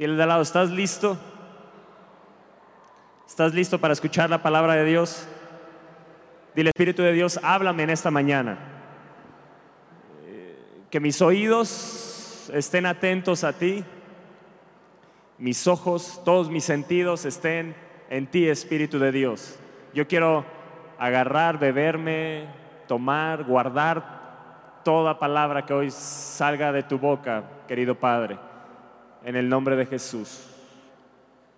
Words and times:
Dile 0.00 0.14
de 0.14 0.24
lado, 0.24 0.40
¿estás 0.40 0.70
listo? 0.70 1.18
¿Estás 3.28 3.52
listo 3.52 3.78
para 3.78 3.92
escuchar 3.92 4.30
la 4.30 4.42
palabra 4.42 4.72
de 4.72 4.86
Dios? 4.86 5.28
Dile, 6.54 6.70
Espíritu 6.70 7.02
de 7.02 7.12
Dios, 7.12 7.38
háblame 7.42 7.82
en 7.82 7.90
esta 7.90 8.10
mañana. 8.10 8.56
Que 10.90 11.00
mis 11.00 11.20
oídos 11.20 12.50
estén 12.54 12.86
atentos 12.86 13.44
a 13.44 13.52
ti, 13.52 13.84
mis 15.36 15.66
ojos, 15.66 16.22
todos 16.24 16.48
mis 16.48 16.64
sentidos 16.64 17.26
estén 17.26 17.76
en 18.08 18.26
ti, 18.26 18.48
Espíritu 18.48 18.98
de 18.98 19.12
Dios. 19.12 19.58
Yo 19.92 20.08
quiero 20.08 20.46
agarrar, 20.98 21.58
beberme, 21.58 22.46
tomar, 22.88 23.44
guardar 23.44 24.80
toda 24.82 25.18
palabra 25.18 25.66
que 25.66 25.74
hoy 25.74 25.90
salga 25.90 26.72
de 26.72 26.84
tu 26.84 26.98
boca, 26.98 27.44
querido 27.68 27.94
Padre, 27.94 28.38
en 29.24 29.36
el 29.36 29.48
nombre 29.48 29.76
de 29.76 29.86
Jesús. 29.86 30.46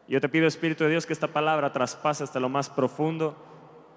Yo 0.08 0.20
te 0.20 0.28
pido, 0.28 0.46
Espíritu 0.46 0.84
de 0.84 0.90
Dios, 0.90 1.06
que 1.06 1.12
esta 1.12 1.28
palabra 1.28 1.72
traspase 1.72 2.24
hasta 2.24 2.40
lo 2.40 2.48
más 2.48 2.68
profundo 2.68 3.36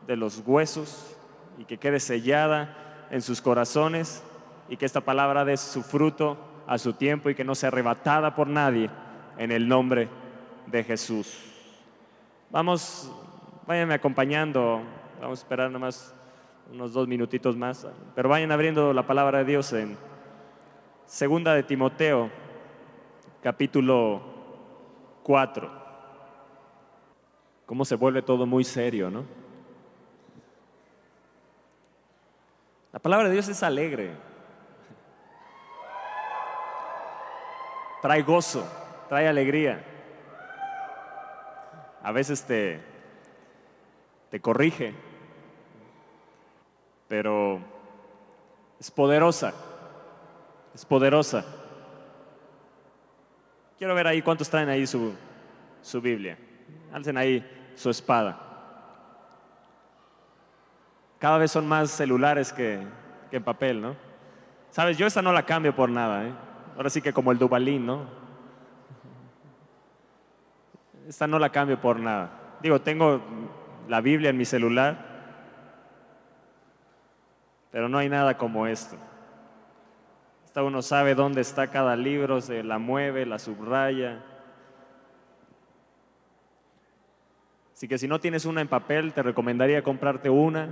de 0.08 0.16
los 0.16 0.44
huesos 0.46 1.16
y 1.58 1.66
que 1.66 1.78
quede 1.78 2.00
sellada 2.00 3.08
en 3.12 3.22
sus 3.22 3.42
corazones 3.42 4.24
y 4.70 4.78
que 4.78 4.86
esta 4.86 5.02
palabra 5.02 5.46
dé 5.46 5.58
su 5.58 5.84
fruto 5.84 6.38
a 6.68 6.78
su 6.78 6.94
tiempo 6.94 7.30
y 7.30 7.36
que 7.36 7.44
no 7.44 7.56
sea 7.56 7.68
arrebatada 7.68 8.36
por 8.36 8.48
nadie 8.48 8.90
en 9.38 9.52
el 9.52 9.68
nombre 9.68 10.10
de 10.68 10.84
Jesús. 10.84 11.38
Vamos, 12.52 13.12
váyanme 13.68 13.94
acompañando, 13.94 14.82
vamos 15.20 15.40
a 15.40 15.42
esperar 15.42 15.72
nomás 15.72 16.14
unos 16.72 16.94
dos 16.94 17.08
minutitos 17.08 17.56
más, 17.56 17.88
pero 18.16 18.30
vayan 18.30 18.52
abriendo 18.52 18.94
la 18.94 19.06
palabra 19.06 19.40
de 19.40 19.46
Dios 19.46 19.72
en 19.74 19.98
Segunda 21.06 21.54
de 21.54 21.62
Timoteo, 21.62 22.32
capítulo 23.46 24.24
4. 25.22 25.70
Cómo 27.68 27.86
se 27.86 27.94
vuelve 27.94 28.24
todo 28.24 28.48
muy 28.48 28.64
serio, 28.64 29.12
¿no? 29.12 29.24
La 32.92 32.98
palabra 32.98 33.28
de 33.28 33.34
Dios 33.36 33.48
es 33.48 33.62
alegre. 33.62 34.14
Trae 38.02 38.24
gozo, 38.24 38.68
trae 39.10 39.28
alegría. 39.28 39.86
A 42.02 42.12
veces 42.12 42.44
te, 42.46 42.82
te 44.32 44.40
corrige, 44.40 44.96
pero 47.08 47.60
es 48.80 48.90
poderosa, 48.90 49.54
es 50.74 50.84
poderosa. 50.84 51.46
Quiero 53.78 53.94
ver 53.94 54.08
ahí 54.08 54.22
cuántos 54.22 54.50
traen 54.50 54.70
ahí 54.70 54.88
su, 54.88 55.14
su 55.82 56.02
Biblia. 56.02 56.38
Alcen 56.94 57.18
ahí 57.18 57.46
su 57.76 57.90
espada. 57.90 58.40
Cada 61.20 61.38
vez 61.38 61.52
son 61.52 61.68
más 61.68 61.92
celulares 61.92 62.54
que, 62.54 62.80
que 63.32 63.42
papel, 63.42 63.82
¿no? 63.82 63.96
Sabes, 64.70 64.98
yo 64.98 65.08
esta 65.08 65.22
no 65.22 65.32
la 65.32 65.44
cambio 65.44 65.76
por 65.76 65.90
nada, 65.90 66.26
¿eh? 66.26 66.34
Ahora 66.76 66.90
sí 66.90 67.02
que 67.02 67.14
como 67.14 67.32
el 67.32 67.38
Dubalín, 67.38 67.86
¿no? 67.86 68.06
Esta 71.08 71.28
no 71.28 71.40
la 71.40 71.50
cambio 71.50 71.80
por 71.80 72.00
nada. 72.00 72.58
Digo, 72.62 72.82
tengo 72.82 73.22
la 73.88 74.02
Biblia 74.02 74.30
en 74.30 74.38
mi 74.38 74.46
celular, 74.46 74.98
pero 77.72 77.88
no 77.88 77.98
hay 77.98 78.10
nada 78.10 78.38
como 78.38 78.68
esto. 78.68 78.98
Uno 80.64 80.82
sabe 80.82 81.16
dónde 81.16 81.42
está 81.42 81.68
cada 81.68 81.96
libro, 81.96 82.40
se 82.40 82.64
la 82.64 82.78
mueve, 82.78 83.26
la 83.26 83.40
subraya. 83.40 84.24
Así 87.74 87.90
que 87.90 87.98
si 87.98 88.08
no 88.08 88.20
tienes 88.20 88.46
una 88.46 88.62
en 88.62 88.70
papel, 88.70 89.12
te 89.12 89.22
recomendaría 89.22 89.84
comprarte 89.84 90.30
una. 90.30 90.70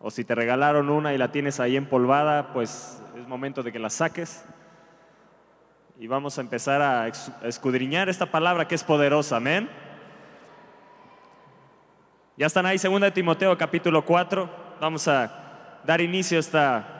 O 0.00 0.12
si 0.12 0.24
te 0.24 0.36
regalaron 0.36 0.90
una 0.90 1.12
y 1.12 1.18
la 1.18 1.32
tienes 1.32 1.58
ahí 1.58 1.76
empolvada, 1.76 2.52
pues 2.52 3.02
es 3.16 3.26
momento 3.26 3.64
de 3.64 3.72
que 3.72 3.80
la 3.80 3.90
saques. 3.90 4.44
Y 5.98 6.06
vamos 6.06 6.38
a 6.38 6.42
empezar 6.42 6.82
a 6.82 7.08
escudriñar 7.42 8.08
esta 8.08 8.26
palabra 8.26 8.68
que 8.68 8.76
es 8.76 8.84
poderosa. 8.84 9.38
Amén. 9.38 9.68
Ya 12.36 12.46
están 12.46 12.66
ahí, 12.66 12.78
2 12.78 13.00
de 13.00 13.10
Timoteo 13.10 13.58
capítulo 13.58 14.04
4. 14.04 14.48
Vamos 14.80 15.08
a 15.08 15.80
dar 15.84 16.00
inicio 16.00 16.36
a 16.36 16.40
esta 16.40 16.95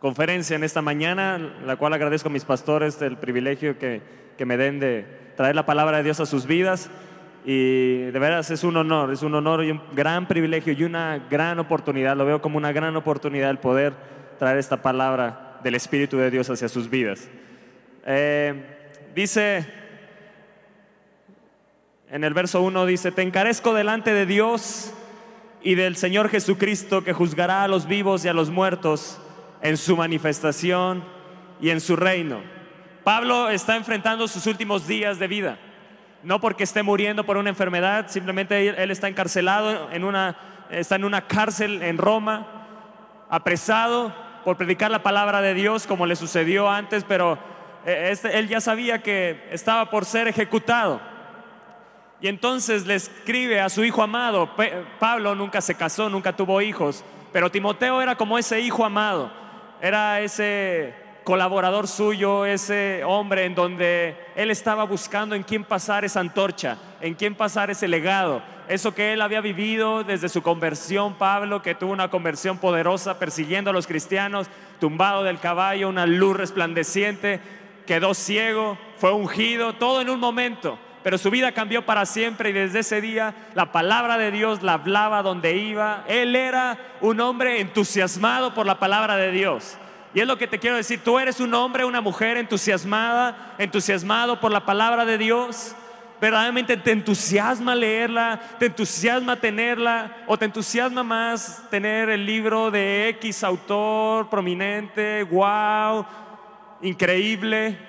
conferencia 0.00 0.56
en 0.56 0.64
esta 0.64 0.82
mañana, 0.82 1.38
la 1.64 1.76
cual 1.76 1.92
agradezco 1.92 2.28
a 2.28 2.32
mis 2.32 2.44
pastores 2.44 2.98
del 2.98 3.16
privilegio 3.16 3.78
que, 3.78 4.02
que 4.36 4.46
me 4.46 4.56
den 4.56 4.80
de 4.80 5.06
traer 5.36 5.54
la 5.54 5.66
palabra 5.66 5.98
de 5.98 6.04
Dios 6.04 6.20
a 6.20 6.26
sus 6.26 6.46
vidas. 6.46 6.90
Y 7.44 7.98
de 8.10 8.18
veras 8.18 8.50
es 8.50 8.64
un 8.64 8.76
honor, 8.76 9.12
es 9.12 9.22
un 9.22 9.34
honor 9.34 9.64
y 9.64 9.70
un 9.70 9.80
gran 9.92 10.28
privilegio 10.28 10.72
y 10.72 10.84
una 10.84 11.26
gran 11.30 11.58
oportunidad, 11.58 12.16
lo 12.16 12.26
veo 12.26 12.42
como 12.42 12.58
una 12.58 12.72
gran 12.72 12.94
oportunidad 12.96 13.50
el 13.50 13.58
poder 13.58 13.94
traer 14.38 14.58
esta 14.58 14.82
palabra 14.82 15.58
del 15.62 15.74
Espíritu 15.74 16.18
de 16.18 16.30
Dios 16.30 16.50
hacia 16.50 16.68
sus 16.68 16.90
vidas. 16.90 17.28
Eh, 18.04 18.54
dice 19.14 19.66
en 22.10 22.24
el 22.24 22.32
verso 22.32 22.62
1, 22.62 22.86
dice, 22.86 23.12
te 23.12 23.22
encarezco 23.22 23.74
delante 23.74 24.14
de 24.14 24.24
Dios 24.24 24.92
y 25.62 25.74
del 25.74 25.96
Señor 25.96 26.30
Jesucristo 26.30 27.04
que 27.04 27.12
juzgará 27.12 27.64
a 27.64 27.68
los 27.68 27.86
vivos 27.86 28.24
y 28.24 28.28
a 28.28 28.32
los 28.32 28.50
muertos 28.50 29.20
en 29.62 29.76
su 29.76 29.96
manifestación 29.96 31.04
y 31.60 31.70
en 31.70 31.80
su 31.80 31.96
reino. 31.96 32.40
Pablo 33.04 33.48
está 33.48 33.76
enfrentando 33.76 34.28
sus 34.28 34.46
últimos 34.46 34.86
días 34.86 35.18
de 35.18 35.28
vida 35.28 35.58
no 36.22 36.40
porque 36.40 36.64
esté 36.64 36.82
muriendo 36.82 37.24
por 37.24 37.36
una 37.36 37.50
enfermedad, 37.50 38.06
simplemente 38.08 38.68
él 38.68 38.90
está 38.90 39.08
encarcelado 39.08 39.90
en 39.92 40.04
una, 40.04 40.36
está 40.70 40.96
en 40.96 41.04
una 41.04 41.26
cárcel 41.26 41.82
en 41.82 41.98
Roma, 41.98 42.46
apresado 43.30 44.12
por 44.44 44.56
predicar 44.56 44.90
la 44.90 45.02
palabra 45.02 45.40
de 45.40 45.54
Dios 45.54 45.86
como 45.86 46.06
le 46.06 46.16
sucedió 46.16 46.68
antes, 46.68 47.04
pero 47.04 47.38
eh, 47.84 48.08
este, 48.10 48.38
él 48.38 48.48
ya 48.48 48.60
sabía 48.60 49.02
que 49.02 49.48
estaba 49.50 49.90
por 49.90 50.04
ser 50.04 50.28
ejecutado. 50.28 51.00
Y 52.20 52.26
entonces 52.26 52.84
le 52.84 52.96
escribe 52.96 53.60
a 53.60 53.68
su 53.68 53.84
hijo 53.84 54.02
amado, 54.02 54.50
Pablo 54.98 55.36
nunca 55.36 55.60
se 55.60 55.76
casó, 55.76 56.08
nunca 56.08 56.34
tuvo 56.34 56.60
hijos, 56.60 57.04
pero 57.32 57.48
Timoteo 57.48 58.02
era 58.02 58.16
como 58.16 58.38
ese 58.38 58.60
hijo 58.60 58.84
amado, 58.84 59.30
era 59.80 60.20
ese 60.20 60.94
colaborador 61.24 61.88
suyo, 61.88 62.46
ese 62.46 63.02
hombre 63.04 63.44
en 63.44 63.54
donde 63.54 64.16
él 64.34 64.50
estaba 64.50 64.84
buscando 64.84 65.34
en 65.34 65.42
quién 65.42 65.62
pasar 65.62 66.04
esa 66.04 66.20
antorcha, 66.20 66.78
en 67.00 67.14
quién 67.14 67.34
pasar 67.34 67.70
ese 67.70 67.86
legado, 67.86 68.42
eso 68.68 68.94
que 68.94 69.12
él 69.12 69.20
había 69.20 69.40
vivido 69.40 70.04
desde 70.04 70.28
su 70.28 70.42
conversión, 70.42 71.14
Pablo, 71.14 71.62
que 71.62 71.74
tuvo 71.74 71.92
una 71.92 72.10
conversión 72.10 72.58
poderosa 72.58 73.18
persiguiendo 73.18 73.70
a 73.70 73.72
los 73.74 73.86
cristianos, 73.86 74.46
tumbado 74.80 75.22
del 75.22 75.38
caballo, 75.38 75.88
una 75.88 76.06
luz 76.06 76.36
resplandeciente, 76.36 77.40
quedó 77.86 78.14
ciego, 78.14 78.78
fue 78.96 79.12
ungido, 79.12 79.74
todo 79.74 80.00
en 80.00 80.10
un 80.10 80.20
momento. 80.20 80.78
Pero 81.08 81.16
su 81.16 81.30
vida 81.30 81.52
cambió 81.52 81.86
para 81.86 82.04
siempre 82.04 82.50
y 82.50 82.52
desde 82.52 82.80
ese 82.80 83.00
día 83.00 83.34
la 83.54 83.72
palabra 83.72 84.18
de 84.18 84.30
Dios 84.30 84.62
la 84.62 84.74
hablaba 84.74 85.22
donde 85.22 85.56
iba. 85.56 86.04
Él 86.06 86.36
era 86.36 86.76
un 87.00 87.18
hombre 87.20 87.62
entusiasmado 87.62 88.52
por 88.52 88.66
la 88.66 88.78
palabra 88.78 89.16
de 89.16 89.32
Dios. 89.32 89.78
Y 90.12 90.20
es 90.20 90.26
lo 90.26 90.36
que 90.36 90.46
te 90.46 90.58
quiero 90.58 90.76
decir, 90.76 91.00
tú 91.02 91.18
eres 91.18 91.40
un 91.40 91.54
hombre, 91.54 91.86
una 91.86 92.02
mujer 92.02 92.36
entusiasmada, 92.36 93.54
entusiasmado 93.56 94.38
por 94.38 94.52
la 94.52 94.66
palabra 94.66 95.06
de 95.06 95.16
Dios. 95.16 95.74
Verdaderamente 96.20 96.76
te 96.76 96.90
entusiasma 96.92 97.74
leerla, 97.74 98.38
te 98.58 98.66
entusiasma 98.66 99.36
tenerla 99.36 100.14
o 100.26 100.36
te 100.36 100.44
entusiasma 100.44 101.02
más 101.04 101.64
tener 101.70 102.10
el 102.10 102.26
libro 102.26 102.70
de 102.70 103.08
X 103.08 103.44
autor 103.44 104.28
prominente, 104.28 105.22
wow, 105.22 106.04
increíble. 106.82 107.87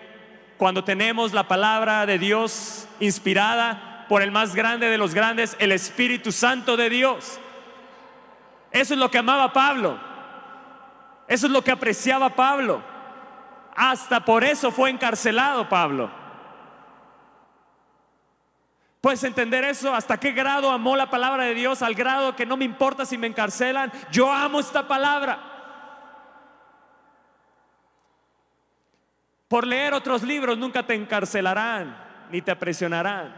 Cuando 0.60 0.84
tenemos 0.84 1.32
la 1.32 1.48
palabra 1.48 2.06
de 2.06 2.20
Dios 2.20 2.86
inspirada 3.00 4.06
por 4.10 4.22
el 4.22 4.30
más 4.30 4.54
grande 4.54 4.90
de 4.90 4.98
los 4.98 5.14
grandes, 5.14 5.56
el 5.58 5.72
Espíritu 5.72 6.34
Santo 6.34 6.76
de 6.76 6.90
Dios. 6.90 7.40
Eso 8.70 8.94
es 8.94 9.00
lo 9.00 9.10
que 9.10 9.20
amaba 9.20 9.54
Pablo. 9.54 9.98
Eso 11.30 11.46
es 11.46 11.54
lo 11.54 11.64
que 11.64 11.72
apreciaba 11.72 12.36
Pablo. 12.36 12.84
Hasta 13.74 14.26
por 14.26 14.44
eso 14.44 14.70
fue 14.70 14.90
encarcelado 14.90 15.70
Pablo. 15.70 16.12
¿Puedes 19.00 19.24
entender 19.24 19.64
eso? 19.64 19.96
¿Hasta 19.96 20.20
qué 20.20 20.34
grado 20.34 20.72
amó 20.72 20.98
la 20.98 21.10
palabra 21.10 21.46
de 21.46 21.54
Dios? 21.54 21.82
Al 21.82 21.96
grado 21.96 22.36
que 22.36 22.46
no 22.46 22.58
me 22.58 22.66
importa 22.66 23.06
si 23.06 23.18
me 23.18 23.28
encarcelan. 23.28 23.94
Yo 24.12 24.30
amo 24.30 24.60
esta 24.60 24.86
palabra. 24.90 25.49
Por 29.50 29.66
leer 29.66 29.96
otros 29.96 30.22
libros 30.22 30.60
nunca 30.60 30.84
te 30.84 30.94
encarcelarán 30.94 31.98
ni 32.32 32.40
te 32.40 32.56
presionarán. 32.56 33.36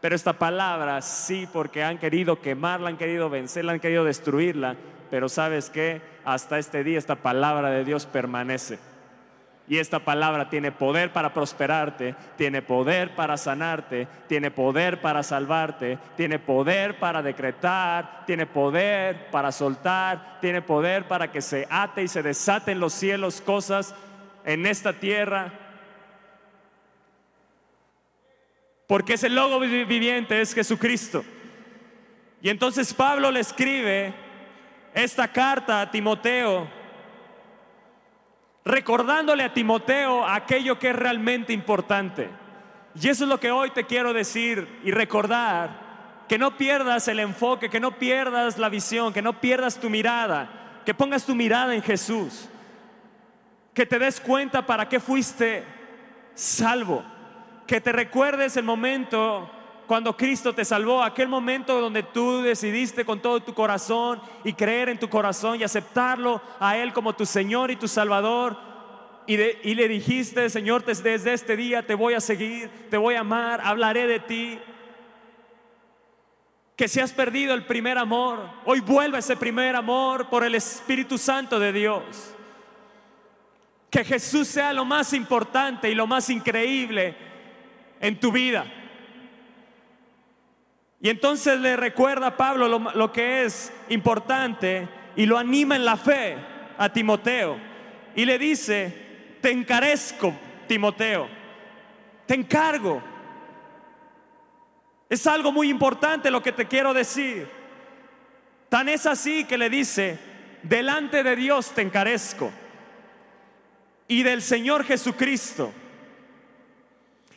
Pero 0.00 0.14
esta 0.14 0.34
palabra 0.34 1.02
sí, 1.02 1.48
porque 1.52 1.82
han 1.82 1.98
querido 1.98 2.40
quemarla, 2.40 2.90
han 2.90 2.96
querido 2.96 3.28
vencerla, 3.28 3.72
han 3.72 3.80
querido 3.80 4.04
destruirla. 4.04 4.76
Pero 5.10 5.28
sabes 5.28 5.68
que 5.68 6.00
hasta 6.24 6.60
este 6.60 6.84
día 6.84 6.96
esta 6.96 7.16
palabra 7.16 7.70
de 7.70 7.84
Dios 7.84 8.06
permanece. 8.06 8.78
Y 9.68 9.78
esta 9.78 9.98
palabra 9.98 10.48
tiene 10.48 10.70
poder 10.70 11.12
para 11.12 11.34
prosperarte, 11.34 12.14
tiene 12.36 12.62
poder 12.62 13.16
para 13.16 13.36
sanarte, 13.36 14.06
tiene 14.28 14.52
poder 14.52 15.00
para 15.00 15.24
salvarte, 15.24 15.98
tiene 16.16 16.38
poder 16.38 17.00
para 17.00 17.20
decretar, 17.20 18.22
tiene 18.26 18.46
poder 18.46 19.28
para 19.32 19.50
soltar, 19.50 20.38
tiene 20.40 20.62
poder 20.62 21.08
para 21.08 21.32
que 21.32 21.42
se 21.42 21.66
ate 21.68 22.04
y 22.04 22.08
se 22.08 22.22
desate 22.22 22.70
en 22.70 22.78
los 22.78 22.92
cielos 22.92 23.40
cosas 23.40 23.92
en 24.46 24.64
esta 24.64 24.94
tierra. 24.94 25.52
Porque 28.86 29.14
ese 29.14 29.28
logo 29.28 29.60
viviente 29.60 30.40
es 30.40 30.54
Jesucristo. 30.54 31.22
Y 32.40 32.48
entonces 32.48 32.94
Pablo 32.94 33.30
le 33.30 33.40
escribe 33.40 34.14
esta 34.94 35.28
carta 35.28 35.82
a 35.82 35.90
Timoteo 35.90 36.66
recordándole 38.66 39.44
a 39.44 39.54
Timoteo 39.54 40.26
aquello 40.26 40.76
que 40.78 40.90
es 40.90 40.96
realmente 40.96 41.52
importante. 41.52 42.28
Y 43.00 43.08
eso 43.08 43.24
es 43.24 43.30
lo 43.30 43.38
que 43.38 43.52
hoy 43.52 43.70
te 43.70 43.84
quiero 43.84 44.12
decir 44.12 44.80
y 44.82 44.90
recordar, 44.90 45.86
que 46.28 46.36
no 46.36 46.56
pierdas 46.56 47.06
el 47.06 47.20
enfoque, 47.20 47.70
que 47.70 47.78
no 47.78 47.92
pierdas 47.92 48.58
la 48.58 48.68
visión, 48.68 49.12
que 49.12 49.22
no 49.22 49.40
pierdas 49.40 49.78
tu 49.78 49.88
mirada, 49.88 50.82
que 50.84 50.94
pongas 50.94 51.24
tu 51.24 51.36
mirada 51.36 51.76
en 51.76 51.82
Jesús, 51.82 52.48
que 53.76 53.84
te 53.84 53.98
des 53.98 54.20
cuenta 54.20 54.64
para 54.64 54.88
qué 54.88 54.98
fuiste 54.98 55.62
salvo, 56.34 57.04
que 57.66 57.78
te 57.78 57.92
recuerdes 57.92 58.56
el 58.56 58.64
momento 58.64 59.50
cuando 59.86 60.16
Cristo 60.16 60.54
te 60.54 60.64
salvó, 60.64 61.02
aquel 61.02 61.28
momento 61.28 61.78
donde 61.78 62.02
tú 62.02 62.40
decidiste 62.40 63.04
con 63.04 63.20
todo 63.20 63.42
tu 63.42 63.52
corazón 63.52 64.18
y 64.44 64.54
creer 64.54 64.88
en 64.88 64.98
tu 64.98 65.10
corazón 65.10 65.60
y 65.60 65.62
aceptarlo 65.62 66.40
a 66.58 66.78
Él 66.78 66.94
como 66.94 67.14
tu 67.14 67.26
Señor 67.26 67.70
y 67.70 67.76
tu 67.76 67.86
Salvador. 67.86 68.56
Y, 69.26 69.36
le 69.36 69.88
dijiste, 69.88 70.48
Señor, 70.48 70.82
desde 70.82 71.34
este 71.34 71.54
día 71.54 71.86
te 71.86 71.94
voy 71.94 72.14
a 72.14 72.20
seguir, 72.20 72.70
te 72.88 72.96
voy 72.96 73.16
a 73.16 73.20
amar, 73.20 73.60
hablaré 73.62 74.06
de 74.06 74.20
ti. 74.20 74.58
Que 76.76 76.88
si 76.88 77.00
has 77.00 77.12
perdido 77.12 77.52
el 77.52 77.66
primer 77.66 77.98
amor, 77.98 78.40
hoy 78.64 78.80
vuelve 78.80 79.18
ese 79.18 79.36
primer 79.36 79.76
amor 79.76 80.30
por 80.30 80.44
el 80.44 80.54
Espíritu 80.54 81.18
Santo 81.18 81.58
de 81.58 81.74
Dios. 81.74 82.35
Que 83.90 84.04
Jesús 84.04 84.48
sea 84.48 84.72
lo 84.72 84.84
más 84.84 85.12
importante 85.12 85.90
y 85.90 85.94
lo 85.94 86.06
más 86.06 86.28
increíble 86.30 87.14
en 88.00 88.18
tu 88.18 88.32
vida. 88.32 88.66
Y 91.00 91.08
entonces 91.08 91.60
le 91.60 91.76
recuerda 91.76 92.28
a 92.28 92.36
Pablo 92.36 92.80
lo, 92.94 93.12
que 93.12 93.44
es 93.44 93.72
importante 93.90 94.88
y 95.14 95.26
lo 95.26 95.38
anima 95.38 95.76
en 95.76 95.84
la 95.84 95.96
fe 95.96 96.36
a 96.78 96.88
Timoteo. 96.88 97.58
Y 98.14 98.24
le 98.24 98.38
dice, 98.38 99.38
te 99.40 99.50
encarezco, 99.50 100.34
Timoteo, 100.66 101.28
te 102.26 102.34
encargo. 102.34 103.02
Es 105.08 105.26
algo 105.26 105.52
muy 105.52 105.68
importante 105.68 106.30
lo 106.30 106.42
que 106.42 106.52
te 106.52 106.66
quiero 106.66 106.92
decir. 106.92 107.46
Tan 108.68 108.88
es 108.88 109.06
así 109.06 109.44
que 109.44 109.58
le 109.58 109.70
dice, 109.70 110.18
delante 110.62 111.22
de 111.22 111.36
Dios 111.36 111.70
te 111.70 111.82
encarezco 111.82 112.50
y 114.08 114.22
del 114.22 114.42
Señor 114.42 114.84
Jesucristo 114.84 115.72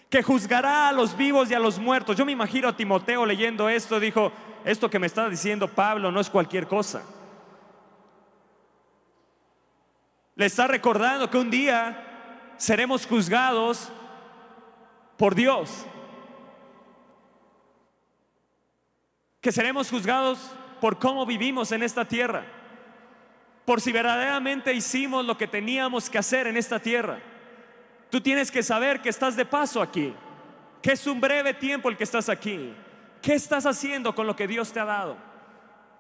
que 0.09 0.23
juzgará 0.23 0.89
a 0.89 0.91
los 0.91 1.15
vivos 1.15 1.51
y 1.51 1.53
a 1.53 1.59
los 1.59 1.77
muertos. 1.77 2.17
Yo 2.17 2.25
me 2.25 2.31
imagino 2.31 2.67
a 2.67 2.75
Timoteo 2.75 3.25
leyendo 3.25 3.69
esto, 3.69 3.99
dijo, 3.99 4.31
esto 4.65 4.89
que 4.89 4.99
me 4.99 5.07
está 5.07 5.29
diciendo 5.29 5.67
Pablo 5.67 6.11
no 6.11 6.19
es 6.19 6.29
cualquier 6.29 6.67
cosa. 6.67 7.03
Le 10.35 10.45
está 10.45 10.67
recordando 10.67 11.29
que 11.29 11.37
un 11.37 11.51
día 11.51 12.53
seremos 12.57 13.05
juzgados 13.05 13.91
por 15.17 15.35
Dios. 15.35 15.85
Que 19.41 19.51
seremos 19.51 19.89
juzgados 19.89 20.39
por 20.81 20.97
cómo 20.97 21.25
vivimos 21.25 21.71
en 21.71 21.83
esta 21.83 22.05
tierra. 22.05 22.45
Por 23.69 23.81
si 23.81 23.91
verdaderamente 23.91 24.73
hicimos 24.73 25.23
lo 25.23 25.37
que 25.37 25.45
teníamos 25.45 26.09
que 26.09 26.17
hacer 26.17 26.47
en 26.47 26.57
esta 26.57 26.79
tierra. 26.79 27.19
Tú 28.09 28.19
tienes 28.19 28.49
que 28.49 28.63
saber 28.63 28.99
que 28.99 29.09
estás 29.09 29.35
de 29.35 29.45
paso 29.45 29.79
aquí, 29.79 30.11
que 30.81 30.93
es 30.93 31.05
un 31.05 31.21
breve 31.21 31.53
tiempo 31.53 31.87
el 31.87 31.95
que 31.95 32.03
estás 32.03 32.29
aquí. 32.29 32.73
¿Qué 33.21 33.35
estás 33.35 33.67
haciendo 33.67 34.15
con 34.15 34.25
lo 34.25 34.35
que 34.35 34.47
Dios 34.47 34.73
te 34.73 34.79
ha 34.79 34.85
dado? 34.85 35.17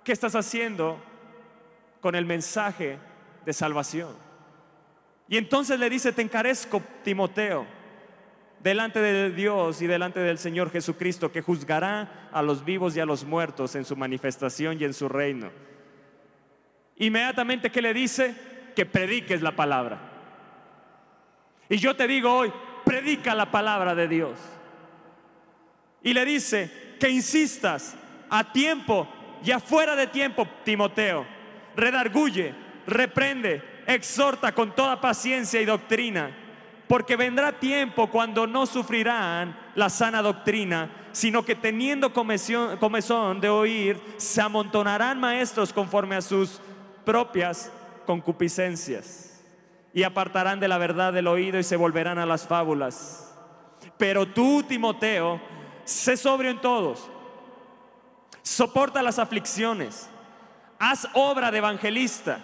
¿Qué 0.03 0.11
estás 0.11 0.33
haciendo 0.33 0.99
con 2.01 2.15
el 2.15 2.25
mensaje 2.25 2.97
de 3.45 3.53
salvación? 3.53 4.15
Y 5.27 5.37
entonces 5.37 5.79
le 5.79 5.91
dice, 5.91 6.11
te 6.11 6.23
encarezco, 6.23 6.81
Timoteo, 7.03 7.67
delante 8.63 8.99
de 8.99 9.29
Dios 9.29 9.79
y 9.83 9.85
delante 9.85 10.21
del 10.21 10.39
Señor 10.39 10.71
Jesucristo, 10.71 11.31
que 11.31 11.43
juzgará 11.43 12.31
a 12.33 12.41
los 12.41 12.65
vivos 12.65 12.97
y 12.97 12.99
a 12.99 13.05
los 13.05 13.25
muertos 13.25 13.75
en 13.75 13.85
su 13.85 13.95
manifestación 13.95 14.81
y 14.81 14.85
en 14.85 14.95
su 14.95 15.07
reino. 15.07 15.68
Inmediatamente, 16.99 17.71
¿qué 17.71 17.81
le 17.81 17.93
dice? 17.93 18.35
Que 18.75 18.85
prediques 18.85 19.41
la 19.41 19.53
palabra. 19.53 19.97
Y 21.69 21.77
yo 21.77 21.95
te 21.95 22.07
digo 22.07 22.33
hoy, 22.33 22.51
predica 22.85 23.33
la 23.33 23.49
palabra 23.49 23.95
de 23.95 24.07
Dios. 24.07 24.37
Y 26.03 26.13
le 26.13 26.25
dice 26.25 26.95
que 26.99 27.09
insistas 27.09 27.95
a 28.29 28.51
tiempo 28.51 29.07
y 29.43 29.51
afuera 29.51 29.95
de 29.95 30.07
tiempo, 30.07 30.47
Timoteo. 30.63 31.25
Redarguye, 31.75 32.53
reprende, 32.85 33.63
exhorta 33.87 34.53
con 34.53 34.75
toda 34.75 34.99
paciencia 34.99 35.61
y 35.61 35.65
doctrina, 35.65 36.35
porque 36.87 37.15
vendrá 37.15 37.53
tiempo 37.53 38.07
cuando 38.07 38.45
no 38.45 38.65
sufrirán 38.65 39.57
la 39.75 39.89
sana 39.89 40.21
doctrina, 40.21 40.89
sino 41.11 41.45
que 41.45 41.55
teniendo 41.55 42.11
comezón 42.11 43.39
de 43.39 43.49
oír, 43.49 44.01
se 44.17 44.41
amontonarán 44.41 45.19
maestros 45.19 45.71
conforme 45.71 46.15
a 46.15 46.21
sus 46.21 46.61
propias 47.09 47.71
concupiscencias 48.05 49.41
y 49.95 50.03
apartarán 50.03 50.59
de 50.59 50.67
la 50.67 50.77
verdad 50.77 51.11
del 51.11 51.25
oído 51.25 51.57
y 51.57 51.63
se 51.63 51.75
volverán 51.75 52.19
a 52.19 52.25
las 52.27 52.45
fábulas. 52.45 53.35
Pero 53.97 54.27
tú, 54.27 54.61
Timoteo, 54.61 55.41
sé 55.85 56.15
sobrio 56.15 56.51
en 56.51 56.61
todos, 56.61 57.09
soporta 58.43 59.01
las 59.01 59.17
aflicciones, 59.17 60.07
haz 60.77 61.07
obra 61.15 61.49
de 61.49 61.57
evangelista 61.57 62.41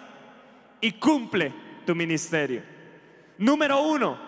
y 0.80 0.90
cumple 0.94 1.54
tu 1.86 1.94
ministerio. 1.94 2.64
Número 3.38 3.82
uno, 3.82 4.18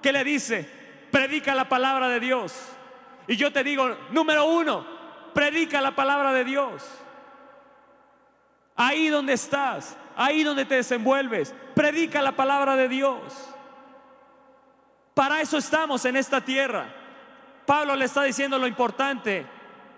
¿qué 0.00 0.12
le 0.12 0.22
dice? 0.22 0.64
Predica 1.10 1.56
la 1.56 1.68
palabra 1.68 2.08
de 2.08 2.20
Dios. 2.20 2.54
Y 3.26 3.34
yo 3.34 3.52
te 3.52 3.64
digo, 3.64 3.96
número 4.12 4.46
uno, 4.46 4.86
predica 5.34 5.80
la 5.80 5.96
palabra 5.96 6.32
de 6.32 6.44
Dios. 6.44 6.84
Ahí 8.84 9.10
donde 9.10 9.34
estás, 9.34 9.96
ahí 10.16 10.42
donde 10.42 10.64
te 10.64 10.74
desenvuelves, 10.74 11.54
predica 11.72 12.20
la 12.20 12.32
palabra 12.32 12.74
de 12.74 12.88
Dios. 12.88 13.16
Para 15.14 15.40
eso 15.40 15.56
estamos 15.56 16.04
en 16.04 16.16
esta 16.16 16.40
tierra. 16.40 16.86
Pablo 17.64 17.94
le 17.94 18.06
está 18.06 18.24
diciendo 18.24 18.58
lo 18.58 18.66
importante 18.66 19.46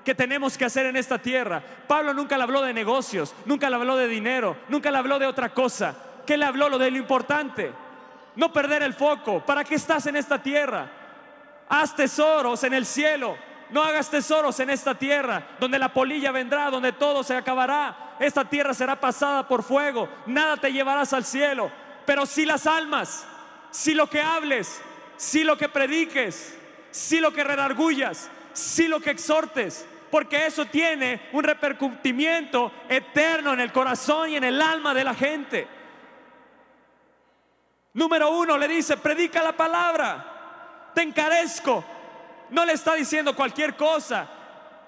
que 0.04 0.14
tenemos 0.14 0.58
que 0.58 0.66
hacer 0.66 0.84
en 0.84 0.96
esta 0.96 1.16
tierra. 1.16 1.62
Pablo 1.88 2.12
nunca 2.12 2.36
le 2.36 2.42
habló 2.42 2.60
de 2.60 2.74
negocios, 2.74 3.34
nunca 3.46 3.70
le 3.70 3.76
habló 3.76 3.96
de 3.96 4.06
dinero, 4.06 4.54
nunca 4.68 4.90
le 4.90 4.98
habló 4.98 5.18
de 5.18 5.28
otra 5.28 5.48
cosa. 5.54 5.94
¿Qué 6.26 6.36
le 6.36 6.44
habló? 6.44 6.68
Lo 6.68 6.76
de 6.76 6.90
lo 6.90 6.98
importante. 6.98 7.72
No 8.36 8.52
perder 8.52 8.82
el 8.82 8.92
foco. 8.92 9.40
¿Para 9.46 9.64
qué 9.64 9.76
estás 9.76 10.04
en 10.08 10.16
esta 10.16 10.42
tierra? 10.42 10.90
Haz 11.70 11.96
tesoros 11.96 12.62
en 12.64 12.74
el 12.74 12.84
cielo. 12.84 13.34
No 13.70 13.82
hagas 13.82 14.10
tesoros 14.10 14.60
en 14.60 14.68
esta 14.68 14.94
tierra, 14.94 15.42
donde 15.58 15.78
la 15.78 15.94
polilla 15.94 16.32
vendrá, 16.32 16.68
donde 16.68 16.92
todo 16.92 17.24
se 17.24 17.34
acabará, 17.34 18.03
esta 18.18 18.44
tierra 18.44 18.75
será 18.75 19.00
pasada 19.00 19.47
por 19.47 19.62
fuego, 19.62 20.09
nada 20.26 20.56
te 20.56 20.73
llevarás 20.73 21.12
al 21.12 21.25
cielo. 21.25 21.71
Pero 22.06 22.26
si 22.26 22.44
las 22.44 22.66
almas, 22.66 23.26
si 23.71 23.94
lo 23.94 24.09
que 24.09 24.21
hables, 24.21 24.80
si 25.16 25.44
lo 25.44 25.56
que 25.56 25.68
prediques, 25.68 26.56
si 26.90 27.21
lo 27.21 27.33
que 27.33 27.44
redargullas, 27.44 28.30
si 28.52 28.88
lo 28.88 29.00
que 29.00 29.11
exhortes, 29.11 29.87
porque 30.11 30.47
eso 30.47 30.66
tiene 30.66 31.28
un 31.33 31.42
repercutimiento 31.42 32.71
eterno 32.88 33.52
en 33.52 33.61
el 33.61 33.73
corazón 33.73 34.30
y 34.30 34.37
en 34.37 34.44
el 34.44 34.62
alma 34.62 34.94
de 34.94 35.04
la 35.04 35.14
gente. 35.14 35.66
Número 37.94 38.30
uno 38.30 38.56
le 38.59 38.68
dice, 38.68 38.97
predica 38.97 39.42
la 39.42 39.52
palabra, 39.52 40.90
te 40.94 41.02
encarezco. 41.02 41.85
No 42.50 42.64
le 42.64 42.75
está 42.75 42.94
diciendo 42.94 43.35
cualquier 43.35 43.75
cosa. 43.75 44.28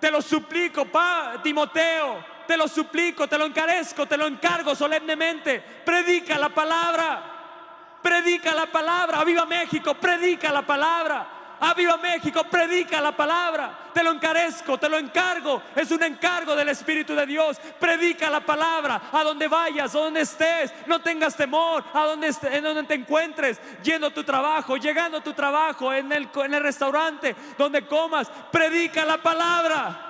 Te 0.00 0.10
lo 0.10 0.20
suplico, 0.20 0.84
pa, 0.84 1.40
Timoteo, 1.42 2.24
te 2.46 2.56
lo 2.56 2.68
suplico, 2.68 3.28
te 3.28 3.38
lo 3.38 3.46
encarezco, 3.46 4.06
te 4.06 4.16
lo 4.16 4.26
encargo 4.26 4.74
solemnemente. 4.74 5.60
Predica 5.84 6.38
la 6.38 6.48
palabra, 6.48 7.98
predica 8.02 8.54
la 8.54 8.66
palabra, 8.66 9.24
viva 9.24 9.44
México, 9.44 9.94
predica 9.94 10.52
la 10.52 10.62
palabra. 10.62 11.36
a 11.60 11.74
Viva 11.74 11.96
México, 11.96 12.44
predica 12.44 13.00
la 13.00 13.16
palabra. 13.16 13.90
Te 13.92 14.02
lo 14.02 14.10
encarezco, 14.10 14.78
te 14.78 14.88
lo 14.88 14.98
encargo. 14.98 15.62
Es 15.74 15.90
un 15.90 16.02
encargo 16.02 16.54
del 16.54 16.68
Espíritu 16.68 17.14
de 17.14 17.24
Dios. 17.24 17.58
Predica 17.80 18.28
la 18.30 18.40
palabra 18.40 19.08
a 19.10 19.24
donde 19.24 19.48
vayas, 19.48 19.94
a 19.94 19.98
donde 19.98 20.20
estés. 20.20 20.72
No 20.86 21.00
tengas 21.00 21.34
temor, 21.34 21.82
a 21.94 22.02
donde, 22.02 22.34
en 22.50 22.62
donde 22.62 22.82
te 22.82 22.94
encuentres, 22.94 23.58
yendo 23.82 24.08
a 24.08 24.14
tu 24.14 24.22
trabajo, 24.22 24.76
llegando 24.76 25.18
a 25.18 25.24
tu 25.24 25.32
trabajo, 25.32 25.92
en 25.92 26.12
el, 26.12 26.28
en 26.44 26.54
el 26.54 26.62
restaurante, 26.62 27.34
donde 27.56 27.86
comas. 27.86 28.30
Predica 28.52 29.04
la 29.04 29.18
palabra. 29.18 30.05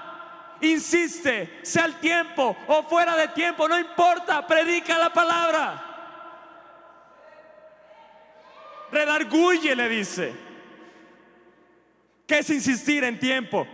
Insiste, 0.60 1.60
sea 1.62 1.84
el 1.84 1.96
tiempo 1.96 2.56
o 2.66 2.82
fuera 2.84 3.14
de 3.16 3.28
tiempo, 3.28 3.68
no 3.68 3.78
importa, 3.78 4.46
predica 4.46 4.98
la 4.98 5.12
palabra. 5.12 5.82
Redarguye, 8.90 9.76
le 9.76 9.88
dice. 9.88 10.34
¿Qué 12.26 12.38
es 12.38 12.50
insistir 12.50 13.04
en 13.04 13.20
tiempo? 13.20 13.66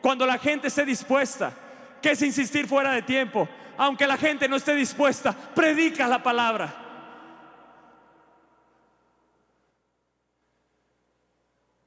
Cuando 0.00 0.26
la 0.26 0.38
gente 0.38 0.68
esté 0.68 0.84
dispuesta. 0.84 1.52
¿Qué 2.00 2.12
es 2.12 2.22
insistir 2.22 2.66
fuera 2.66 2.92
de 2.92 3.02
tiempo? 3.02 3.48
Aunque 3.76 4.06
la 4.06 4.16
gente 4.16 4.48
no 4.48 4.56
esté 4.56 4.74
dispuesta, 4.74 5.32
predica 5.32 6.06
la 6.06 6.22
palabra. 6.22 6.82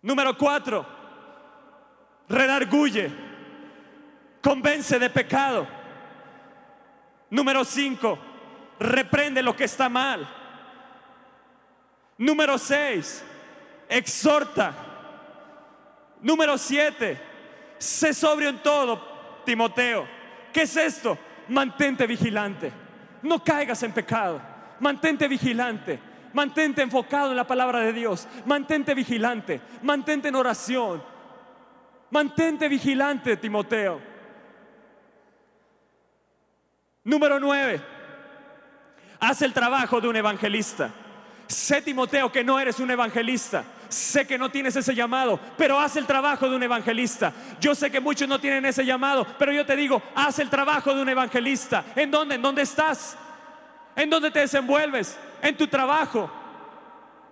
Número 0.02 0.38
cuatro, 0.38 0.86
redarguye, 2.30 3.12
convence 4.48 4.98
de 4.98 5.10
pecado. 5.10 5.68
Número 7.30 7.66
cinco, 7.66 8.18
reprende 8.80 9.44
lo 9.44 9.54
que 9.54 9.66
está 9.66 9.90
mal. 9.90 10.26
Número 12.18 12.58
seis, 12.58 13.26
exhorta. 13.90 14.74
Número 16.22 16.58
siete, 16.58 17.20
sé 17.78 18.14
sobrio 18.14 18.48
en 18.48 18.64
todo, 18.64 19.42
Timoteo. 19.46 20.08
¿Qué 20.54 20.62
es 20.62 20.78
esto? 20.78 21.18
Mantente 21.50 22.08
vigilante. 22.08 22.72
No 23.24 23.44
caigas 23.44 23.84
en 23.84 23.92
pecado. 23.92 24.42
Mantente 24.80 25.28
vigilante. 25.28 26.00
Mantente 26.32 26.82
enfocado 26.82 27.32
en 27.32 27.38
la 27.38 27.46
palabra 27.46 27.80
de 27.80 27.92
Dios. 27.92 28.26
Mantente 28.46 28.94
vigilante. 28.94 29.60
Mantente 29.82 30.30
en 30.30 30.36
oración. 30.36 31.04
Mantente 32.12 32.70
vigilante, 32.70 33.36
Timoteo. 33.36 34.07
Número 37.08 37.40
nueve, 37.40 37.80
haz 39.22 39.42
el 39.42 39.54
trabajo 39.54 40.02
de 40.02 40.10
un 40.10 40.18
evangelista. 40.18 40.90
Sé, 41.48 41.82
Timoteo, 41.82 42.30
que 42.30 42.44
no 42.44 42.60
eres 42.60 42.82
un 42.82 42.92
evangelista. 42.92 43.64
Sé 43.88 44.28
que 44.28 44.38
no 44.38 44.52
tienes 44.52 44.76
ese 44.76 44.94
llamado, 44.94 45.40
pero 45.58 45.80
haz 45.80 45.96
el 45.96 46.06
trabajo 46.06 46.50
de 46.50 46.58
un 46.58 46.64
evangelista. 46.64 47.32
Yo 47.62 47.74
sé 47.76 47.90
que 47.90 48.02
muchos 48.02 48.28
no 48.28 48.42
tienen 48.42 48.66
ese 48.66 48.86
llamado, 48.86 49.26
pero 49.40 49.54
yo 49.54 49.66
te 49.66 49.78
digo, 49.78 50.04
haz 50.16 50.40
el 50.40 50.50
trabajo 50.50 50.94
de 50.94 51.02
un 51.02 51.08
evangelista. 51.08 51.86
¿En 51.96 52.12
dónde? 52.12 52.36
¿En 52.36 52.42
dónde 52.42 52.64
estás? 52.64 53.18
¿En 53.96 54.10
dónde 54.10 54.30
te 54.30 54.42
desenvuelves? 54.42 55.18
En 55.42 55.56
tu 55.56 55.66
trabajo, 55.66 56.30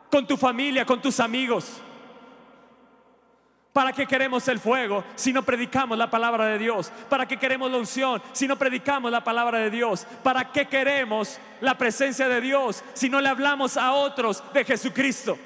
con 0.09 0.25
tu 0.25 0.37
familia, 0.37 0.85
con 0.85 1.01
tus 1.01 1.19
amigos. 1.19 1.81
¿Para 3.75 3.91
qué 3.91 4.07
queremos 4.07 4.47
el 4.47 4.57
fuego 4.57 5.03
si 5.15 5.33
no 5.33 5.43
predicamos 5.43 5.97
la 5.97 6.09
palabra 6.09 6.45
de 6.45 6.57
Dios? 6.57 6.93
¿Para 7.09 7.27
qué 7.27 7.35
queremos 7.35 7.69
la 7.69 7.77
unción 7.77 8.21
si 8.31 8.47
no 8.47 8.57
predicamos 8.57 9.11
la 9.11 9.21
palabra 9.21 9.59
de 9.59 9.69
Dios? 9.69 10.07
¿Para 10.23 10.49
qué 10.49 10.65
queremos 10.65 11.37
la 11.59 11.77
presencia 11.77 12.29
de 12.29 12.39
Dios 12.39 12.81
si 12.93 13.09
no 13.09 13.19
le 13.19 13.27
hablamos 13.27 13.75
a 13.75 13.91
otros 13.91 14.41
de 14.53 14.63
Jesucristo? 14.63 15.37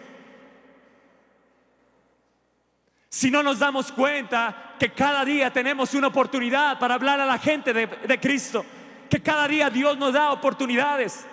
Si 3.10 3.32
no 3.32 3.42
nos 3.42 3.58
damos 3.58 3.92
cuenta 3.92 4.76
que 4.78 4.92
cada 4.92 5.26
día 5.26 5.52
tenemos 5.52 5.96
una 5.96 6.10
oportunidad 6.10 6.78
para 6.78 6.94
hablar 6.94 7.20
a 7.20 7.26
la 7.26 7.40
gente 7.40 7.74
de, 7.74 8.20
Cristo, 8.20 8.64
que 9.10 9.24
cada 9.24 9.48
día 9.48 9.72
Dios 9.72 9.98
nos 9.98 10.14
da 10.14 10.30
oportunidades. 10.30 11.26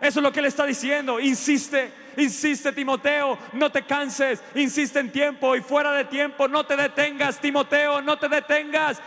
Eso 0.00 0.20
es 0.20 0.22
lo 0.22 0.32
que 0.32 0.40
Él 0.40 0.46
está 0.46 0.64
diciendo. 0.64 1.20
Insiste, 1.20 1.92
insiste 2.18 2.72
Timoteo, 2.72 3.38
no 3.52 3.70
te 3.70 3.82
canses, 3.82 4.42
insiste 4.54 4.98
en 4.98 5.10
tiempo 5.10 5.56
y 5.56 5.60
fuera 5.60 5.92
de 5.92 6.04
tiempo, 6.04 6.48
no 6.48 6.64
te 6.64 6.76
detengas 6.76 7.40
Timoteo, 7.40 8.02
no 8.02 8.18
te 8.18 8.28
detengas. 8.28 9.00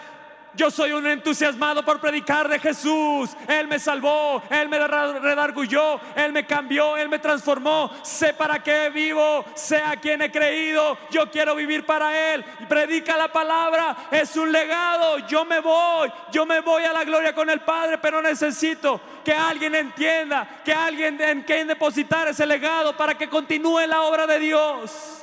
Yo 0.53 0.69
soy 0.69 0.91
un 0.91 1.07
entusiasmado 1.07 1.83
por 1.83 2.01
predicar 2.01 2.49
de 2.49 2.59
Jesús. 2.59 3.29
Él 3.47 3.67
me 3.67 3.79
salvó, 3.79 4.43
Él 4.49 4.67
me 4.67 4.79
redargulló, 4.79 5.99
Él 6.15 6.33
me 6.33 6.45
cambió, 6.45 6.97
Él 6.97 7.07
me 7.07 7.19
transformó. 7.19 7.89
Sé 8.03 8.33
para 8.33 8.61
qué 8.61 8.89
vivo, 8.89 9.45
sé 9.55 9.77
a 9.77 9.95
quién 9.95 10.21
he 10.21 10.31
creído. 10.31 10.97
Yo 11.09 11.31
quiero 11.31 11.55
vivir 11.55 11.85
para 11.85 12.33
Él. 12.33 12.43
Predica 12.67 13.15
la 13.15 13.29
palabra, 13.29 13.95
es 14.11 14.35
un 14.35 14.51
legado. 14.51 15.19
Yo 15.19 15.45
me 15.45 15.61
voy, 15.61 16.11
yo 16.31 16.45
me 16.45 16.59
voy 16.59 16.83
a 16.83 16.91
la 16.91 17.05
gloria 17.05 17.33
con 17.33 17.49
el 17.49 17.61
Padre, 17.61 17.97
pero 17.97 18.21
necesito 18.21 18.99
que 19.23 19.33
alguien 19.33 19.73
entienda, 19.75 20.61
que 20.65 20.73
alguien 20.73 21.19
en 21.21 21.43
quien 21.43 21.67
depositar 21.67 22.27
ese 22.27 22.45
legado 22.45 22.95
para 22.97 23.17
que 23.17 23.29
continúe 23.29 23.87
la 23.87 24.01
obra 24.01 24.27
de 24.27 24.39
Dios. 24.39 25.20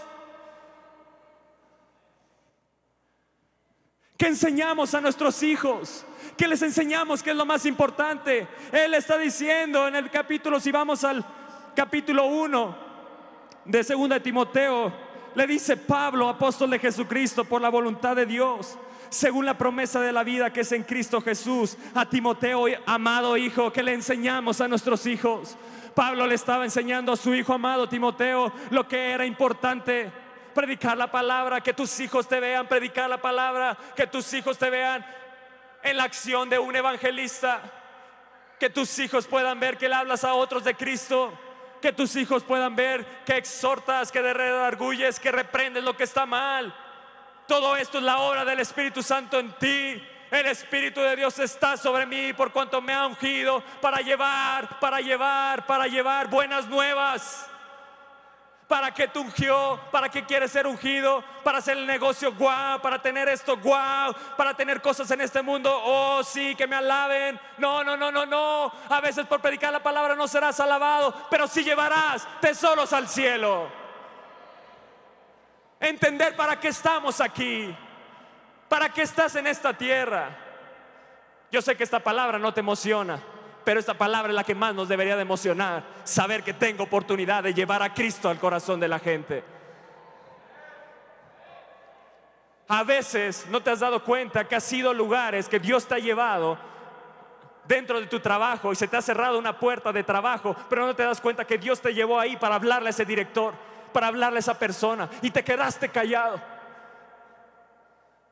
¿Qué 4.18 4.26
enseñamos 4.26 4.92
a 4.94 5.00
nuestros 5.00 5.44
hijos? 5.44 6.04
¿Qué 6.36 6.48
les 6.48 6.60
enseñamos? 6.62 7.22
¿Qué 7.22 7.30
es 7.30 7.36
lo 7.36 7.46
más 7.46 7.64
importante? 7.64 8.48
Él 8.72 8.92
está 8.94 9.16
diciendo 9.16 9.86
en 9.86 9.94
el 9.94 10.10
capítulo, 10.10 10.58
si 10.58 10.72
vamos 10.72 11.04
al 11.04 11.24
capítulo 11.76 12.26
1 12.26 12.76
de 13.64 13.80
2 13.80 14.08
de 14.08 14.18
Timoteo, 14.18 14.92
le 15.36 15.46
dice 15.46 15.76
Pablo, 15.76 16.28
apóstol 16.28 16.70
de 16.70 16.80
Jesucristo, 16.80 17.44
por 17.44 17.62
la 17.62 17.68
voluntad 17.68 18.16
de 18.16 18.26
Dios, 18.26 18.76
según 19.08 19.46
la 19.46 19.56
promesa 19.56 20.00
de 20.00 20.10
la 20.10 20.24
vida 20.24 20.52
que 20.52 20.62
es 20.62 20.72
en 20.72 20.82
Cristo 20.82 21.20
Jesús, 21.20 21.76
a 21.94 22.04
Timoteo, 22.04 22.64
amado 22.86 23.36
hijo, 23.36 23.72
que 23.72 23.84
le 23.84 23.94
enseñamos 23.94 24.60
a 24.60 24.66
nuestros 24.66 25.06
hijos. 25.06 25.56
Pablo 25.94 26.26
le 26.26 26.34
estaba 26.34 26.64
enseñando 26.64 27.12
a 27.12 27.16
su 27.16 27.36
hijo 27.36 27.52
amado 27.52 27.88
Timoteo 27.88 28.52
lo 28.70 28.88
que 28.88 29.12
era 29.12 29.24
importante 29.24 30.10
predicar 30.54 30.96
la 30.96 31.10
palabra, 31.10 31.60
que 31.60 31.72
tus 31.72 31.98
hijos 32.00 32.28
te 32.28 32.40
vean 32.40 32.66
predicar 32.66 33.08
la 33.08 33.18
palabra, 33.18 33.76
que 33.94 34.06
tus 34.06 34.32
hijos 34.34 34.58
te 34.58 34.70
vean 34.70 35.04
en 35.82 35.96
la 35.96 36.04
acción 36.04 36.48
de 36.48 36.58
un 36.58 36.74
evangelista, 36.74 37.60
que 38.58 38.70
tus 38.70 38.98
hijos 38.98 39.26
puedan 39.26 39.60
ver 39.60 39.78
que 39.78 39.88
le 39.88 39.94
hablas 39.94 40.24
a 40.24 40.34
otros 40.34 40.64
de 40.64 40.74
Cristo, 40.74 41.32
que 41.80 41.92
tus 41.92 42.16
hijos 42.16 42.42
puedan 42.42 42.74
ver 42.74 43.04
que 43.24 43.36
exhortas, 43.36 44.10
que 44.10 44.20
redarguyes, 44.20 45.20
que 45.20 45.30
reprendes 45.30 45.84
lo 45.84 45.96
que 45.96 46.04
está 46.04 46.26
mal. 46.26 46.74
Todo 47.46 47.76
esto 47.76 47.98
es 47.98 48.04
la 48.04 48.18
obra 48.18 48.44
del 48.44 48.60
Espíritu 48.60 49.02
Santo 49.02 49.38
en 49.38 49.52
ti. 49.52 50.02
El 50.30 50.46
Espíritu 50.46 51.00
de 51.00 51.16
Dios 51.16 51.38
está 51.38 51.76
sobre 51.76 52.04
mí 52.04 52.32
por 52.34 52.52
cuanto 52.52 52.82
me 52.82 52.92
ha 52.92 53.06
ungido 53.06 53.62
para 53.80 54.00
llevar, 54.00 54.78
para 54.80 55.00
llevar, 55.00 55.64
para 55.66 55.86
llevar 55.86 56.28
buenas 56.28 56.66
nuevas. 56.66 57.47
¿Para 58.68 58.92
qué 58.92 59.08
te 59.08 59.18
ungió? 59.18 59.80
¿Para 59.90 60.10
qué 60.10 60.26
quieres 60.26 60.52
ser 60.52 60.66
ungido? 60.66 61.24
¿Para 61.42 61.56
hacer 61.56 61.78
el 61.78 61.86
negocio 61.86 62.34
guau? 62.34 62.82
¿Para 62.82 63.00
tener 63.00 63.26
esto 63.26 63.56
guau? 63.56 64.14
¿Para 64.36 64.52
tener 64.52 64.82
cosas 64.82 65.10
en 65.10 65.22
este 65.22 65.40
mundo? 65.40 65.72
Oh, 65.72 66.22
sí, 66.22 66.54
que 66.54 66.66
me 66.66 66.76
alaben. 66.76 67.40
No, 67.56 67.82
no, 67.82 67.96
no, 67.96 68.12
no, 68.12 68.26
no. 68.26 68.70
A 68.90 69.00
veces 69.00 69.26
por 69.26 69.40
predicar 69.40 69.72
la 69.72 69.82
palabra 69.82 70.14
no 70.14 70.28
serás 70.28 70.60
alabado, 70.60 71.14
pero 71.30 71.48
sí 71.48 71.64
llevarás 71.64 72.28
tesoros 72.42 72.92
al 72.92 73.08
cielo. 73.08 73.70
Entender 75.80 76.36
para 76.36 76.60
qué 76.60 76.68
estamos 76.68 77.22
aquí. 77.22 77.74
¿Para 78.68 78.90
qué 78.90 79.00
estás 79.00 79.34
en 79.36 79.46
esta 79.46 79.72
tierra? 79.72 80.28
Yo 81.50 81.62
sé 81.62 81.74
que 81.74 81.84
esta 81.84 82.00
palabra 82.00 82.38
no 82.38 82.52
te 82.52 82.60
emociona. 82.60 83.18
Pero 83.68 83.80
esta 83.80 83.92
palabra 83.92 84.30
es 84.30 84.34
la 84.34 84.44
que 84.44 84.54
más 84.54 84.74
nos 84.74 84.88
debería 84.88 85.14
de 85.14 85.20
emocionar. 85.20 85.84
Saber 86.02 86.42
que 86.42 86.54
tengo 86.54 86.84
oportunidad 86.84 87.42
de 87.42 87.52
llevar 87.52 87.82
a 87.82 87.92
Cristo 87.92 88.30
al 88.30 88.38
corazón 88.38 88.80
de 88.80 88.88
la 88.88 88.98
gente. 88.98 89.44
A 92.66 92.82
veces 92.82 93.44
no 93.50 93.62
te 93.62 93.68
has 93.68 93.80
dado 93.80 94.02
cuenta 94.02 94.48
que 94.48 94.56
has 94.56 94.64
sido 94.64 94.94
lugares 94.94 95.50
que 95.50 95.58
Dios 95.58 95.86
te 95.86 95.96
ha 95.96 95.98
llevado 95.98 96.58
dentro 97.66 98.00
de 98.00 98.06
tu 98.06 98.20
trabajo 98.20 98.72
y 98.72 98.74
se 98.74 98.88
te 98.88 98.96
ha 98.96 99.02
cerrado 99.02 99.38
una 99.38 99.60
puerta 99.60 99.92
de 99.92 100.02
trabajo, 100.02 100.56
pero 100.70 100.86
no 100.86 100.96
te 100.96 101.02
das 101.02 101.20
cuenta 101.20 101.46
que 101.46 101.58
Dios 101.58 101.78
te 101.78 101.92
llevó 101.92 102.18
ahí 102.18 102.38
para 102.38 102.54
hablarle 102.54 102.88
a 102.88 102.90
ese 102.90 103.04
director, 103.04 103.52
para 103.92 104.06
hablarle 104.06 104.38
a 104.38 104.40
esa 104.40 104.58
persona 104.58 105.10
y 105.20 105.30
te 105.30 105.44
quedaste 105.44 105.90
callado 105.90 106.40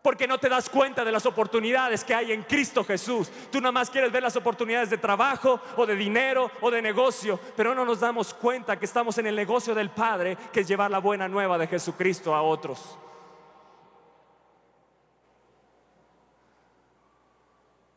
porque 0.06 0.28
no 0.28 0.38
te 0.38 0.48
das 0.48 0.70
cuenta 0.70 1.04
de 1.04 1.10
las 1.10 1.26
oportunidades 1.26 2.04
que 2.04 2.14
hay 2.14 2.30
en 2.30 2.44
Cristo 2.44 2.84
Jesús. 2.84 3.28
Tú 3.50 3.60
nada 3.60 3.72
más 3.72 3.90
quieres 3.90 4.12
ver 4.12 4.22
las 4.22 4.36
oportunidades 4.36 4.88
de 4.88 4.98
trabajo 4.98 5.60
o 5.76 5.84
de 5.84 5.96
dinero 5.96 6.48
o 6.60 6.70
de 6.70 6.80
negocio, 6.80 7.40
pero 7.56 7.75
no 7.75 7.84
nos 7.84 7.98
damos 7.98 8.32
cuenta 8.32 8.78
que 8.78 8.84
estamos 8.84 9.18
en 9.18 9.26
el 9.26 9.34
negocio 9.34 9.75
del 9.75 9.90
Padre, 9.90 10.38
que 10.52 10.60
es 10.60 10.68
llevar 10.68 10.92
la 10.92 11.00
buena 11.00 11.26
nueva 11.26 11.58
de 11.58 11.66
Jesucristo 11.66 12.36
a 12.36 12.42
otros. 12.42 12.96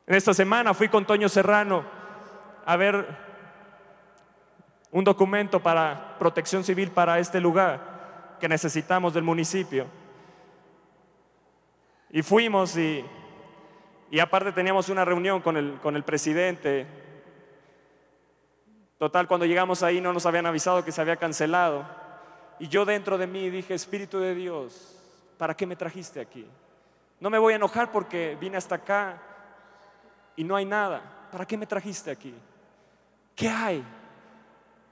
En 0.08 0.16
esta 0.16 0.34
semana 0.34 0.74
fui 0.74 0.90
con 0.90 1.06
Toño 1.06 1.30
Serrano 1.30 1.86
a 2.66 2.76
ver 2.76 3.06
un 4.90 5.04
documento 5.04 5.60
para 5.60 6.18
protección 6.18 6.64
civil 6.64 6.90
para 6.90 7.20
este 7.20 7.40
lugar 7.40 8.38
que 8.40 8.50
necesitamos 8.50 9.14
del 9.14 9.22
municipio. 9.22 9.99
Y 12.12 12.24
fuimos 12.24 12.76
y, 12.78 13.06
y 14.10 14.20
aparte 14.20 14.52
teníamos 14.52 14.90
una 14.90 15.06
reunión 15.06 15.42
con 15.42 15.58
el, 15.58 15.80
con 15.82 15.96
el 15.96 16.04
presidente. 16.04 16.88
Total, 18.98 19.28
cuando 19.28 19.46
llegamos 19.46 19.84
ahí 19.84 20.02
no 20.02 20.12
nos 20.12 20.26
habían 20.26 20.46
avisado 20.46 20.84
que 20.84 20.92
se 20.92 21.02
había 21.02 21.18
cancelado. 21.18 21.86
Y 22.60 22.68
yo 22.68 22.84
dentro 22.84 23.18
de 23.18 23.28
mí 23.28 23.50
dije, 23.50 23.74
Espíritu 23.74 24.20
de 24.20 24.34
Dios, 24.36 25.02
¿para 25.38 25.56
qué 25.56 25.66
me 25.66 25.76
trajiste 25.76 26.20
aquí? 26.20 26.46
No 27.20 27.30
me 27.30 27.38
voy 27.38 27.54
a 27.54 27.58
enojar 27.58 27.92
porque 27.92 28.38
vine 28.40 28.58
hasta 28.58 28.76
acá 28.76 29.22
y 30.36 30.44
no 30.44 30.56
hay 30.56 30.66
nada. 30.66 31.02
¿Para 31.32 31.46
qué 31.46 31.58
me 31.58 31.68
trajiste 31.68 32.10
aquí? 32.10 32.34
¿Qué 33.36 33.48
hay? 33.48 33.84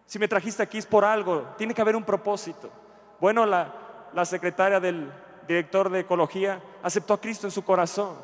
Si 0.05 0.19
me 0.19 0.27
trajiste 0.27 0.63
aquí 0.63 0.77
es 0.77 0.85
por 0.85 1.03
algo, 1.03 1.55
tiene 1.57 1.73
que 1.73 1.81
haber 1.81 1.95
un 1.95 2.03
propósito. 2.03 2.71
Bueno, 3.19 3.45
la, 3.45 3.73
la 4.13 4.23
secretaria 4.23 4.79
del 4.79 5.11
director 5.47 5.89
de 5.89 6.01
ecología 6.01 6.61
aceptó 6.83 7.13
a 7.13 7.21
Cristo 7.21 7.47
en 7.47 7.51
su 7.51 7.63
corazón. 7.63 8.15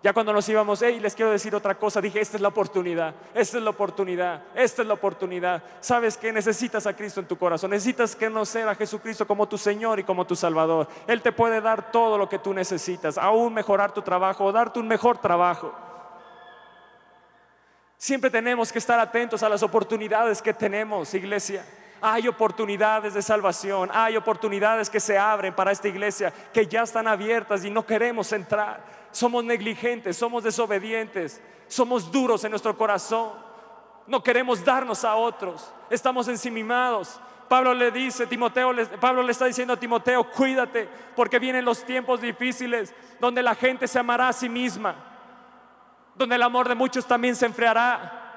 Ya 0.00 0.12
cuando 0.12 0.32
nos 0.32 0.48
íbamos, 0.48 0.80
hey, 0.80 1.00
les 1.00 1.16
quiero 1.16 1.32
decir 1.32 1.56
otra 1.56 1.76
cosa, 1.76 2.00
dije, 2.00 2.20
esta 2.20 2.36
es 2.36 2.40
la 2.40 2.48
oportunidad, 2.48 3.14
esta 3.34 3.58
es 3.58 3.64
la 3.64 3.70
oportunidad, 3.70 4.44
esta 4.54 4.82
es 4.82 4.88
la 4.88 4.94
oportunidad. 4.94 5.60
Sabes 5.80 6.16
que 6.16 6.32
necesitas 6.32 6.86
a 6.86 6.94
Cristo 6.94 7.18
en 7.18 7.26
tu 7.26 7.36
corazón, 7.36 7.72
necesitas 7.72 8.14
conocer 8.14 8.68
a 8.68 8.76
Jesucristo 8.76 9.26
como 9.26 9.48
tu 9.48 9.58
Señor 9.58 9.98
y 9.98 10.04
como 10.04 10.24
tu 10.24 10.36
Salvador. 10.36 10.86
Él 11.08 11.20
te 11.20 11.32
puede 11.32 11.60
dar 11.60 11.90
todo 11.90 12.16
lo 12.16 12.28
que 12.28 12.38
tú 12.38 12.54
necesitas, 12.54 13.18
aún 13.18 13.52
mejorar 13.52 13.92
tu 13.92 14.00
trabajo 14.00 14.44
o 14.44 14.52
darte 14.52 14.78
un 14.78 14.86
mejor 14.86 15.18
trabajo. 15.18 15.74
Siempre 17.96 18.30
tenemos 18.30 18.70
que 18.70 18.78
estar 18.78 19.00
atentos 19.00 19.42
a 19.42 19.48
las 19.48 19.64
oportunidades 19.64 20.40
que 20.40 20.54
tenemos, 20.54 21.12
iglesia. 21.14 21.66
Hay 22.00 22.28
oportunidades 22.28 23.14
de 23.14 23.22
salvación, 23.22 23.90
hay 23.92 24.16
oportunidades 24.16 24.88
que 24.88 25.00
se 25.00 25.18
abren 25.18 25.54
para 25.54 25.72
esta 25.72 25.88
iglesia 25.88 26.32
que 26.52 26.66
ya 26.66 26.82
están 26.82 27.08
abiertas 27.08 27.64
y 27.64 27.70
no 27.70 27.84
queremos 27.84 28.32
entrar. 28.32 28.84
Somos 29.10 29.44
negligentes, 29.44 30.16
somos 30.16 30.44
desobedientes, 30.44 31.42
somos 31.66 32.10
duros 32.12 32.44
en 32.44 32.50
nuestro 32.50 32.76
corazón. 32.76 33.32
No 34.06 34.22
queremos 34.22 34.64
darnos 34.64 35.04
a 35.04 35.16
otros, 35.16 35.72
estamos 35.90 36.28
ensimismados. 36.28 37.20
Pablo 37.48 37.74
le 37.74 37.90
dice, 37.90 38.26
Timoteo, 38.26 38.72
Pablo 39.00 39.22
le 39.22 39.32
está 39.32 39.46
diciendo 39.46 39.74
a 39.74 39.80
Timoteo, 39.80 40.30
cuídate, 40.30 40.88
porque 41.16 41.38
vienen 41.38 41.64
los 41.64 41.84
tiempos 41.84 42.20
difíciles 42.20 42.94
donde 43.20 43.42
la 43.42 43.54
gente 43.54 43.88
se 43.88 43.98
amará 43.98 44.28
a 44.28 44.32
sí 44.32 44.48
misma, 44.48 44.94
donde 46.14 46.36
el 46.36 46.42
amor 46.42 46.68
de 46.68 46.74
muchos 46.74 47.06
también 47.06 47.34
se 47.34 47.46
enfriará, 47.46 48.28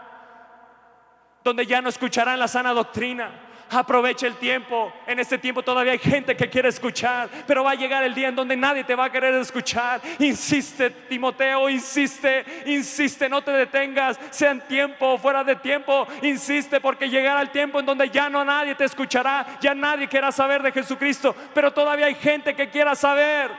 donde 1.43 1.65
ya 1.65 1.81
no 1.81 1.89
escucharán 1.89 2.39
la 2.39 2.47
sana 2.47 2.73
doctrina, 2.73 3.31
Aprovecha 3.73 4.27
el 4.27 4.35
tiempo. 4.35 4.91
En 5.07 5.17
este 5.19 5.37
tiempo 5.37 5.63
todavía 5.63 5.93
hay 5.93 5.99
gente 5.99 6.35
que 6.35 6.49
quiere 6.49 6.67
escuchar, 6.67 7.29
pero 7.47 7.63
va 7.63 7.71
a 7.71 7.75
llegar 7.75 8.03
el 8.03 8.13
día 8.13 8.27
en 8.27 8.35
donde 8.35 8.57
nadie 8.57 8.83
te 8.83 8.95
va 8.95 9.05
a 9.05 9.09
querer 9.09 9.33
escuchar. 9.35 10.01
Insiste, 10.19 10.89
Timoteo, 10.89 11.69
insiste, 11.69 12.43
insiste, 12.65 13.29
no 13.29 13.41
te 13.41 13.51
detengas, 13.51 14.19
sea 14.29 14.51
en 14.51 14.59
tiempo 14.67 15.13
o 15.13 15.17
fuera 15.17 15.41
de 15.45 15.55
tiempo, 15.55 16.05
insiste 16.21 16.81
porque 16.81 17.09
llegará 17.09 17.41
el 17.41 17.49
tiempo 17.49 17.79
en 17.79 17.85
donde 17.85 18.09
ya 18.09 18.29
no 18.29 18.43
nadie 18.43 18.75
te 18.75 18.83
escuchará, 18.83 19.57
ya 19.61 19.73
nadie 19.73 20.09
quiera 20.09 20.33
saber 20.33 20.61
de 20.61 20.73
Jesucristo, 20.73 21.33
pero 21.53 21.71
todavía 21.71 22.07
hay 22.07 22.15
gente 22.15 22.53
que 22.53 22.69
quiera 22.69 22.93
saber. 22.93 23.51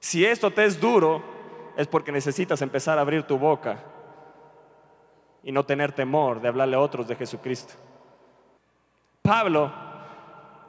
Si 0.00 0.22
esto 0.22 0.50
te 0.50 0.66
es 0.66 0.78
duro, 0.78 1.24
es 1.78 1.86
porque 1.86 2.12
necesitas 2.12 2.60
empezar 2.60 2.98
a 2.98 3.00
abrir 3.00 3.22
tu 3.22 3.38
boca 3.38 3.91
y 5.42 5.52
no 5.52 5.64
tener 5.64 5.92
temor 5.92 6.40
de 6.40 6.48
hablarle 6.48 6.76
a 6.76 6.80
otros 6.80 7.08
de 7.08 7.16
Jesucristo. 7.16 7.74
Pablo, 9.22 9.72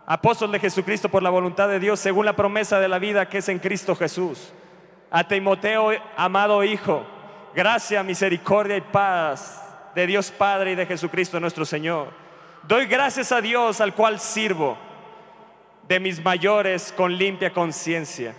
apóstol 0.06 0.51
de 0.51 0.60
Jesucristo 0.60 1.10
por 1.10 1.24
la 1.24 1.30
voluntad 1.30 1.68
de 1.68 1.80
Dios, 1.80 2.00
según 2.00 2.25
la 2.25 2.36
promesa 2.36 2.80
de 2.80 2.88
la 2.88 3.00
vida 3.00 3.30
que 3.30 3.39
es 3.39 3.50
en 3.50 3.60
Cristo 3.60 3.96
Jesús. 3.96 4.53
A 5.12 5.27
Timoteo, 5.27 5.92
amado 6.18 6.63
Hijo, 6.63 7.06
gracia, 7.56 8.03
misericordia 8.03 8.77
y 8.77 8.82
paz 8.82 9.60
de 9.94 10.08
Dios 10.08 10.32
Padre 10.32 10.72
y 10.72 10.75
de 10.75 10.86
Jesucristo 10.86 11.39
nuestro 11.39 11.65
Señor. 11.65 12.10
Doy 12.63 12.86
gracias 12.88 13.32
a 13.32 13.42
Dios 13.42 13.80
al 13.82 13.94
cual 13.94 14.20
sirvo, 14.20 14.77
de 15.88 16.00
mis 16.00 16.24
mayores 16.24 16.94
con 16.96 17.15
limpia 17.15 17.51
conciencia, 17.51 18.34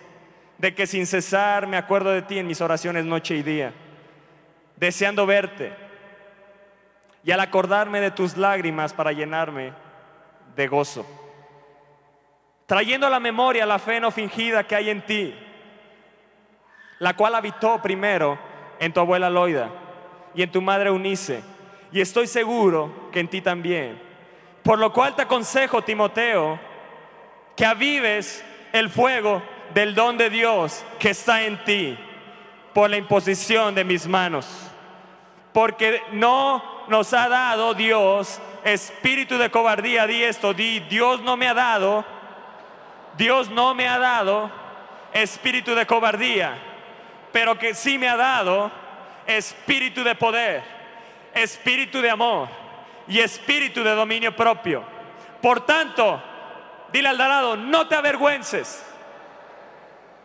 de 0.58 0.74
que 0.74 0.86
sin 0.86 1.06
cesar 1.06 1.66
me 1.66 1.76
acuerdo 1.76 2.10
de 2.10 2.22
ti 2.22 2.38
en 2.38 2.46
mis 2.46 2.60
oraciones 2.60 3.04
noche 3.04 3.36
y 3.36 3.42
día, 3.42 3.72
deseando 4.76 5.26
verte 5.26 5.83
y 7.24 7.30
al 7.30 7.40
acordarme 7.40 8.00
de 8.00 8.10
tus 8.10 8.36
lágrimas 8.36 8.92
para 8.92 9.12
llenarme 9.12 9.72
de 10.54 10.68
gozo. 10.68 11.06
Trayendo 12.66 13.06
a 13.06 13.10
la 13.10 13.20
memoria 13.20 13.66
la 13.66 13.78
fe 13.78 13.98
no 13.98 14.10
fingida 14.10 14.66
que 14.66 14.76
hay 14.76 14.90
en 14.90 15.04
ti, 15.04 15.34
la 16.98 17.16
cual 17.16 17.34
habitó 17.34 17.80
primero 17.80 18.38
en 18.78 18.92
tu 18.92 19.00
abuela 19.00 19.30
Loida 19.30 19.70
y 20.34 20.42
en 20.42 20.50
tu 20.50 20.60
madre 20.60 20.90
Unice, 20.90 21.42
y 21.92 22.00
estoy 22.00 22.26
seguro 22.26 23.10
que 23.10 23.20
en 23.20 23.28
ti 23.28 23.40
también. 23.40 24.02
Por 24.62 24.78
lo 24.78 24.92
cual 24.92 25.14
te 25.14 25.22
aconsejo, 25.22 25.82
Timoteo, 25.82 26.58
que 27.56 27.64
avives 27.64 28.44
el 28.72 28.90
fuego 28.90 29.42
del 29.72 29.94
don 29.94 30.18
de 30.18 30.30
Dios 30.30 30.84
que 30.98 31.10
está 31.10 31.44
en 31.44 31.62
ti 31.64 31.98
por 32.72 32.90
la 32.90 32.96
imposición 32.96 33.74
de 33.74 33.84
mis 33.84 34.06
manos. 34.06 34.70
Porque 35.52 36.02
no 36.12 36.73
nos 36.88 37.12
ha 37.12 37.28
dado 37.28 37.74
Dios 37.74 38.40
espíritu 38.64 39.38
de 39.38 39.50
cobardía. 39.50 40.06
Di 40.06 40.22
esto, 40.22 40.52
di, 40.54 40.80
Dios 40.80 41.20
no 41.20 41.36
me 41.36 41.48
ha 41.48 41.54
dado, 41.54 42.04
Dios 43.16 43.50
no 43.50 43.74
me 43.74 43.88
ha 43.88 43.98
dado 43.98 44.50
espíritu 45.12 45.74
de 45.74 45.86
cobardía, 45.86 46.58
pero 47.32 47.58
que 47.58 47.74
sí 47.74 47.98
me 47.98 48.08
ha 48.08 48.16
dado 48.16 48.70
espíritu 49.26 50.02
de 50.02 50.14
poder, 50.14 50.62
espíritu 51.34 52.00
de 52.00 52.10
amor 52.10 52.48
y 53.08 53.20
espíritu 53.20 53.82
de 53.82 53.94
dominio 53.94 54.34
propio. 54.34 54.84
Por 55.40 55.64
tanto, 55.66 56.22
dile 56.92 57.08
al 57.08 57.18
lado, 57.18 57.56
no 57.56 57.86
te 57.86 57.94
avergüences 57.94 58.93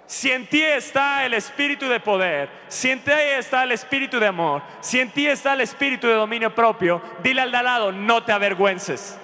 si 0.09 0.31
en 0.31 0.47
ti 0.47 0.63
está 0.63 1.23
el 1.23 1.35
espíritu 1.35 1.87
de 1.87 1.99
poder, 1.99 2.49
si 2.67 2.89
en 2.89 3.03
ti 3.03 3.11
está 3.11 3.61
el 3.61 3.73
espíritu 3.73 4.19
de 4.19 4.25
amor, 4.25 4.63
si 4.81 4.99
en 4.99 5.11
ti 5.11 5.27
está 5.27 5.53
el 5.53 5.61
espíritu 5.61 6.07
de 6.07 6.15
dominio 6.15 6.55
propio, 6.55 6.99
dile 7.21 7.41
al 7.41 7.51
de 7.51 7.57
al 7.57 7.65
lado, 7.65 7.91
no 7.91 8.23
te 8.23 8.31
avergüences 8.31 9.19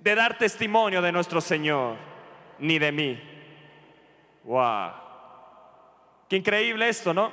de 0.00 0.14
dar 0.16 0.36
testimonio 0.36 1.00
de 1.00 1.12
nuestro 1.12 1.40
Señor, 1.40 1.94
ni 2.58 2.76
de 2.80 2.90
mí. 2.90 3.22
Wow. 4.42 4.90
Qué 6.28 6.34
increíble 6.34 6.88
esto, 6.88 7.14
¿no? 7.14 7.30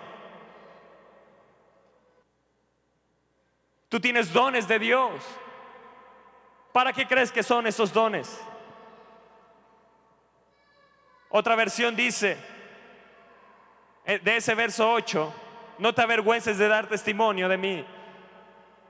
Tú 3.90 4.00
tienes 4.00 4.32
dones 4.32 4.68
de 4.68 4.78
Dios. 4.78 5.24
¿Para 6.72 6.94
qué 6.94 7.08
crees 7.08 7.32
que 7.32 7.42
son 7.42 7.66
esos 7.66 7.92
dones? 7.92 8.40
Otra 11.36 11.56
versión 11.56 11.96
dice, 11.96 12.38
eh, 14.06 14.20
de 14.20 14.38
ese 14.38 14.54
verso 14.54 14.92
8, 14.92 15.34
no 15.80 15.92
te 15.92 16.04
avergüences 16.04 16.60
de 16.60 16.68
dar 16.68 16.86
testimonio 16.86 17.50
de 17.50 17.58
mí. 17.58 17.84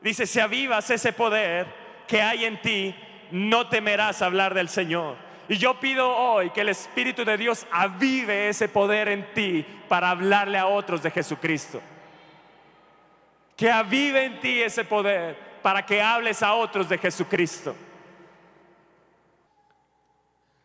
Dice, 0.02 0.28
si 0.28 0.42
avivas 0.42 0.90
ese 0.90 1.14
poder 1.14 1.66
que 2.06 2.22
hay 2.22 2.44
en 2.44 2.62
ti, 2.62 2.94
no 3.32 3.70
temerás 3.70 4.22
hablar 4.22 4.54
del 4.54 4.68
Señor. 4.68 5.16
Y 5.48 5.56
yo 5.56 5.80
pido 5.80 6.14
hoy 6.14 6.50
que 6.50 6.60
el 6.60 6.68
Espíritu 6.68 7.24
de 7.24 7.38
Dios 7.38 7.66
avive 7.72 8.50
ese 8.50 8.68
poder 8.68 9.08
en 9.08 9.34
ti 9.34 9.66
para 9.88 10.10
hablarle 10.10 10.58
a 10.58 10.68
otros 10.68 11.02
de 11.02 11.12
Jesucristo. 11.12 11.82
Que 13.56 13.72
avive 13.72 14.26
en 14.26 14.42
ti 14.42 14.62
ese 14.62 14.84
poder 14.84 15.38
para 15.62 15.86
que 15.86 16.02
hables 16.02 16.44
a 16.44 16.56
otros 16.56 16.90
de 16.90 16.98
Jesucristo. 16.98 17.74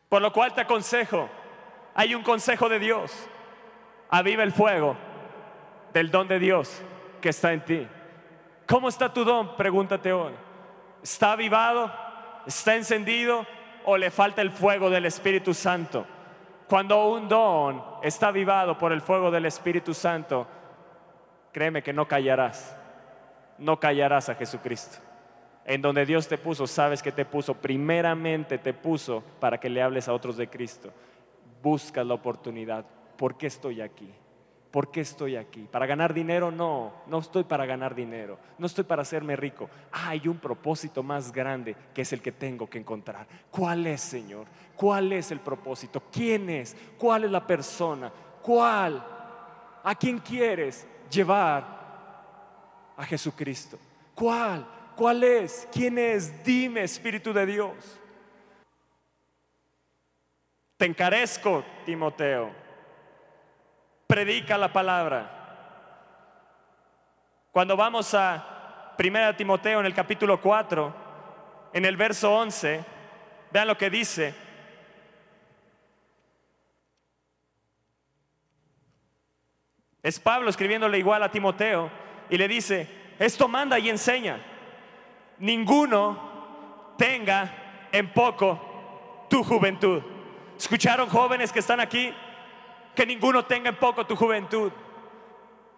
Por 0.08 0.20
lo 0.20 0.32
cual 0.32 0.52
te 0.52 0.62
aconsejo 0.62 1.37
hay 1.94 2.14
un 2.14 2.22
consejo 2.22 2.68
de 2.68 2.78
Dios. 2.78 3.12
Aviva 4.10 4.42
el 4.42 4.52
fuego 4.52 4.96
del 5.92 6.10
don 6.10 6.28
de 6.28 6.38
Dios 6.38 6.82
que 7.20 7.30
está 7.30 7.52
en 7.52 7.64
ti. 7.64 7.86
¿Cómo 8.66 8.88
está 8.88 9.12
tu 9.12 9.24
don? 9.24 9.56
Pregúntate 9.56 10.12
hoy. 10.12 10.32
¿Está 11.02 11.32
avivado? 11.32 11.92
¿Está 12.46 12.74
encendido? 12.74 13.46
¿O 13.84 13.96
le 13.96 14.10
falta 14.10 14.42
el 14.42 14.50
fuego 14.50 14.90
del 14.90 15.06
Espíritu 15.06 15.54
Santo? 15.54 16.06
Cuando 16.68 17.08
un 17.08 17.28
don 17.28 17.82
está 18.02 18.28
avivado 18.28 18.76
por 18.76 18.92
el 18.92 19.00
fuego 19.00 19.30
del 19.30 19.46
Espíritu 19.46 19.94
Santo, 19.94 20.46
créeme 21.52 21.82
que 21.82 21.92
no 21.92 22.06
callarás. 22.06 22.76
No 23.56 23.80
callarás 23.80 24.28
a 24.28 24.34
Jesucristo. 24.34 24.98
En 25.64 25.82
donde 25.82 26.06
Dios 26.06 26.28
te 26.28 26.38
puso, 26.38 26.66
sabes 26.66 27.02
que 27.02 27.12
te 27.12 27.24
puso, 27.24 27.54
primeramente 27.54 28.58
te 28.58 28.72
puso 28.72 29.22
para 29.40 29.58
que 29.58 29.68
le 29.68 29.82
hables 29.82 30.08
a 30.08 30.12
otros 30.12 30.36
de 30.36 30.48
Cristo 30.48 30.92
buscas 31.62 32.06
la 32.06 32.14
oportunidad. 32.14 32.84
¿Por 33.16 33.36
qué 33.36 33.46
estoy 33.46 33.80
aquí? 33.80 34.12
¿Por 34.70 34.90
qué 34.90 35.00
estoy 35.00 35.36
aquí? 35.36 35.66
¿Para 35.70 35.86
ganar 35.86 36.12
dinero? 36.12 36.50
No, 36.50 36.92
no 37.06 37.18
estoy 37.18 37.44
para 37.44 37.64
ganar 37.64 37.94
dinero. 37.94 38.38
No 38.58 38.66
estoy 38.66 38.84
para 38.84 39.02
hacerme 39.02 39.34
rico. 39.34 39.70
hay 39.90 40.28
un 40.28 40.38
propósito 40.38 41.02
más 41.02 41.32
grande 41.32 41.74
que 41.94 42.02
es 42.02 42.12
el 42.12 42.20
que 42.20 42.32
tengo 42.32 42.68
que 42.68 42.78
encontrar. 42.78 43.26
¿Cuál 43.50 43.86
es, 43.86 44.02
Señor? 44.02 44.46
¿Cuál 44.76 45.12
es 45.12 45.30
el 45.30 45.40
propósito? 45.40 46.02
¿Quién 46.12 46.50
es? 46.50 46.76
¿Cuál 46.98 47.24
es 47.24 47.30
la 47.30 47.46
persona? 47.46 48.12
¿Cuál? 48.42 49.02
¿A 49.82 49.94
quién 49.94 50.18
quieres 50.18 50.86
llevar 51.10 51.64
a 52.96 53.04
Jesucristo? 53.04 53.78
¿Cuál? 54.14 54.66
¿Cuál 54.94 55.24
es? 55.24 55.66
¿Quién 55.72 55.96
es? 55.96 56.44
Dime, 56.44 56.82
Espíritu 56.82 57.32
de 57.32 57.46
Dios. 57.46 57.72
Te 60.78 60.86
encarezco, 60.86 61.64
Timoteo 61.84 62.68
predica 64.08 64.56
la 64.58 64.72
palabra. 64.72 65.30
Cuando 67.52 67.76
vamos 67.76 68.14
a 68.14 68.94
1 68.98 69.36
Timoteo 69.36 69.80
en 69.80 69.86
el 69.86 69.94
capítulo 69.94 70.40
4, 70.40 70.94
en 71.74 71.84
el 71.84 71.96
verso 71.96 72.34
11, 72.34 72.84
vean 73.52 73.68
lo 73.68 73.76
que 73.76 73.90
dice. 73.90 74.34
Es 80.02 80.18
Pablo 80.18 80.48
escribiéndole 80.48 80.98
igual 80.98 81.22
a 81.22 81.30
Timoteo 81.30 81.90
y 82.30 82.38
le 82.38 82.48
dice, 82.48 82.88
esto 83.18 83.46
manda 83.46 83.78
y 83.78 83.90
enseña. 83.90 84.40
Ninguno 85.38 86.94
tenga 86.96 87.88
en 87.92 88.10
poco 88.12 89.26
tu 89.28 89.44
juventud. 89.44 90.02
¿Escucharon 90.58 91.08
jóvenes 91.08 91.52
que 91.52 91.60
están 91.60 91.80
aquí? 91.80 92.12
que 92.98 93.06
ninguno 93.06 93.44
tenga 93.44 93.68
en 93.68 93.76
poco 93.76 94.04
tu 94.08 94.16
juventud. 94.16 94.72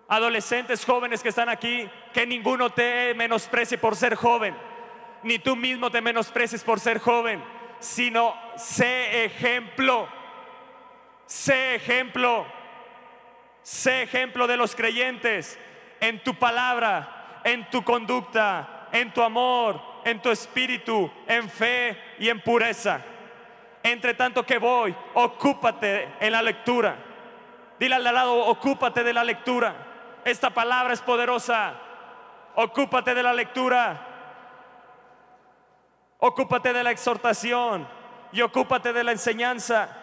Adolescentes 0.08 0.86
jóvenes 0.86 1.22
que 1.22 1.28
están 1.28 1.50
aquí, 1.50 1.86
que 2.14 2.24
ninguno 2.26 2.70
te 2.70 3.12
menosprecie 3.12 3.76
por 3.76 3.94
ser 3.94 4.14
joven, 4.14 4.56
ni 5.22 5.38
tú 5.38 5.54
mismo 5.54 5.90
te 5.90 6.00
menosprecies 6.00 6.64
por 6.64 6.80
ser 6.80 6.98
joven, 6.98 7.44
sino 7.78 8.34
sé 8.56 9.26
ejemplo, 9.26 10.08
sé 11.26 11.74
ejemplo, 11.74 12.46
sé 13.62 14.04
ejemplo 14.04 14.46
de 14.46 14.56
los 14.56 14.74
creyentes 14.74 15.58
en 16.00 16.24
tu 16.24 16.36
palabra, 16.36 17.42
en 17.44 17.68
tu 17.68 17.84
conducta, 17.84 18.88
en 18.92 19.12
tu 19.12 19.20
amor, 19.20 19.78
en 20.06 20.22
tu 20.22 20.30
espíritu, 20.30 21.12
en 21.28 21.50
fe 21.50 21.98
y 22.18 22.30
en 22.30 22.40
pureza. 22.40 23.04
Entre 23.82 24.14
tanto 24.14 24.44
que 24.44 24.58
voy, 24.58 24.94
ocúpate 25.14 26.14
en 26.20 26.32
la 26.32 26.42
lectura 26.42 27.10
Dile 27.80 27.94
al 27.94 28.04
lado, 28.04 28.36
ocúpate 28.36 29.02
de 29.02 29.14
la 29.14 29.24
lectura. 29.24 29.74
Esta 30.22 30.50
palabra 30.50 30.92
es 30.92 31.00
poderosa. 31.00 31.72
Ocúpate 32.54 33.14
de 33.14 33.22
la 33.22 33.32
lectura. 33.32 34.06
Ocúpate 36.18 36.74
de 36.74 36.84
la 36.84 36.90
exhortación 36.90 37.88
y 38.32 38.42
ocúpate 38.42 38.92
de 38.92 39.02
la 39.02 39.12
enseñanza. 39.12 39.96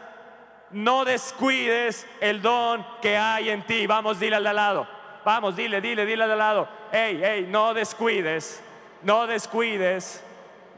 No 0.72 1.06
descuides 1.06 2.08
el 2.20 2.42
don 2.42 2.84
que 3.00 3.16
hay 3.16 3.52
en 3.52 3.64
ti. 3.68 3.86
Vamos, 3.86 4.20
dile 4.20 4.38
al 4.38 4.44
lado. 4.44 4.88
Vamos, 5.24 5.56
dile, 5.56 5.80
dile, 5.80 6.08
dile 6.08 6.24
al 6.24 6.36
lado. 6.36 6.68
Hey, 6.92 7.22
hey, 7.24 7.46
no 7.48 7.76
descuides. 7.76 8.64
No 9.04 9.28
descuides. 9.28 10.26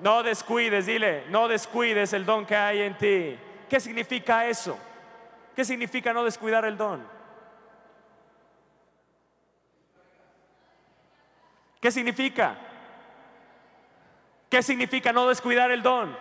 No 0.01 0.23
descuides, 0.23 0.85
dile, 0.85 1.25
no 1.29 1.47
descuides 1.47 2.13
el 2.13 2.25
don 2.25 2.45
que 2.45 2.55
hay 2.55 2.81
en 2.81 2.97
ti. 2.97 3.37
¿Qué 3.69 3.79
significa 3.79 4.45
eso? 4.47 4.77
¿Qué 5.55 5.65
significa 5.65 6.13
no 6.13 6.23
descuidar 6.23 6.65
el 6.65 6.77
don? 6.77 7.05
¿Qué 11.81 11.91
significa? 11.91 12.55
¿Qué 14.49 14.63
significa 14.63 15.13
no 15.13 15.27
descuidar 15.27 15.71
el 15.71 15.83
don? 15.83 16.17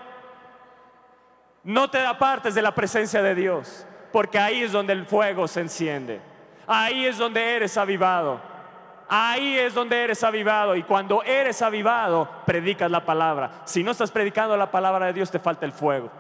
No 1.65 1.91
te 1.91 2.05
apartes 2.05 2.55
de 2.55 2.63
la 2.63 2.75
presencia 2.75 3.23
de 3.23 3.35
Dios, 3.35 3.87
porque 4.13 4.39
ahí 4.39 4.63
es 4.63 4.73
donde 4.73 4.93
el 4.93 5.07
fuego 5.07 5.49
se 5.49 5.61
enciende. 5.61 6.21
Ahí 6.67 7.07
es 7.07 7.19
donde 7.19 7.57
eres 7.57 7.77
avivado. 7.77 8.41
Ahí 9.09 9.59
es 9.59 9.75
donde 9.75 10.03
eres 10.03 10.23
avivado. 10.23 10.77
Y 10.77 10.83
cuando 10.83 11.23
eres 11.23 11.63
avivado, 11.63 12.29
predicas 12.45 12.91
la 12.91 13.05
palabra. 13.05 13.63
Si 13.65 13.83
no 13.83 13.93
estás 13.93 14.11
predicando 14.11 14.57
la 14.57 14.71
palabra 14.71 15.07
de 15.07 15.13
Dios, 15.15 15.31
te 15.31 15.39
falta 15.39 15.65
el 15.65 15.73
fuego 15.73 16.11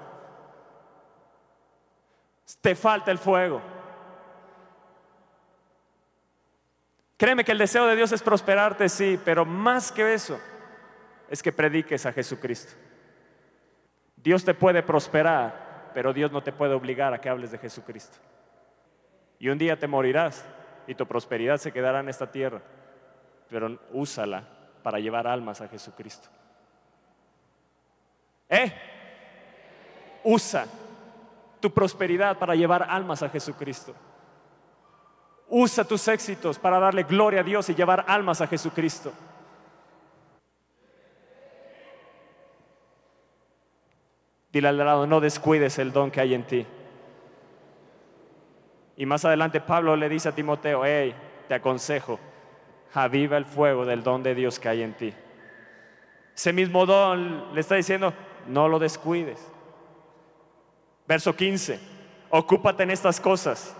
te 2.60 2.74
falta 2.74 3.10
el 3.10 3.18
fuego. 3.18 3.60
Créeme 7.16 7.44
que 7.44 7.52
el 7.52 7.58
deseo 7.58 7.86
de 7.86 7.96
Dios 7.96 8.12
es 8.12 8.22
prosperarte, 8.22 8.88
sí, 8.88 9.20
pero 9.24 9.44
más 9.44 9.90
que 9.90 10.14
eso 10.14 10.40
es 11.28 11.42
que 11.42 11.52
prediques 11.52 12.06
a 12.06 12.12
Jesucristo. 12.12 12.74
Dios 14.16 14.44
te 14.44 14.54
puede 14.54 14.82
prosperar, 14.82 15.90
pero 15.94 16.12
Dios 16.12 16.30
no 16.30 16.42
te 16.42 16.52
puede 16.52 16.74
obligar 16.74 17.12
a 17.12 17.20
que 17.20 17.28
hables 17.28 17.50
de 17.50 17.58
Jesucristo. 17.58 18.18
Y 19.38 19.48
un 19.48 19.58
día 19.58 19.78
te 19.78 19.86
morirás 19.86 20.44
y 20.86 20.94
tu 20.94 21.06
prosperidad 21.06 21.58
se 21.58 21.72
quedará 21.72 22.00
en 22.00 22.08
esta 22.08 22.30
tierra, 22.30 22.62
pero 23.50 23.78
úsala 23.92 24.44
para 24.82 24.98
llevar 24.98 25.26
almas 25.26 25.60
a 25.60 25.68
Jesucristo. 25.68 26.28
¿Eh? 28.48 28.72
Usa 30.24 30.66
tu 31.60 31.70
prosperidad 31.70 32.38
para 32.38 32.54
llevar 32.54 32.86
almas 32.88 33.22
a 33.22 33.28
Jesucristo. 33.28 33.94
Usa 35.48 35.84
tus 35.84 36.06
éxitos 36.08 36.58
para 36.58 36.78
darle 36.78 37.04
gloria 37.04 37.40
a 37.40 37.44
Dios 37.44 37.68
y 37.70 37.74
llevar 37.74 38.04
almas 38.06 38.40
a 38.40 38.46
Jesucristo. 38.46 39.12
Dile 44.52 44.68
al 44.68 44.78
lado, 44.78 45.06
no 45.06 45.20
descuides 45.20 45.78
el 45.78 45.92
don 45.92 46.10
que 46.10 46.20
hay 46.20 46.34
en 46.34 46.46
ti. 46.46 46.66
Y 48.96 49.06
más 49.06 49.24
adelante 49.24 49.60
Pablo 49.60 49.94
le 49.94 50.08
dice 50.08 50.30
a 50.30 50.34
Timoteo, 50.34 50.84
hey, 50.84 51.14
te 51.46 51.54
aconsejo, 51.54 52.18
aviva 52.94 53.36
el 53.36 53.44
fuego 53.44 53.84
del 53.84 54.02
don 54.02 54.22
de 54.22 54.34
Dios 54.34 54.58
que 54.58 54.68
hay 54.68 54.82
en 54.82 54.94
ti. 54.94 55.12
Ese 56.34 56.52
mismo 56.52 56.86
don 56.86 57.54
le 57.54 57.60
está 57.60 57.74
diciendo, 57.74 58.12
no 58.46 58.68
lo 58.68 58.78
descuides. 58.78 59.44
Verso 61.06 61.34
15, 61.34 61.80
ocúpate 62.30 62.82
en 62.82 62.90
estas 62.90 63.20
cosas. 63.20 63.74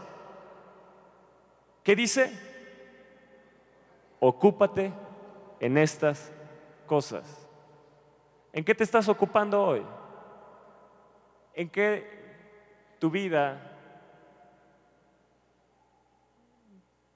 ¿Qué 1.83 1.95
dice? 1.95 2.33
Ocúpate 4.21 4.93
en 5.61 5.79
estas 5.79 6.33
cosas. 6.87 7.47
¿En 8.53 8.65
qué 8.65 8.75
te 8.75 8.85
estás 8.85 9.09
ocupando 9.09 9.63
hoy? 9.63 9.83
¿En 11.55 11.69
qué 11.69 12.19
tu 12.99 13.11
vida, 13.11 13.68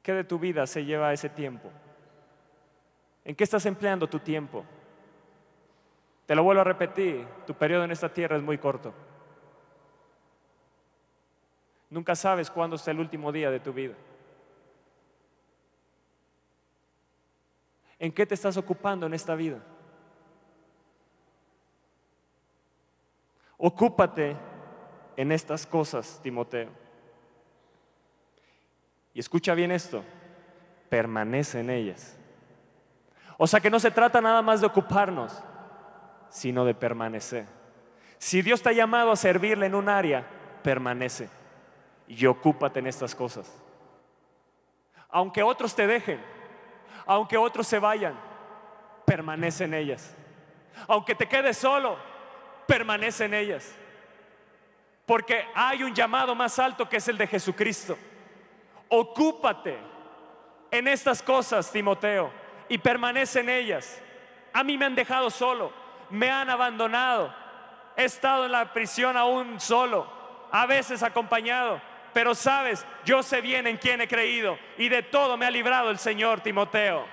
qué 0.02 0.12
de 0.12 0.24
tu 0.24 0.38
vida 0.38 0.66
se 0.66 0.84
lleva 0.84 1.12
ese 1.12 1.28
tiempo? 1.28 1.70
¿En 3.24 3.36
qué 3.36 3.44
estás 3.44 3.64
empleando 3.66 4.08
tu 4.08 4.18
tiempo? 4.18 4.64
Te 6.26 6.34
lo 6.34 6.42
vuelvo 6.42 6.60
a 6.60 6.64
repetir, 6.64 7.26
tu 7.46 7.54
periodo 7.54 7.84
en 7.84 7.90
esta 7.90 8.12
tierra 8.12 8.36
es 8.36 8.42
muy 8.42 8.58
corto. 8.58 8.92
Nunca 11.90 12.16
sabes 12.16 12.50
cuándo 12.50 12.76
está 12.76 12.90
el 12.90 13.00
último 13.00 13.30
día 13.30 13.50
de 13.50 13.60
tu 13.60 13.72
vida. 13.72 13.94
¿En 17.98 18.10
qué 18.10 18.26
te 18.26 18.34
estás 18.34 18.56
ocupando 18.56 19.06
en 19.06 19.14
esta 19.14 19.34
vida? 19.34 19.62
Ocúpate 23.58 24.36
en 25.16 25.30
estas 25.30 25.66
cosas, 25.66 26.18
Timoteo. 26.22 26.81
Y 29.14 29.20
escucha 29.20 29.54
bien 29.54 29.70
esto, 29.70 30.02
permanece 30.88 31.60
en 31.60 31.70
ellas. 31.70 32.16
O 33.36 33.46
sea 33.46 33.60
que 33.60 33.70
no 33.70 33.80
se 33.80 33.90
trata 33.90 34.20
nada 34.20 34.42
más 34.42 34.60
de 34.60 34.66
ocuparnos, 34.66 35.42
sino 36.30 36.64
de 36.64 36.74
permanecer. 36.74 37.46
Si 38.18 38.40
Dios 38.40 38.62
te 38.62 38.70
ha 38.70 38.72
llamado 38.72 39.10
a 39.10 39.16
servirle 39.16 39.66
en 39.66 39.74
un 39.74 39.88
área, 39.88 40.26
permanece 40.62 41.28
y 42.06 42.24
ocúpate 42.26 42.78
en 42.78 42.86
estas 42.86 43.14
cosas. 43.14 43.52
Aunque 45.08 45.42
otros 45.42 45.74
te 45.74 45.86
dejen, 45.86 46.20
aunque 47.04 47.36
otros 47.36 47.66
se 47.66 47.78
vayan, 47.78 48.14
permanece 49.04 49.64
en 49.64 49.74
ellas. 49.74 50.14
Aunque 50.88 51.14
te 51.14 51.28
quedes 51.28 51.58
solo, 51.58 51.98
permanece 52.66 53.26
en 53.26 53.34
ellas. 53.34 53.74
Porque 55.04 55.44
hay 55.54 55.82
un 55.82 55.94
llamado 55.94 56.34
más 56.34 56.58
alto 56.58 56.88
que 56.88 56.96
es 56.96 57.08
el 57.08 57.18
de 57.18 57.26
Jesucristo. 57.26 57.98
Ocúpate 58.94 59.78
en 60.70 60.86
estas 60.86 61.22
cosas, 61.22 61.72
Timoteo, 61.72 62.30
y 62.68 62.76
permanece 62.76 63.40
en 63.40 63.48
ellas. 63.48 63.98
A 64.52 64.62
mí 64.62 64.76
me 64.76 64.84
han 64.84 64.94
dejado 64.94 65.30
solo, 65.30 65.72
me 66.10 66.30
han 66.30 66.50
abandonado, 66.50 67.34
he 67.96 68.04
estado 68.04 68.44
en 68.44 68.52
la 68.52 68.70
prisión 68.74 69.16
aún 69.16 69.58
solo, 69.60 70.06
a 70.50 70.66
veces 70.66 71.02
acompañado, 71.02 71.80
Pero 72.12 72.34
sabes, 72.34 72.84
yo 73.06 73.22
sé 73.22 73.40
bien 73.40 73.66
en 73.66 73.78
quién 73.78 74.02
he 74.02 74.08
creído 74.08 74.58
y 74.76 74.90
de 74.90 75.02
todo 75.02 75.38
me 75.38 75.46
ha 75.46 75.50
librado 75.50 75.90
el 75.90 75.98
Señor 75.98 76.42
Timoteo. 76.42 77.06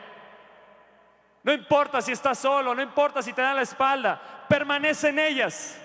No 1.44 1.54
importa 1.54 2.02
si 2.02 2.12
estás 2.12 2.40
solo, 2.40 2.76
no 2.76 2.82
importa 2.82 3.22
si 3.22 3.32
te 3.32 3.42
dan 3.42 3.56
la 3.56 3.62
espalda, 3.62 4.22
permanece 4.50 5.08
en 5.08 5.20
ellas. 5.20 5.80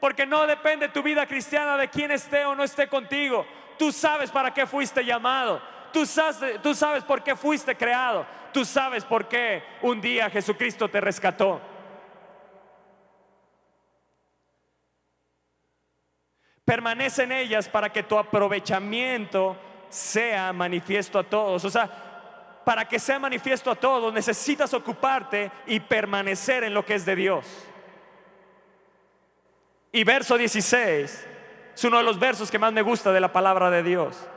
Porque 0.00 0.26
no 0.26 0.44
depende 0.48 0.88
tu 0.88 1.04
vida 1.04 1.24
cristiana 1.26 1.76
de 1.76 1.86
quién 1.86 2.10
esté 2.10 2.44
o 2.44 2.56
no 2.56 2.64
esté 2.64 2.88
contigo. 2.88 3.46
Tú 3.80 3.90
sabes 3.92 4.30
para 4.30 4.52
qué 4.52 4.66
fuiste 4.66 5.02
llamado. 5.02 5.58
Tú 5.90 6.04
sabes, 6.04 7.02
por 7.02 7.22
qué 7.22 7.34
fuiste 7.34 7.74
creado. 7.74 8.26
Tú 8.52 8.62
sabes 8.62 9.06
por 9.06 9.26
qué 9.26 9.62
un 9.80 10.02
día 10.02 10.28
Jesucristo 10.28 10.90
te 10.90 11.00
rescató. 11.00 11.62
Permanece 16.62 17.22
en 17.22 17.32
ellas 17.32 17.70
para 17.70 17.90
que 17.90 18.02
tu 18.02 18.18
aprovechamiento 18.18 19.56
sea 19.88 20.52
manifiesto 20.52 21.18
a 21.18 21.24
todos. 21.24 21.64
O 21.64 21.70
sea, 21.70 22.60
para 22.66 22.86
que 22.86 22.98
sea 22.98 23.18
manifiesto 23.18 23.70
a 23.70 23.76
todos 23.76 24.12
necesitas 24.12 24.74
ocuparte 24.74 25.50
y 25.64 25.80
permanecer 25.80 26.64
en 26.64 26.74
lo 26.74 26.84
que 26.84 26.96
es 26.96 27.06
de 27.06 27.16
Dios. 27.16 27.46
Y 29.90 30.04
verso 30.04 30.36
16 30.36 31.28
es 31.80 31.84
uno 31.84 31.96
de 31.96 32.02
los 32.02 32.18
versos 32.18 32.50
que 32.50 32.58
más 32.58 32.74
me 32.74 32.82
gusta 32.82 33.10
de 33.10 33.20
la 33.20 33.32
palabra 33.32 33.70
de 33.70 33.82
Dios. 33.82 34.28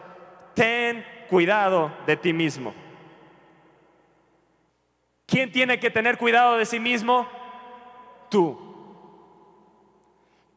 Ten 0.53 1.05
cuidado 1.29 1.91
de 2.07 2.15
ti 2.15 2.31
mismo. 2.31 2.73
¿Quién 5.25 5.51
tiene 5.51 5.77
que 5.77 5.89
tener 5.89 6.17
cuidado 6.17 6.55
de 6.55 6.65
sí 6.65 6.79
mismo? 6.79 7.27
Tú. 8.29 8.57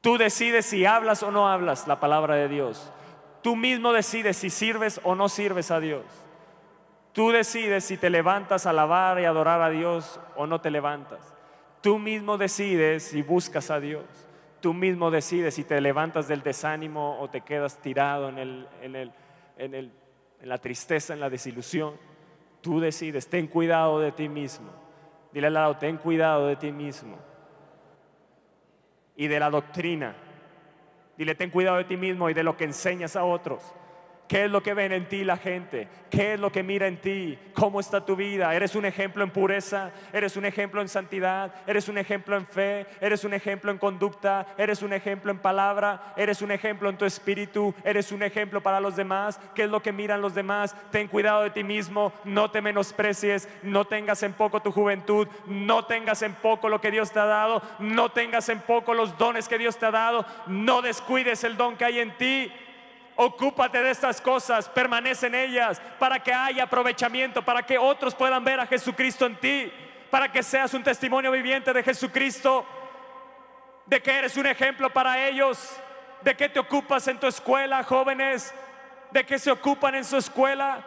Tú 0.01 0.17
decides 0.17 0.65
si 0.65 0.87
hablas 0.87 1.25
o 1.25 1.33
no 1.33 1.49
hablas 1.49 1.89
la 1.89 1.99
palabra 1.99 2.37
de 2.37 2.47
Dios. 2.47 2.93
Tú 3.43 3.57
mismo 3.57 3.93
decides 3.93 4.37
si 4.37 4.49
sirves 4.49 5.01
o 5.03 5.17
no 5.17 5.29
sirves 5.29 5.73
a 5.73 5.81
Dios. 5.81 6.05
Tú 7.13 7.33
decides 7.33 7.83
si 7.85 7.97
te 7.97 8.11
levantas 8.11 8.65
a 8.65 8.71
alabar 8.71 9.19
y 9.19 9.25
adorar 9.25 9.61
a 9.61 9.71
Dios 9.71 10.21
o 10.37 10.47
no 10.47 10.61
te 10.61 10.71
levantas. 10.71 11.35
Tú 11.81 11.99
mismo 11.99 12.39
decides 12.39 13.09
si 13.09 13.23
buscas 13.23 13.73
a 13.73 13.81
Dios. 13.81 14.05
Tú 14.67 14.75
mismo 14.75 15.13
decides 15.13 15.55
si 15.55 15.63
te 15.63 15.81
levantas 15.81 16.27
del 16.27 16.43
desánimo 16.43 17.21
o 17.21 17.31
te 17.31 17.43
quedas 17.43 17.81
tirado 17.81 18.29
en, 18.31 18.37
el, 18.37 18.67
en, 18.83 18.97
el, 18.97 19.13
en, 19.59 19.75
el, 19.75 19.93
en 20.41 20.49
la 20.49 20.59
tristeza, 20.59 21.15
en 21.15 21.21
la 21.21 21.31
desilusión. 21.31 21.95
Tú 22.63 22.81
decides, 22.81 23.29
ten 23.29 23.47
cuidado 23.47 24.01
de 24.01 24.11
ti 24.11 24.29
mismo. 24.29 24.69
Dile 25.33 25.47
al 25.47 25.55
lado, 25.55 25.77
ten 25.77 25.99
cuidado 25.99 26.49
de 26.49 26.57
ti 26.57 26.73
mismo. 26.73 27.17
Y 29.15 29.29
de 29.29 29.39
la 29.39 29.51
doctrina. 29.51 30.17
Dile, 31.17 31.37
ten 31.37 31.51
cuidado 31.51 31.77
de 31.77 31.85
ti 31.85 31.97
mismo 31.97 32.29
y 32.29 32.35
de 32.35 32.43
lo 32.43 32.57
que 32.57 32.65
enseñas 32.65 33.15
a 33.15 33.23
otros. 33.23 33.63
¿Qué 34.29 34.47
es 34.47 34.51
lo 34.51 34.63
que 34.63 34.75
ven 34.75 34.93
en 34.93 35.09
ti 35.09 35.23
la 35.23 35.37
gente? 35.37 35.89
¿Qué 36.11 36.35
es 36.35 36.41
lo 36.41 36.51
que 36.51 36.65
mira 36.65 36.89
en 36.89 37.01
ti? 37.01 37.39
¿Cómo 37.55 37.79
está 37.79 38.05
tu 38.05 38.17
vida? 38.17 38.55
¿Eres 38.55 38.75
un 38.75 38.85
ejemplo 38.85 39.23
en 39.23 39.31
pureza? 39.31 39.93
¿Eres 40.13 40.37
un 40.37 40.45
ejemplo 40.45 40.81
en 40.83 40.89
santidad? 40.89 41.55
¿Eres 41.67 41.89
un 41.89 41.97
ejemplo 41.97 42.37
en 42.37 42.47
fe? 42.47 42.87
¿Eres 43.01 43.23
un 43.25 43.35
ejemplo 43.35 43.71
en 43.71 43.79
conducta? 43.79 44.47
¿Eres 44.59 44.83
un 44.83 44.93
ejemplo 44.93 45.31
en 45.31 45.39
palabra? 45.39 46.13
¿Eres 46.17 46.43
un 46.43 46.51
ejemplo 46.51 46.89
en 46.89 46.99
tu 46.99 47.05
espíritu? 47.05 47.73
¿Eres 47.85 48.11
un 48.11 48.25
ejemplo 48.25 48.61
para 48.61 48.81
los 48.81 48.97
demás? 48.97 49.39
¿Qué 49.55 49.65
es 49.65 49.71
lo 49.71 49.81
que 49.81 49.93
miran 49.93 50.21
los 50.21 50.35
demás? 50.35 50.75
Ten 50.91 51.07
cuidado 51.07 51.43
de 51.43 51.51
ti 51.51 51.63
mismo, 51.63 52.13
no 52.25 52.51
te 52.51 52.61
menosprecies, 52.61 53.49
no 53.63 53.85
tengas 53.85 54.25
en 54.25 54.33
poco 54.33 54.61
tu 54.61 54.73
juventud, 54.73 55.29
no 55.47 55.85
tengas 55.85 56.23
en 56.23 56.35
poco 56.35 56.69
lo 56.69 56.81
que 56.81 56.91
Dios 56.91 57.13
te 57.13 57.21
ha 57.21 57.27
dado, 57.27 57.63
no 57.79 58.11
tengas 58.11 58.49
en 58.49 58.61
poco 58.61 58.93
los 58.93 59.17
dones 59.19 59.47
que 59.47 59.59
Dios 59.59 59.77
te 59.79 59.87
ha 59.87 59.93
dado, 59.93 60.27
no 60.47 60.83
descuides 60.83 61.45
el 61.45 61.57
don 61.57 61.77
que 61.77 61.85
hay 61.85 62.01
en 62.01 62.17
ti. 62.17 62.53
Ocúpate 63.19 63.83
de 63.83 63.91
estas 63.91 64.21
cosas, 64.21 64.69
permanece 64.69 65.29
en 65.29 65.35
ellas 65.35 65.81
para 65.99 66.23
que 66.23 66.35
haya 66.35 66.65
aprovechamiento, 66.65 67.43
para 67.43 67.63
que 67.63 67.79
otros 67.79 68.15
puedan 68.15 68.45
ver 68.45 68.61
a 68.61 68.67
Jesucristo 68.67 69.25
en 69.25 69.37
ti, 69.37 69.73
para 70.11 70.31
que 70.31 70.43
seas 70.43 70.75
un 70.75 70.83
testimonio 70.83 71.33
viviente 71.33 71.73
de 71.73 71.83
Jesucristo, 71.83 72.67
de 73.87 74.03
que 74.03 74.11
eres 74.11 74.37
un 74.37 74.47
ejemplo 74.47 74.91
para 74.91 75.27
ellos, 75.27 75.81
de 76.21 76.37
que 76.37 76.51
te 76.51 76.59
ocupas 76.59 77.09
en 77.09 77.19
tu 77.19 77.27
escuela, 77.27 77.83
jóvenes, 77.85 78.55
de 79.11 79.25
que 79.25 79.39
se 79.39 79.51
ocupan 79.51 79.95
en 79.95 80.05
su 80.05 80.19
escuela, 80.19 80.85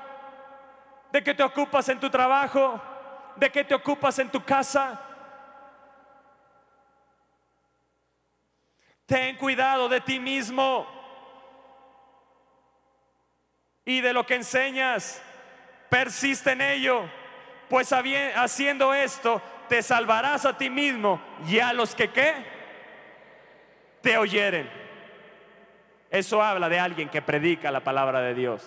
de 1.11 1.23
que 1.23 1.33
te 1.33 1.41
ocupas 1.41 1.89
en 1.89 1.99
tu 1.99 2.11
trabajo, 2.11 2.79
de 3.37 3.49
que 3.49 3.63
te 3.63 3.73
ocupas 3.73 4.19
en 4.19 4.29
tu 4.29 4.43
casa. 4.43 5.01
Ten 9.07 9.35
cuidado 9.37 9.89
de 9.89 10.01
ti 10.01 10.19
mismo 10.19 10.98
y 13.89 14.01
de 14.01 14.13
lo 14.13 14.23
que 14.23 14.35
enseñas. 14.35 15.19
Persiste 15.89 16.51
en 16.51 16.61
ello, 16.61 17.09
pues 17.67 17.91
haciendo 17.91 18.93
esto 18.93 19.41
te 19.67 19.81
salvarás 19.81 20.45
a 20.45 20.55
ti 20.55 20.69
mismo 20.69 21.19
y 21.47 21.57
a 21.57 21.73
los 21.73 21.95
que 21.95 22.11
qué 22.11 22.35
te 24.01 24.15
oyeren. 24.15 24.69
Eso 26.11 26.43
habla 26.43 26.69
de 26.69 26.79
alguien 26.79 27.09
que 27.09 27.23
predica 27.23 27.71
la 27.71 27.83
palabra 27.83 28.21
de 28.21 28.35
Dios. 28.35 28.63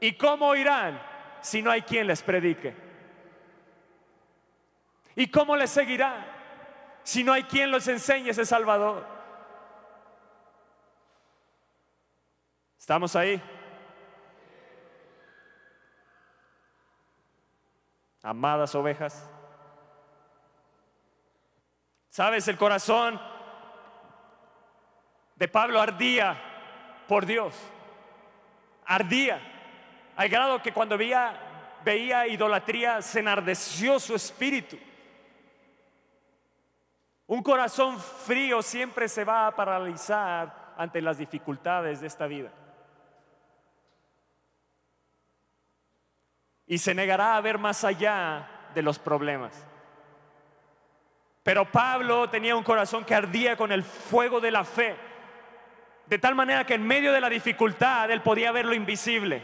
¿Y 0.00 0.14
cómo 0.14 0.48
oirán 0.48 1.00
si 1.40 1.62
no 1.62 1.70
hay 1.70 1.82
quien 1.82 2.08
les 2.08 2.20
predique? 2.20 2.74
¿Y 5.14 5.28
cómo 5.28 5.54
les 5.54 5.70
seguirán 5.70 6.26
si 7.04 7.22
no 7.22 7.32
hay 7.32 7.44
quien 7.44 7.70
los 7.70 7.86
enseñe 7.86 8.30
ese 8.30 8.44
Salvador? 8.44 9.06
¿Estamos 12.76 13.14
ahí? 13.14 13.40
Amadas 18.26 18.74
ovejas. 18.74 19.30
Sabes, 22.10 22.48
el 22.48 22.56
corazón 22.56 23.20
de 25.36 25.46
Pablo 25.46 25.80
ardía 25.80 26.36
por 27.06 27.24
Dios. 27.24 27.54
Ardía. 28.84 29.40
Al 30.16 30.28
grado 30.28 30.60
que 30.60 30.72
cuando 30.72 30.98
veía, 30.98 32.26
idolatría 32.26 33.00
se 33.00 33.20
enardeció 33.20 34.00
su 34.00 34.16
espíritu. 34.16 34.76
Un 37.28 37.42
corazón 37.44 38.00
frío 38.00 38.60
siempre 38.60 39.08
se 39.08 39.24
va 39.24 39.46
a 39.46 39.54
paralizar 39.54 40.74
ante 40.76 41.00
las 41.00 41.18
dificultades 41.18 42.00
de 42.00 42.08
esta 42.08 42.26
vida. 42.26 42.50
Y 46.66 46.78
se 46.78 46.94
negará 46.94 47.36
a 47.36 47.40
ver 47.40 47.58
más 47.58 47.84
allá 47.84 48.48
de 48.74 48.82
los 48.82 48.98
problemas. 48.98 49.66
Pero 51.42 51.70
Pablo 51.70 52.28
tenía 52.28 52.56
un 52.56 52.64
corazón 52.64 53.04
que 53.04 53.14
ardía 53.14 53.56
con 53.56 53.70
el 53.70 53.84
fuego 53.84 54.40
de 54.40 54.50
la 54.50 54.64
fe, 54.64 54.96
de 56.06 56.18
tal 56.18 56.34
manera 56.34 56.66
que 56.66 56.74
en 56.74 56.86
medio 56.86 57.12
de 57.12 57.20
la 57.20 57.30
dificultad 57.30 58.10
él 58.10 58.20
podía 58.20 58.50
ver 58.50 58.66
lo 58.66 58.74
invisible. 58.74 59.42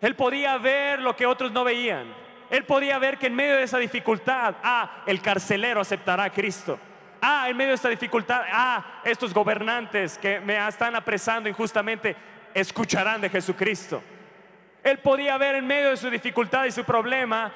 Él 0.00 0.14
podía 0.14 0.56
ver 0.58 1.00
lo 1.00 1.16
que 1.16 1.26
otros 1.26 1.52
no 1.52 1.64
veían. 1.64 2.14
Él 2.50 2.64
podía 2.64 2.98
ver 2.98 3.18
que 3.18 3.28
en 3.28 3.34
medio 3.34 3.56
de 3.56 3.62
esa 3.62 3.78
dificultad, 3.78 4.56
ah, 4.62 5.02
el 5.06 5.20
carcelero 5.20 5.80
aceptará 5.80 6.24
a 6.24 6.30
Cristo. 6.30 6.78
Ah, 7.22 7.46
en 7.48 7.56
medio 7.56 7.70
de 7.70 7.74
esta 7.76 7.90
dificultad, 7.90 8.42
ah, 8.50 9.00
estos 9.04 9.32
gobernantes 9.32 10.18
que 10.18 10.40
me 10.40 10.56
están 10.66 10.96
apresando 10.96 11.48
injustamente, 11.48 12.16
escucharán 12.54 13.20
de 13.20 13.28
Jesucristo. 13.28 14.02
Él 14.82 14.98
podía 14.98 15.36
ver 15.38 15.56
en 15.56 15.66
medio 15.66 15.90
de 15.90 15.96
su 15.96 16.10
dificultad 16.10 16.64
y 16.64 16.70
su 16.70 16.84
problema, 16.84 17.52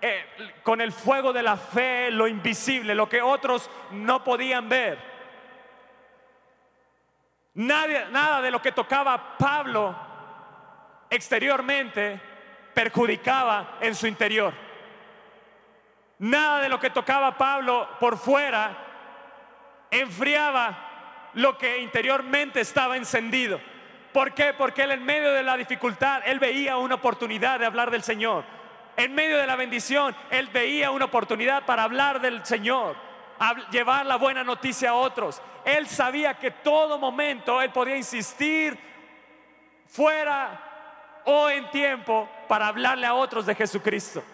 eh, 0.00 0.24
con 0.62 0.80
el 0.80 0.92
fuego 0.92 1.32
de 1.32 1.42
la 1.42 1.56
fe, 1.56 2.10
lo 2.10 2.26
invisible, 2.26 2.94
lo 2.94 3.08
que 3.08 3.22
otros 3.22 3.70
no 3.92 4.22
podían 4.24 4.68
ver. 4.68 4.98
nada 7.54 8.42
de 8.42 8.50
lo 8.50 8.60
que 8.60 8.72
tocaba 8.72 9.38
Pablo 9.38 9.96
exteriormente 11.08 12.20
perjudicaba 12.74 13.78
en 13.80 13.94
su 13.94 14.06
interior. 14.06 14.52
Nada 16.18 16.60
de 16.60 16.68
lo 16.68 16.80
que 16.80 16.90
tocaba 16.90 17.36
Pablo 17.36 17.88
por 18.00 18.18
fuera 18.18 18.76
enfriaba 19.90 21.30
lo 21.34 21.56
que 21.56 21.78
interiormente 21.78 22.60
estaba 22.60 22.96
encendido. 22.96 23.60
¿Por 24.16 24.32
qué? 24.32 24.54
Porque 24.54 24.84
él 24.84 24.92
en 24.92 25.04
medio 25.04 25.30
de 25.30 25.42
la 25.42 25.58
dificultad, 25.58 26.22
él 26.24 26.38
veía 26.38 26.78
una 26.78 26.94
oportunidad 26.94 27.60
de 27.60 27.66
hablar 27.66 27.90
del 27.90 28.02
Señor. 28.02 28.44
En 28.96 29.14
medio 29.14 29.36
de 29.36 29.46
la 29.46 29.56
bendición, 29.56 30.16
él 30.30 30.48
veía 30.48 30.90
una 30.90 31.04
oportunidad 31.04 31.66
para 31.66 31.82
hablar 31.82 32.22
del 32.22 32.42
Señor, 32.42 32.96
llevar 33.70 34.06
la 34.06 34.16
buena 34.16 34.42
noticia 34.42 34.88
a 34.88 34.94
otros. 34.94 35.42
Él 35.66 35.86
sabía 35.86 36.32
que 36.38 36.50
todo 36.50 36.98
momento 36.98 37.60
él 37.60 37.70
podía 37.72 37.94
insistir 37.94 38.78
fuera 39.86 41.20
o 41.26 41.50
en 41.50 41.70
tiempo 41.70 42.26
para 42.48 42.68
hablarle 42.68 43.06
a 43.06 43.12
otros 43.12 43.44
de 43.44 43.54
Jesucristo. 43.54 44.24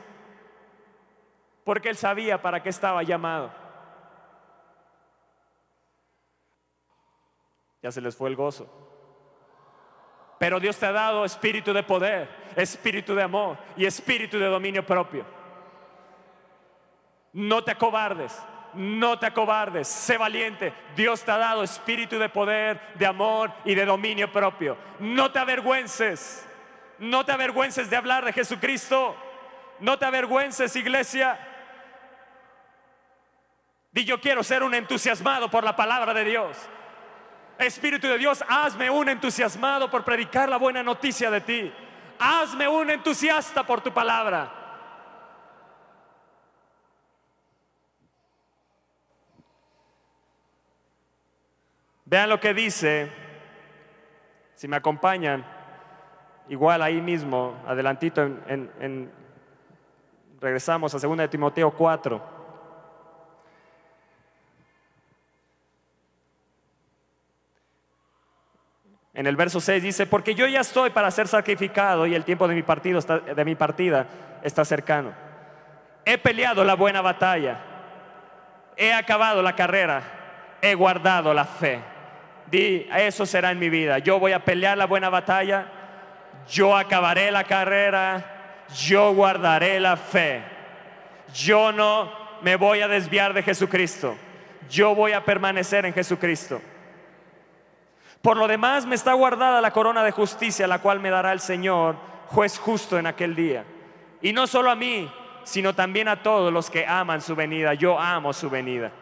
Porque 1.65 1.89
él 1.89 1.97
sabía 1.97 2.41
para 2.41 2.63
qué 2.63 2.69
estaba 2.69 3.03
llamado. 3.03 3.53
Ya 7.83 7.91
se 7.91 8.01
les 8.01 8.15
fue 8.15 8.31
el 8.31 8.37
gozo. 8.37 8.82
Pero 10.43 10.59
Dios 10.59 10.77
te 10.77 10.87
ha 10.87 10.91
dado 10.91 11.25
espíritu 11.25 11.73
de 11.73 11.85
poder, 11.85 12.29
espíritu 12.57 13.15
de 13.15 13.23
amor 13.23 13.57
y 13.77 13.87
espíritu 13.87 14.41
de 14.41 14.47
dominio 14.47 14.85
propio. 14.85 15.25
No 17.33 17.63
te 17.63 17.71
acobardes, 17.71 18.37
no 18.75 19.21
te 19.21 19.27
acobardes, 19.27 19.87
sé 19.87 20.19
valiente. 20.19 20.75
Dios 20.97 21.23
te 21.23 21.31
ha 21.31 21.39
dado 21.39 21.63
espíritu 21.63 22.19
de 22.19 22.29
poder, 22.29 22.81
de 22.97 23.07
amor 23.07 23.53
y 23.65 23.77
de 23.77 23.85
dominio 23.85 24.33
propio. 24.33 24.77
No 24.99 25.31
te 25.31 25.39
avergüences, 25.39 26.45
no 26.99 27.25
te 27.25 27.31
avergüences 27.31 27.89
de 27.89 27.95
hablar 27.95 28.25
de 28.25 28.33
Jesucristo. 28.33 29.15
No 29.79 29.97
te 29.97 30.07
avergüences, 30.07 30.75
iglesia. 30.75 31.39
Di 33.93 34.05
yo 34.05 34.21
quiero 34.21 34.43
ser 34.43 34.65
un 34.65 34.75
entusiasmado 34.75 35.49
por 35.53 35.63
la 35.63 35.77
palabra 35.77 36.13
de 36.13 36.25
Dios. 36.25 36.59
Espíritu 37.63 38.07
de 38.09 38.19
Dios, 38.19 38.45
hazme 38.49 38.91
un 38.91 39.09
entusiasmado 39.09 39.91
por 39.91 40.05
predicar 40.05 40.49
la 40.49 40.57
buena 40.57 40.83
noticia 40.83 41.31
de 41.31 41.41
ti. 41.41 41.73
Hazme 42.19 42.69
un 42.69 42.91
entusiasta 42.91 43.65
por 43.65 43.81
tu 43.81 43.93
palabra. 43.93 44.63
Vean 52.05 52.29
lo 52.29 52.39
que 52.39 52.53
dice, 52.53 53.11
si 54.55 54.69
me 54.69 54.77
acompañan, 54.77 55.45
igual 56.49 56.83
ahí 56.83 57.01
mismo, 57.01 57.55
adelantito, 57.67 58.21
en, 58.21 59.11
regresamos 60.39 60.95
a 60.95 60.99
2 60.99 61.17
de 61.17 61.29
Timoteo 61.29 61.71
4. 61.71 62.32
En 69.15 69.27
el 69.27 69.37
verso 69.37 69.61
6 69.61 69.83
dice, 69.83 70.07
porque 70.07 70.35
yo 70.35 70.47
ya 70.47 70.61
estoy 70.61 70.91
para 70.91 71.11
ser 71.11 71.29
sacrificado 71.29 72.07
y 72.07 72.15
el 72.15 72.25
tiempo 72.25 72.49
de 72.49 72.55
mi, 72.55 72.63
partido 72.63 73.01
de 73.01 73.45
mi 73.45 73.55
partida 73.55 74.07
está 74.43 74.65
cercano. 74.65 75.13
He 76.05 76.17
peleado 76.17 76.65
la 76.65 76.75
buena 76.75 77.03
batalla, 77.03 77.59
he 78.77 78.93
acabado 78.93 79.43
la 79.43 79.55
carrera, 79.55 80.03
he 80.63 80.75
guardado 80.75 81.35
la 81.35 81.45
fe. 81.45 81.81
Di, 82.51 82.89
eso 82.97 83.27
será 83.27 83.51
en 83.51 83.59
mi 83.59 83.69
vida. 83.69 83.99
Yo 83.99 84.19
voy 84.19 84.33
a 84.33 84.45
pelear 84.45 84.79
la 84.79 84.87
buena 84.87 85.11
batalla, 85.11 85.67
yo 86.49 86.75
acabaré 86.75 87.31
la 87.31 87.45
carrera, 87.45 88.65
yo 88.75 89.13
guardaré 89.13 89.79
la 89.79 89.97
fe. 89.97 90.43
Yo 91.35 91.71
no 91.71 92.11
me 92.41 92.57
voy 92.57 92.81
a 92.81 92.89
desviar 92.89 93.35
de 93.35 93.43
Jesucristo, 93.43 94.17
yo 94.71 94.95
voy 94.95 95.13
a 95.13 95.23
permanecer 95.23 95.85
en 95.85 95.93
Jesucristo. 95.93 96.63
Por 98.23 98.37
lo 98.37 98.47
demás 98.47 98.87
me 98.87 98.95
está 98.95 99.13
guardada 99.15 99.61
la 99.61 99.73
corona 99.73 100.05
de 100.05 100.13
justicia, 100.13 100.69
la 100.69 100.79
cual 100.79 101.01
me 101.01 101.11
dará 101.11 101.33
el 101.33 101.41
Señor, 101.41 101.97
juez 102.29 102.57
justo 102.57 102.97
en 102.97 103.07
aquel 103.07 103.35
día. 103.35 103.65
Y 104.23 104.33
no 104.33 104.47
solo 104.47 104.71
a 104.71 104.77
mí, 104.77 105.13
sino 105.43 105.75
también 105.75 106.07
a 106.07 106.23
todos 106.23 106.53
los 106.53 106.71
que 106.71 106.87
aman 106.87 107.21
su 107.21 107.35
venida. 107.35 107.75
Yo 107.75 107.99
amo 107.99 108.33
su 108.33 108.49
venida. 108.49 108.93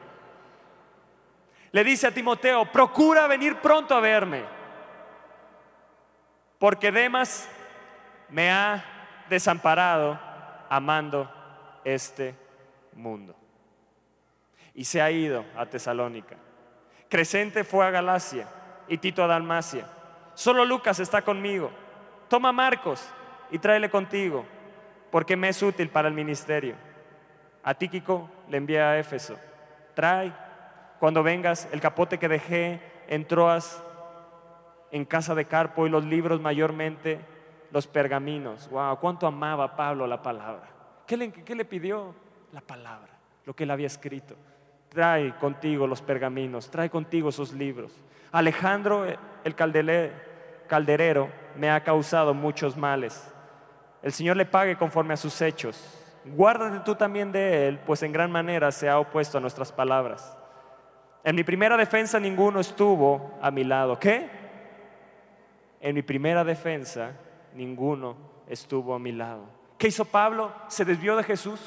Le 1.71 1.85
dice 1.85 2.07
a 2.07 2.15
Timoteo, 2.15 2.65
procura 2.73 3.27
venir 3.27 3.57
pronto 3.57 3.95
a 3.95 4.01
verme, 4.01 4.43
porque 6.59 6.91
Demas 6.91 7.49
me 8.31 8.51
ha 8.51 8.83
desamparado 9.29 10.19
amando 10.71 11.31
este 11.85 12.35
mundo. 12.95 13.37
Y 14.75 14.85
se 14.85 15.03
ha 15.03 15.11
ido 15.11 15.45
a 15.57 15.67
Tesalónica. 15.67 16.37
Crescente 17.09 17.65
fue 17.65 17.87
a 17.87 17.91
Galacia 17.91 18.49
y 18.91 18.99
Tito 18.99 19.23
a 19.23 19.29
Dalmacia. 19.29 19.87
Solo 20.35 20.65
Lucas 20.65 20.99
está 20.99 21.23
conmigo. 21.23 21.71
Toma 22.29 22.53
Marcos 22.53 23.09
y 23.51 23.59
tráele 23.59 23.89
contigo, 23.89 24.45
porque 25.11 25.37
me 25.37 25.49
es 25.49 25.63
útil 25.63 25.89
para 25.89 26.09
el 26.09 26.15
ministerio. 26.15 26.75
A 27.63 27.73
Tíquico 27.75 28.29
le 28.49 28.57
envía 28.57 28.91
a 28.91 28.99
Éfeso. 28.99 29.39
Trae, 29.95 30.33
cuando 30.99 31.23
vengas, 31.23 31.69
el 31.73 31.81
capote 31.81 32.19
que 32.19 32.29
dejé 32.29 32.83
en 33.07 33.27
Troas, 33.27 33.83
en 34.91 35.05
casa 35.05 35.37
de 35.37 35.45
Carpo, 35.45 35.87
y 35.87 35.91
los 35.91 36.05
libros 36.05 36.41
mayormente, 36.41 37.21
los 37.71 37.87
pergaminos. 37.87 38.69
Wow, 38.71 38.99
cuánto 38.99 39.29
amaba 39.29 39.77
Pablo 39.77 40.07
la 40.09 40.21
palabra. 40.21 40.69
¿Qué 41.07 41.17
le, 41.17 41.31
qué 41.31 41.55
le 41.55 41.65
pidió? 41.65 42.13
La 42.53 42.61
palabra, 42.61 43.13
lo 43.47 43.55
que 43.55 43.63
él 43.63 43.71
había 43.71 43.87
escrito. 43.87 44.35
Trae 44.91 45.35
contigo 45.37 45.87
los 45.87 46.03
pergaminos, 46.03 46.71
trae 46.71 46.91
contigo 46.91 47.29
esos 47.29 47.53
libros. 47.53 47.93
Alejandro, 48.33 49.07
el 49.45 49.55
calderero, 49.55 51.29
me 51.57 51.71
ha 51.71 51.83
causado 51.83 52.35
muchos 52.35 52.77
males. 52.77 53.33
El 54.03 54.13
Señor 54.13 54.37
le 54.37 54.47
pague 54.47 54.77
conforme 54.77 55.15
a 55.15 55.17
sus 55.17 55.41
hechos. 55.41 55.97
Guárdate 56.25 56.81
tú 56.85 56.95
también 56.95 57.33
de 57.33 57.69
él, 57.69 57.79
pues 57.87 58.03
en 58.03 58.13
gran 58.13 58.31
manera 58.31 58.71
se 58.73 58.89
ha 58.89 58.99
opuesto 58.99 59.39
a 59.39 59.41
nuestras 59.41 59.73
palabras. 59.73 60.37
En 61.23 61.37
mi 61.37 61.45
primera 61.45 61.77
defensa 61.77 62.19
ninguno 62.19 62.61
estuvo 62.61 63.39
a 63.41 63.51
mi 63.51 63.65
lado. 63.65 63.99
¿Qué? 63.99 64.29
En 65.81 65.95
mi 65.95 66.03
primera 66.03 66.45
defensa 66.45 67.13
ninguno 67.55 68.17
estuvo 68.49 68.95
a 68.95 68.99
mi 68.99 69.13
lado. 69.13 69.45
¿Qué 69.79 69.89
hizo 69.89 70.05
Pablo? 70.05 70.53
Se 70.69 70.85
desvió 70.85 71.17
de 71.17 71.23
Jesús. 71.23 71.61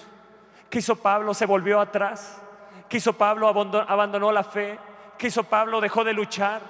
¿Qué 0.69 0.79
hizo 0.79 0.95
Pablo? 0.95 1.33
Se 1.33 1.45
volvió 1.45 1.79
atrás. 1.79 2.42
¿Qué 2.93 2.97
hizo 2.97 3.13
Pablo? 3.13 3.47
Abandonó 3.47 4.31
la 4.31 4.43
fe. 4.43 4.77
¿Qué 5.17 5.25
hizo 5.25 5.43
Pablo? 5.43 5.81
Dejó 5.81 6.03
de 6.03 6.13
luchar. 6.13 6.61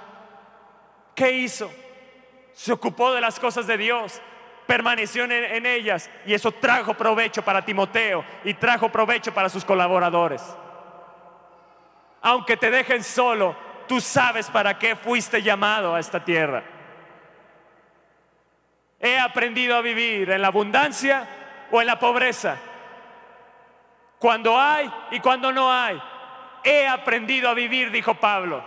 ¿Qué 1.14 1.30
hizo? 1.32 1.70
Se 2.54 2.72
ocupó 2.72 3.12
de 3.12 3.20
las 3.20 3.38
cosas 3.38 3.66
de 3.66 3.76
Dios, 3.76 4.22
permaneció 4.66 5.24
en, 5.24 5.66
ellas 5.66 6.10
y 6.24 6.32
eso 6.32 6.50
trajo 6.50 6.94
provecho 6.94 7.42
para 7.42 7.62
Timoteo 7.62 8.24
y 8.42 8.54
trajo 8.54 8.88
provecho 8.88 9.34
para 9.34 9.50
sus 9.50 9.66
colaboradores. 9.66 10.42
Aunque 12.22 12.56
te 12.56 12.70
dejen 12.70 13.04
solo, 13.04 13.54
tú 13.86 14.00
sabes 14.00 14.48
para 14.48 14.78
qué 14.78 14.96
fuiste 14.96 15.42
llamado 15.42 15.94
a 15.94 16.00
esta 16.00 16.24
tierra. 16.24 16.64
He 18.98 19.18
aprendido 19.18 19.76
a 19.76 19.82
vivir 19.82 20.30
en 20.30 20.40
la 20.40 20.48
abundancia 20.48 21.28
o 21.70 21.82
en 21.82 21.86
la 21.86 21.98
pobreza. 21.98 22.56
Cuando 24.18 24.58
hay 24.58 24.90
y 25.10 25.20
cuando 25.20 25.52
no 25.52 25.70
hay 25.70 26.00
he 26.64 26.88
aprendido 26.88 27.48
a 27.48 27.54
vivir, 27.54 27.90
dijo 27.90 28.14
Pablo. 28.14 28.64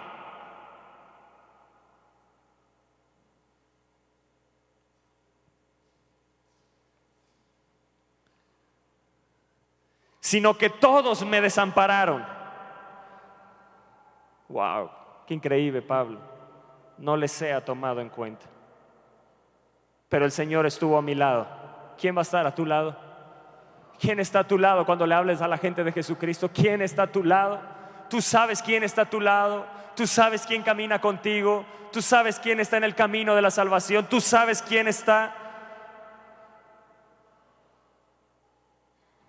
Sino 10.19 10.57
que 10.57 10.69
todos 10.69 11.25
me 11.25 11.41
desampararon. 11.41 12.25
Wow, 14.49 14.91
qué 15.25 15.33
increíble 15.33 15.81
Pablo. 15.81 16.19
No 16.97 17.15
les 17.15 17.31
sea 17.31 17.63
tomado 17.63 18.01
en 18.01 18.09
cuenta. 18.09 18.45
Pero 20.09 20.25
el 20.25 20.31
Señor 20.31 20.65
estuvo 20.65 20.97
a 20.97 21.01
mi 21.01 21.15
lado. 21.15 21.47
¿Quién 21.97 22.15
va 22.15 22.19
a 22.19 22.23
estar 22.23 22.45
a 22.45 22.53
tu 22.53 22.65
lado? 22.65 22.95
¿Quién 23.99 24.19
está 24.19 24.39
a 24.39 24.47
tu 24.47 24.57
lado 24.57 24.85
cuando 24.85 25.07
le 25.07 25.15
hables 25.15 25.41
a 25.41 25.47
la 25.47 25.57
gente 25.57 25.83
de 25.83 25.91
Jesucristo? 25.91 26.49
¿Quién 26.53 26.81
está 26.81 27.03
a 27.03 27.11
tu 27.11 27.23
lado? 27.23 27.76
Tú 28.09 28.21
sabes 28.21 28.61
quién 28.61 28.83
está 28.83 29.03
a 29.03 29.09
tu 29.09 29.19
lado, 29.19 29.65
tú 29.95 30.07
sabes 30.07 30.45
quién 30.45 30.63
camina 30.63 30.99
contigo, 31.01 31.65
tú 31.91 32.01
sabes 32.01 32.39
quién 32.39 32.59
está 32.59 32.77
en 32.77 32.83
el 32.83 32.95
camino 32.95 33.35
de 33.35 33.41
la 33.41 33.51
salvación, 33.51 34.07
tú 34.07 34.21
sabes 34.21 34.61
quién 34.61 34.87
está. 34.87 35.35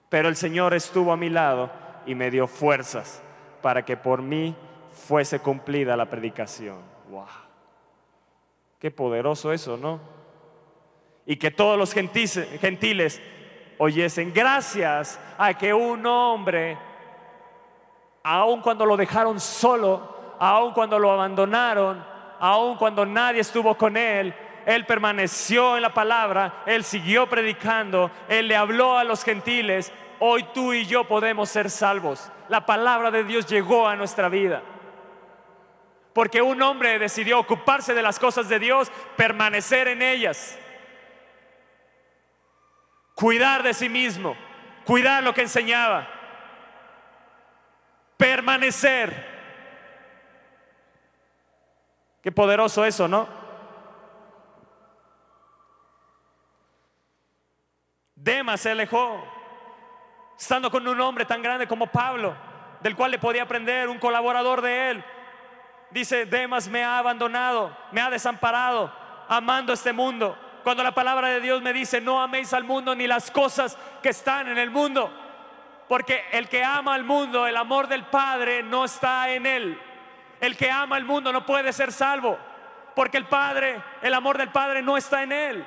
Pero 0.09 0.29
el 0.29 0.37
Señor 0.37 0.75
estuvo 0.75 1.13
a 1.13 1.17
mi 1.17 1.29
lado 1.29 1.71
y 2.07 2.15
me 2.15 2.31
dio 2.31 2.47
fuerzas 2.47 3.23
para 3.61 3.85
que 3.85 3.97
por 3.97 4.23
mí 4.23 4.57
fuese 4.91 5.41
cumplida 5.41 5.97
la 5.97 6.07
predicación. 6.07 6.79
¡Wow! 7.11 7.27
Qué 8.79 8.91
poderoso 8.91 9.53
eso, 9.53 9.77
¿no? 9.77 10.01
Y 11.27 11.37
que 11.37 11.51
todos 11.51 11.77
los 11.77 11.93
gentiles 11.93 13.21
oyesen 13.79 14.33
gracias 14.33 15.21
a 15.37 15.55
que 15.55 15.75
un 15.75 16.07
hombre 16.07 16.79
aun 18.29 18.61
cuando 18.61 18.85
lo 18.85 18.95
dejaron 18.99 19.41
solo, 19.41 20.37
aun 20.39 20.75
cuando 20.75 20.99
lo 20.99 21.11
abandonaron, 21.11 22.05
aun 22.39 22.77
cuando 22.77 23.07
nadie 23.07 23.41
estuvo 23.41 23.75
con 23.75 23.97
él, 23.97 24.35
él 24.67 24.85
permaneció 24.85 25.77
en 25.77 25.83
la 25.83 25.95
palabra, 25.95 26.63
él 26.67 26.85
siguió 26.85 27.27
predicando, 27.27 28.11
él 28.29 28.49
le 28.49 28.55
habló 28.55 28.99
a 28.99 29.05
los 29.05 29.25
gentiles. 29.25 29.91
Hoy 30.21 30.43
tú 30.53 30.75
y 30.75 30.85
yo 30.85 31.05
podemos 31.05 31.49
ser 31.49 31.71
salvos. 31.71 32.31
La 32.51 32.67
palabra 32.67 33.11
de 33.11 33.25
Dios 33.25 33.47
llegó 33.47 33.89
a 33.89 33.97
nuestra 33.97 34.29
vida. 34.29 34.63
Porque 36.13 36.43
un 36.43 36.61
hombre 36.61 36.99
decidió 36.99 37.39
ocuparse 37.39 37.95
de 37.95 38.03
las 38.03 38.19
cosas 38.19 38.47
de 38.51 38.59
Dios, 38.59 38.93
permanecer 39.17 39.89
en 39.89 40.03
ellas, 40.03 40.59
cuidar 43.15 43.63
de 43.63 43.73
sí 43.73 43.89
mismo, 43.89 44.37
cuidar 44.85 45.23
lo 45.23 45.33
que 45.33 45.43
enseñaba 45.43 46.18
permanecer. 48.19 49.39
Qué 52.21 52.31
poderoso 52.31 52.85
eso, 52.85 53.09
¿no? 53.09 53.27
Demas 58.15 58.61
se 58.61 58.73
alejó, 58.73 59.25
estando 60.39 60.71
con 60.71 60.87
un 60.87 61.01
hombre 61.01 61.25
tan 61.25 61.41
grande 61.41 61.67
como 61.67 61.87
Pablo, 61.87 62.37
del 62.81 62.97
cual 62.97 63.13
le 63.13 63.19
podía 63.19 63.45
aprender, 63.45 63.89
un 63.89 63.99
colaborador 63.99 64.61
de 64.61 64.91
él. 64.91 65.05
Dice, 65.91 66.27
Demas 66.27 66.69
me 66.69 66.83
ha 66.83 66.99
abandonado, 66.99 67.75
me 67.93 68.01
ha 68.01 68.11
desamparado, 68.11 68.93
amando 69.29 69.73
este 69.73 69.93
mundo. 69.93 70.37
Cuando 70.65 70.83
la 70.83 70.93
palabra 70.93 71.29
de 71.29 71.41
Dios 71.41 71.63
me 71.63 71.73
dice, 71.73 72.01
no 72.01 72.21
améis 72.21 72.53
al 72.53 72.65
mundo 72.65 72.95
ni 72.95 73.07
las 73.07 73.31
cosas 73.31 73.79
que 74.03 74.11
están 74.11 74.49
en 74.49 74.59
el 74.59 74.71
mundo. 74.71 75.28
Porque 75.89 76.25
el 76.33 76.49
que 76.49 76.63
ama 76.63 76.95
al 76.95 77.05
mundo, 77.05 77.47
el 77.47 77.57
amor 77.57 77.89
del 77.89 78.05
Padre 78.05 78.63
no 78.63 78.85
está 78.85 79.31
en 79.31 79.47
él. 79.47 79.81
El 80.41 80.57
que 80.57 80.71
ama 80.71 80.97
al 80.97 81.05
mundo 81.05 81.33
no 81.33 81.47
puede 81.47 81.73
ser 81.73 81.93
salvo. 81.93 82.39
Porque 82.95 83.17
el 83.17 83.27
Padre, 83.27 83.83
el 84.03 84.13
amor 84.13 84.37
del 84.37 84.51
Padre 84.51 84.83
no 84.83 84.97
está 84.97 85.23
en 85.23 85.33
él. 85.33 85.67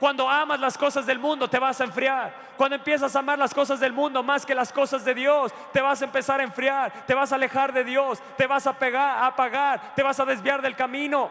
Cuando 0.00 0.28
amas 0.28 0.58
las 0.58 0.78
cosas 0.78 1.06
del 1.06 1.18
mundo 1.18 1.48
te 1.48 1.58
vas 1.58 1.80
a 1.80 1.84
enfriar. 1.84 2.34
Cuando 2.56 2.76
empiezas 2.76 3.14
a 3.14 3.18
amar 3.18 3.38
las 3.38 3.54
cosas 3.54 3.78
del 3.78 3.92
mundo 3.92 4.22
más 4.22 4.44
que 4.44 4.54
las 4.54 4.72
cosas 4.72 5.04
de 5.04 5.14
Dios, 5.14 5.52
te 5.72 5.80
vas 5.80 6.00
a 6.00 6.06
empezar 6.06 6.40
a 6.40 6.42
enfriar, 6.42 7.06
te 7.06 7.14
vas 7.14 7.32
a 7.32 7.34
alejar 7.34 7.72
de 7.72 7.84
Dios, 7.84 8.20
te 8.36 8.46
vas 8.46 8.66
a 8.66 8.72
pegar, 8.72 9.18
a 9.18 9.26
apagar, 9.26 9.94
te 9.94 10.02
vas 10.02 10.18
a 10.18 10.24
desviar 10.24 10.62
del 10.62 10.74
camino. 10.74 11.30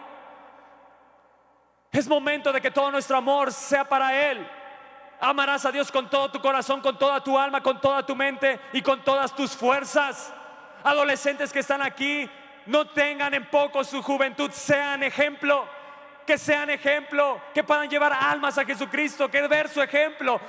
Es 1.91 2.07
momento 2.07 2.51
de 2.51 2.61
que 2.61 2.71
todo 2.71 2.91
nuestro 2.91 3.17
amor 3.17 3.51
sea 3.51 3.83
para 3.83 4.15
Él. 4.29 4.47
Amarás 5.19 5.65
a 5.65 5.71
Dios 5.71 5.91
con 5.91 6.09
todo 6.09 6.31
tu 6.31 6.39
corazón, 6.39 6.81
con 6.81 6.97
toda 6.97 7.21
tu 7.21 7.37
alma, 7.37 7.61
con 7.61 7.81
toda 7.81 8.05
tu 8.05 8.15
mente 8.15 8.59
y 8.73 8.81
con 8.81 9.03
todas 9.03 9.35
tus 9.35 9.51
fuerzas. 9.51 10.33
Adolescentes 10.83 11.51
que 11.51 11.59
están 11.59 11.81
aquí, 11.81 12.29
no 12.65 12.87
tengan 12.87 13.33
en 13.33 13.45
poco 13.49 13.83
su 13.83 14.01
juventud, 14.01 14.51
sean 14.51 15.03
ejemplo 15.03 15.67
que 16.25 16.37
sean 16.37 16.69
ejemplo, 16.69 17.41
que 17.55 17.63
puedan 17.63 17.89
llevar 17.89 18.13
almas 18.13 18.55
a 18.59 18.63
Jesucristo, 18.63 19.31
que 19.31 19.47
ver 19.47 19.67
su 19.67 19.81
ejemplo 19.81 20.39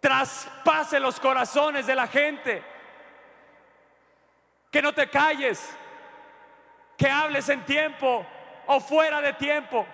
traspase 0.00 1.00
los 1.00 1.18
corazones 1.20 1.86
de 1.86 1.94
la 1.94 2.06
gente. 2.06 2.62
Que 4.70 4.82
no 4.82 4.92
te 4.92 5.08
calles, 5.08 5.74
que 6.96 7.08
hables 7.08 7.48
en 7.48 7.64
tiempo 7.64 8.26
o 8.66 8.80
fuera 8.80 9.20
de 9.20 9.32
tiempo. 9.34 9.86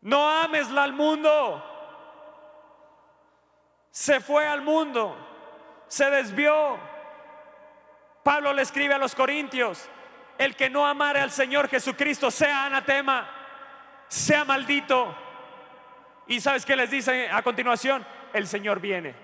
No 0.00 0.28
amesla 0.28 0.84
al 0.84 0.92
mundo. 0.92 1.64
Se 3.90 4.20
fue 4.20 4.46
al 4.46 4.62
mundo, 4.62 5.16
se 5.88 6.08
desvió. 6.10 6.78
Pablo 8.22 8.52
le 8.52 8.62
escribe 8.62 8.94
a 8.94 8.98
los 8.98 9.14
corintios, 9.14 9.88
el 10.36 10.54
que 10.54 10.70
no 10.70 10.86
amare 10.86 11.20
al 11.20 11.30
Señor 11.30 11.68
Jesucristo 11.68 12.30
sea 12.30 12.66
anatema, 12.66 13.28
sea 14.06 14.44
maldito. 14.44 15.16
Y 16.28 16.40
sabes 16.40 16.64
qué 16.64 16.76
les 16.76 16.90
dice 16.90 17.28
a 17.30 17.42
continuación, 17.42 18.06
el 18.32 18.46
Señor 18.46 18.80
viene. 18.80 19.14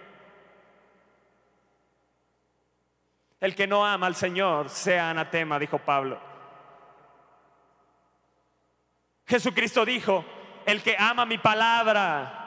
El 3.41 3.55
que 3.55 3.67
no 3.67 3.87
ama 3.87 4.07
al 4.07 4.17
Señor 4.17 4.71
sea 4.71 5.11
anatema, 5.11 5.59
dijo 5.59 5.79
Pablo. 5.79 6.19
Jesucristo 9.27 9.85
dijo, 9.85 10.25
el 10.67 10.83
que 10.83 10.97
ama 10.99 11.25
mi 11.27 11.39
palabra, 11.39 12.45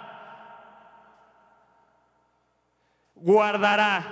guardará 3.16 4.04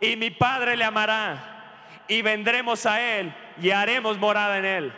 y 0.00 0.16
mi 0.16 0.30
Padre 0.30 0.76
le 0.76 0.84
amará 0.84 2.04
y 2.08 2.22
vendremos 2.22 2.84
a 2.86 3.00
Él 3.00 3.34
y 3.60 3.70
haremos 3.70 4.18
morada 4.18 4.58
en 4.58 4.64
Él. 4.64 4.92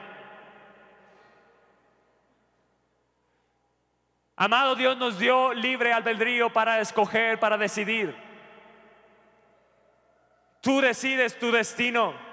Amado 4.37 4.75
Dios 4.75 4.97
nos 4.97 5.19
dio 5.19 5.53
libre 5.53 5.93
albedrío 5.93 6.51
para 6.51 6.81
escoger, 6.81 7.39
para 7.39 7.57
decidir. 7.57 8.17
Tú 10.61 10.81
decides 10.81 11.39
tu 11.39 11.53
destino. 11.53 12.24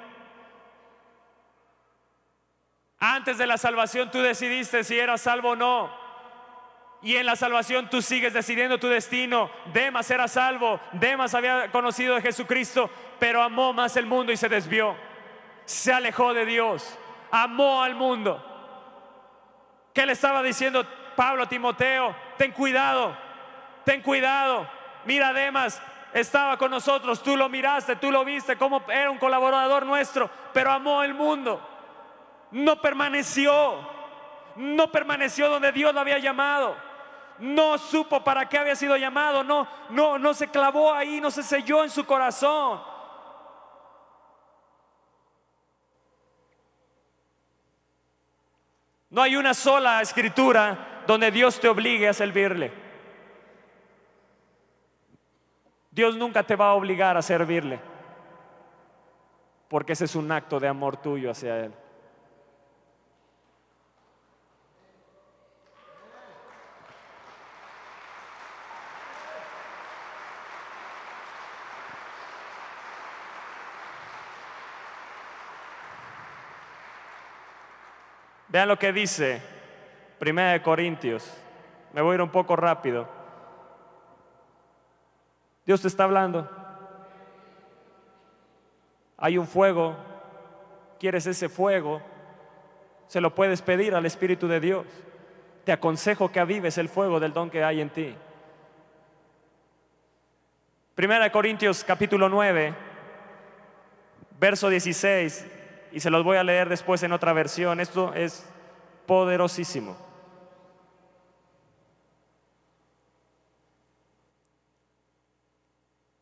Antes 3.03 3.39
de 3.39 3.47
la 3.47 3.57
salvación 3.57 4.11
tú 4.11 4.19
decidiste 4.21 4.83
si 4.83 4.97
eras 4.99 5.21
salvo 5.21 5.49
o 5.49 5.55
no. 5.55 5.89
Y 7.01 7.15
en 7.15 7.25
la 7.25 7.35
salvación 7.35 7.89
tú 7.89 7.99
sigues 7.99 8.31
decidiendo 8.31 8.77
tu 8.77 8.87
destino. 8.87 9.49
Demas 9.73 10.11
era 10.11 10.27
salvo, 10.27 10.79
Demas 10.91 11.33
había 11.33 11.71
conocido 11.71 12.15
a 12.15 12.21
Jesucristo, 12.21 12.91
pero 13.17 13.41
amó 13.41 13.73
más 13.73 13.97
el 13.97 14.05
mundo 14.05 14.31
y 14.31 14.37
se 14.37 14.47
desvió. 14.47 14.95
Se 15.65 15.91
alejó 15.91 16.35
de 16.35 16.45
Dios, 16.45 16.95
amó 17.31 17.81
al 17.81 17.95
mundo. 17.95 18.45
¿Qué 19.95 20.05
le 20.05 20.13
estaba 20.13 20.43
diciendo 20.43 20.85
Pablo 21.15 21.41
a 21.41 21.49
Timoteo? 21.49 22.15
Ten 22.37 22.51
cuidado, 22.51 23.17
ten 23.83 24.03
cuidado. 24.03 24.69
Mira, 25.05 25.33
Demas 25.33 25.81
estaba 26.13 26.55
con 26.57 26.69
nosotros, 26.69 27.23
tú 27.23 27.35
lo 27.35 27.49
miraste, 27.49 27.95
tú 27.95 28.11
lo 28.11 28.23
viste, 28.23 28.57
como 28.57 28.83
era 28.91 29.09
un 29.09 29.17
colaborador 29.17 29.87
nuestro, 29.87 30.29
pero 30.53 30.71
amó 30.71 31.01
el 31.01 31.15
mundo. 31.15 31.70
No 32.51 32.81
permaneció, 32.81 33.79
no 34.55 34.91
permaneció 34.91 35.49
donde 35.49 35.71
Dios 35.71 35.93
lo 35.93 35.99
había 35.99 36.19
llamado 36.19 36.75
no 37.41 37.77
supo 37.77 38.23
para 38.23 38.47
qué 38.47 38.57
había 38.57 38.75
sido 38.75 38.95
llamado, 38.97 39.43
no, 39.43 39.67
no, 39.89 40.17
no 40.17 40.33
se 40.33 40.47
clavó 40.47 40.93
ahí, 40.93 41.19
no 41.19 41.31
se 41.31 41.43
selló 41.43 41.83
en 41.83 41.89
su 41.89 42.05
corazón. 42.05 42.79
No 49.09 49.21
hay 49.21 49.35
una 49.35 49.53
sola 49.53 50.01
escritura 50.01 51.03
donde 51.05 51.31
Dios 51.31 51.59
te 51.59 51.67
obligue 51.67 52.07
a 52.07 52.13
servirle. 52.13 52.71
Dios 55.89 56.15
nunca 56.15 56.43
te 56.43 56.55
va 56.55 56.67
a 56.67 56.73
obligar 56.73 57.17
a 57.17 57.21
servirle, 57.21 57.79
porque 59.67 59.93
ese 59.93 60.05
es 60.05 60.15
un 60.15 60.31
acto 60.31 60.59
de 60.59 60.69
amor 60.69 60.95
tuyo 60.95 61.31
hacia 61.31 61.65
Él. 61.65 61.73
Vean 78.51 78.67
lo 78.67 78.77
que 78.77 78.91
dice 78.91 79.41
Primera 80.19 80.51
de 80.51 80.61
Corintios. 80.61 81.31
Me 81.93 82.01
voy 82.01 82.11
a 82.11 82.15
ir 82.15 82.21
un 82.21 82.29
poco 82.29 82.55
rápido. 82.57 83.07
Dios 85.65 85.81
te 85.81 85.87
está 85.87 86.03
hablando. 86.03 86.49
Hay 89.17 89.37
un 89.37 89.47
fuego. 89.47 89.95
¿Quieres 90.99 91.25
ese 91.27 91.47
fuego? 91.47 92.01
Se 93.07 93.21
lo 93.21 93.33
puedes 93.33 93.61
pedir 93.61 93.95
al 93.95 94.05
Espíritu 94.05 94.49
de 94.49 94.59
Dios. 94.59 94.85
Te 95.63 95.71
aconsejo 95.71 96.29
que 96.29 96.39
avives 96.41 96.77
el 96.77 96.89
fuego 96.89 97.19
del 97.21 97.33
don 97.33 97.49
que 97.49 97.63
hay 97.63 97.79
en 97.79 97.89
ti. 97.89 98.15
Primera 100.93 101.23
de 101.23 101.31
Corintios 101.31 101.85
capítulo 101.85 102.27
9, 102.27 102.75
verso 104.39 104.69
16 104.69 105.60
y 105.91 105.99
se 105.99 106.09
los 106.09 106.23
voy 106.23 106.37
a 106.37 106.43
leer 106.43 106.69
después 106.69 107.03
en 107.03 107.11
otra 107.11 107.33
versión. 107.33 107.79
Esto 107.79 108.13
es 108.13 108.45
poderosísimo. 109.05 109.97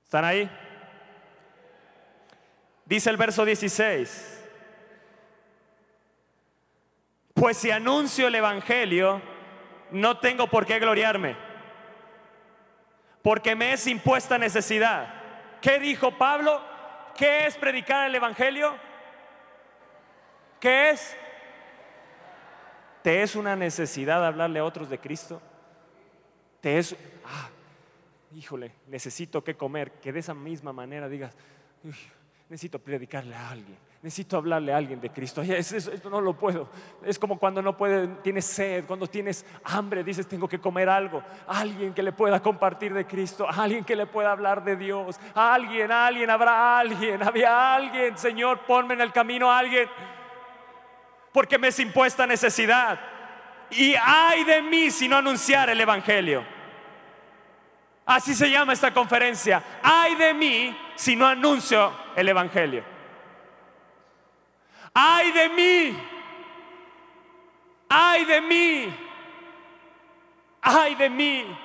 ¿Están 0.03 0.25
ahí? 0.25 0.49
Dice 2.85 3.11
el 3.11 3.17
verso 3.17 3.45
16. 3.45 4.47
Pues 7.35 7.57
si 7.57 7.69
anuncio 7.69 8.27
el 8.27 8.35
Evangelio, 8.35 9.21
no 9.91 10.17
tengo 10.17 10.47
por 10.47 10.65
qué 10.65 10.79
gloriarme, 10.79 11.37
porque 13.21 13.55
me 13.55 13.73
es 13.73 13.85
impuesta 13.87 14.37
necesidad. 14.37 15.13
¿Qué 15.61 15.79
dijo 15.79 16.17
Pablo? 16.17 16.61
¿Qué 17.15 17.45
es 17.45 17.55
predicar 17.55 18.07
el 18.07 18.15
Evangelio? 18.15 18.88
¿Qué 20.59 20.91
es? 20.91 21.15
¿Te 23.01 23.21
es 23.21 23.35
una 23.35 23.55
necesidad 23.55 24.25
hablarle 24.25 24.59
a 24.59 24.65
otros 24.65 24.89
de 24.89 24.99
Cristo? 24.99 25.41
¿Te 26.59 26.77
es, 26.77 26.95
ah, 27.25 27.49
híjole, 28.35 28.73
necesito 28.87 29.43
que 29.43 29.55
comer? 29.55 29.93
Que 29.93 30.11
de 30.11 30.19
esa 30.19 30.33
misma 30.33 30.73
manera 30.73 31.07
digas, 31.07 31.33
necesito 32.49 32.77
predicarle 32.79 33.35
a 33.35 33.51
alguien, 33.51 33.77
necesito 34.01 34.35
hablarle 34.35 34.73
a 34.73 34.77
alguien 34.77 34.99
de 34.99 35.09
Cristo. 35.11 35.41
Esto 35.41 36.09
no 36.09 36.19
lo 36.19 36.33
puedo. 36.33 36.67
Es 37.05 37.17
como 37.17 37.39
cuando 37.39 37.61
no 37.61 37.77
puedes, 37.77 38.21
tienes 38.21 38.43
sed, 38.43 38.83
cuando 38.85 39.07
tienes 39.07 39.45
hambre, 39.63 40.03
dices, 40.03 40.27
tengo 40.27 40.49
que 40.49 40.59
comer 40.59 40.89
algo. 40.89 41.23
Alguien 41.47 41.93
que 41.93 42.03
le 42.03 42.11
pueda 42.11 42.41
compartir 42.41 42.93
de 42.93 43.07
Cristo, 43.07 43.47
alguien 43.47 43.85
que 43.85 43.95
le 43.95 44.07
pueda 44.07 44.33
hablar 44.33 44.65
de 44.65 44.75
Dios. 44.75 45.17
Alguien, 45.33 45.89
alguien, 45.93 46.29
habrá 46.29 46.79
alguien, 46.79 47.23
había 47.23 47.75
alguien. 47.75 48.17
Señor, 48.17 48.65
ponme 48.65 48.95
en 48.95 49.01
el 49.01 49.13
camino 49.13 49.49
a 49.49 49.59
alguien. 49.59 49.87
Porque 51.31 51.57
me 51.57 51.69
es 51.69 51.79
impuesta 51.79 52.25
necesidad. 52.25 52.99
Y 53.71 53.95
ay 54.01 54.43
de 54.43 54.61
mí 54.61 54.89
si 54.91 55.07
no 55.07 55.17
anunciar 55.17 55.69
el 55.69 55.79
Evangelio. 55.79 56.43
Así 58.05 58.33
se 58.33 58.49
llama 58.49 58.73
esta 58.73 58.91
conferencia. 58.91 59.61
Ay 59.83 60.15
de 60.15 60.33
mí 60.33 60.77
si 60.95 61.15
no 61.15 61.27
anuncio 61.27 61.93
el 62.15 62.27
Evangelio. 62.27 62.83
Ay 64.93 65.31
de 65.31 65.49
mí. 65.49 65.99
Ay 67.87 68.25
de 68.25 68.41
mí. 68.41 68.95
Ay 70.61 70.95
de 70.95 71.09
mí. 71.09 71.57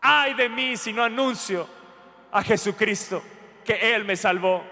Ay 0.00 0.34
de 0.34 0.48
mí 0.48 0.76
si 0.76 0.92
no 0.92 1.02
anuncio 1.02 1.66
a 2.30 2.42
Jesucristo 2.42 3.22
que 3.64 3.94
Él 3.94 4.04
me 4.04 4.14
salvó. 4.14 4.62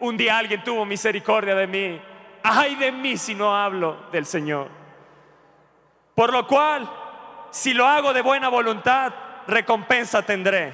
Un 0.00 0.16
día 0.16 0.38
alguien 0.38 0.64
tuvo 0.64 0.86
misericordia 0.86 1.54
de 1.54 1.66
mí. 1.66 2.00
Ay 2.42 2.74
de 2.76 2.92
mí 2.92 3.16
si 3.16 3.34
no 3.34 3.56
hablo 3.56 3.96
del 4.12 4.26
Señor. 4.26 4.68
Por 6.14 6.32
lo 6.32 6.46
cual, 6.46 6.90
si 7.50 7.72
lo 7.72 7.86
hago 7.86 8.12
de 8.12 8.22
buena 8.22 8.48
voluntad, 8.48 9.12
recompensa 9.46 10.22
tendré. 10.22 10.72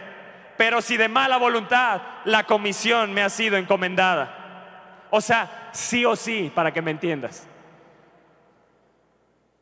Pero 0.57 0.81
si 0.81 0.97
de 0.97 1.09
mala 1.09 1.37
voluntad, 1.37 2.01
la 2.25 2.45
comisión 2.45 3.13
me 3.13 3.23
ha 3.23 3.29
sido 3.29 3.57
encomendada. 3.57 5.07
O 5.11 5.21
sea, 5.21 5.71
sí 5.73 6.05
o 6.05 6.17
sí, 6.17 6.51
para 6.55 6.73
que 6.73 6.83
me 6.83 6.91
entiendas. 6.91 7.47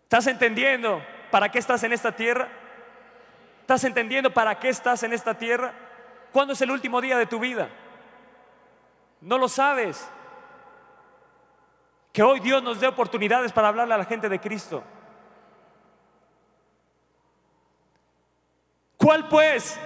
¿Estás 0.05 0.26
entendiendo 0.26 1.02
para 1.30 1.50
qué 1.50 1.59
estás 1.59 1.82
en 1.82 1.92
esta 1.92 2.12
tierra? 2.12 2.48
¿Estás 3.61 3.84
entendiendo 3.84 4.32
para 4.32 4.59
qué 4.59 4.68
estás 4.68 5.02
en 5.02 5.12
esta 5.12 5.34
tierra? 5.34 5.72
¿Cuándo 6.32 6.52
es 6.52 6.61
el 6.61 6.70
último 6.70 7.00
día 7.00 7.18
de 7.18 7.26
tu 7.26 7.38
vida? 7.40 7.68
No 9.20 9.38
lo 9.38 9.48
sabes. 9.48 10.09
Que 12.14 12.22
hoy 12.22 12.38
Dios 12.38 12.62
nos 12.62 12.78
dé 12.78 12.86
oportunidades 12.86 13.50
para 13.50 13.66
hablarle 13.66 13.92
a 13.92 13.98
la 13.98 14.04
gente 14.04 14.28
de 14.28 14.38
Cristo. 14.38 14.84
¿Cuál 18.96 19.26
pues 19.26 19.76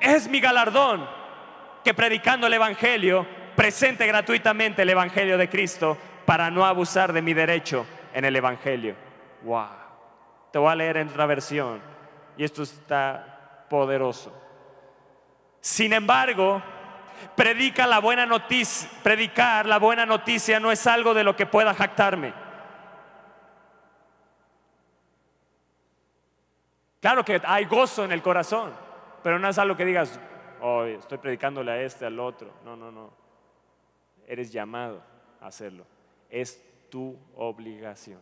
es 0.00 0.26
mi 0.26 0.40
galardón? 0.40 1.06
Que 1.84 1.92
predicando 1.92 2.46
el 2.46 2.54
Evangelio, 2.54 3.26
presente 3.54 4.06
gratuitamente 4.06 4.80
el 4.80 4.88
Evangelio 4.88 5.36
de 5.36 5.50
Cristo 5.50 5.98
para 6.24 6.50
no 6.50 6.64
abusar 6.64 7.12
de 7.12 7.20
mi 7.20 7.34
derecho 7.34 7.84
en 8.14 8.24
el 8.24 8.34
Evangelio. 8.34 8.96
Wow. 9.42 9.68
Te 10.52 10.58
voy 10.58 10.72
a 10.72 10.76
leer 10.76 10.96
en 10.96 11.10
otra 11.10 11.26
versión 11.26 11.82
y 12.38 12.44
esto 12.44 12.62
está 12.62 13.66
poderoso. 13.68 14.32
Sin 15.60 15.92
embargo, 15.92 16.62
predica 17.34 17.86
la 17.86 18.00
buena 18.00 18.26
noticia, 18.26 18.88
predicar 19.02 19.66
la 19.66 19.78
buena 19.78 20.06
noticia 20.06 20.60
no 20.60 20.72
es 20.72 20.86
algo 20.86 21.14
de 21.14 21.24
lo 21.24 21.36
que 21.36 21.46
pueda 21.46 21.74
jactarme. 21.74 22.32
Claro 27.00 27.24
que 27.24 27.40
hay 27.44 27.66
gozo 27.66 28.04
en 28.04 28.12
el 28.12 28.22
corazón, 28.22 28.72
pero 29.22 29.38
no 29.38 29.48
es 29.48 29.58
algo 29.58 29.76
que 29.76 29.84
digas, 29.84 30.18
oh, 30.62 30.84
estoy 30.84 31.18
predicándole 31.18 31.70
a 31.70 31.82
este, 31.82 32.06
al 32.06 32.18
otro. 32.18 32.50
No, 32.64 32.76
no, 32.76 32.90
no. 32.90 33.10
Eres 34.26 34.50
llamado 34.50 35.02
a 35.40 35.48
hacerlo. 35.48 35.84
Es 36.30 36.64
tu 36.88 37.18
obligación. 37.36 38.20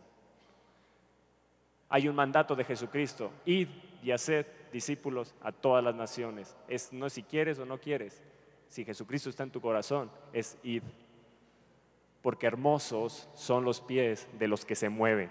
Hay 1.87 2.09
un 2.09 2.15
mandato 2.15 2.55
de 2.55 2.65
Jesucristo, 2.65 3.31
id 3.45 3.69
y 4.01 4.11
haced 4.11 4.45
discípulos 4.73 5.33
a 5.41 5.51
todas 5.51 5.81
las 5.83 5.95
naciones. 5.95 6.57
Es 6.67 6.91
no 6.91 7.09
si 7.09 7.23
quieres 7.23 7.59
o 7.59 7.65
no 7.65 7.77
quieres. 7.77 8.21
Si 8.73 8.83
Jesucristo 8.83 9.29
está 9.29 9.43
en 9.43 9.51
tu 9.51 9.61
corazón, 9.61 10.09
es 10.31 10.57
id. 10.63 10.81
Porque 12.23 12.47
hermosos 12.47 13.29
son 13.35 13.65
los 13.65 13.81
pies 13.81 14.27
de 14.39 14.47
los 14.47 14.65
que 14.65 14.73
se 14.73 14.89
mueven, 14.89 15.29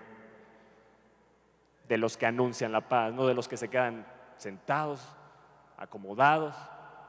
de 1.88 1.98
los 1.98 2.16
que 2.16 2.26
anuncian 2.26 2.70
la 2.70 2.88
paz, 2.88 3.12
no 3.12 3.26
de 3.26 3.34
los 3.34 3.48
que 3.48 3.56
se 3.56 3.66
quedan 3.66 4.06
sentados, 4.36 5.16
acomodados, 5.76 6.54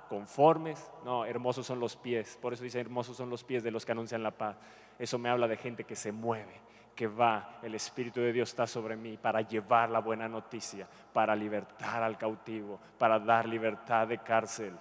conformes. 0.09 0.89
No, 1.05 1.23
hermosos 1.23 1.67
son 1.67 1.79
los 1.79 1.95
pies. 1.95 2.36
Por 2.41 2.53
eso 2.53 2.63
dice, 2.63 2.79
hermosos 2.79 3.15
son 3.15 3.29
los 3.29 3.43
pies 3.43 3.61
de 3.61 3.69
los 3.69 3.86
que 3.86 3.91
anuncian 3.91 4.23
la 4.23 4.31
paz. 4.31 4.57
Eso 4.97 5.19
me 5.19 5.29
habla 5.29 5.47
de 5.47 5.57
gente 5.57 5.84
que 5.84 5.95
se 5.95 6.11
mueve, 6.11 6.61
que 6.95 7.05
va, 7.05 7.59
el 7.61 7.75
Espíritu 7.75 8.21
de 8.21 8.34
Dios 8.34 8.49
está 8.49 8.65
sobre 8.65 8.95
mí 8.95 9.17
para 9.17 9.41
llevar 9.41 9.91
la 9.91 9.99
buena 9.99 10.27
noticia, 10.27 10.88
para 11.13 11.36
libertar 11.36 12.01
al 12.01 12.17
cautivo, 12.17 12.79
para 12.97 13.19
dar 13.19 13.47
libertad 13.47 14.07
de 14.07 14.17
cárcel. 14.17 14.73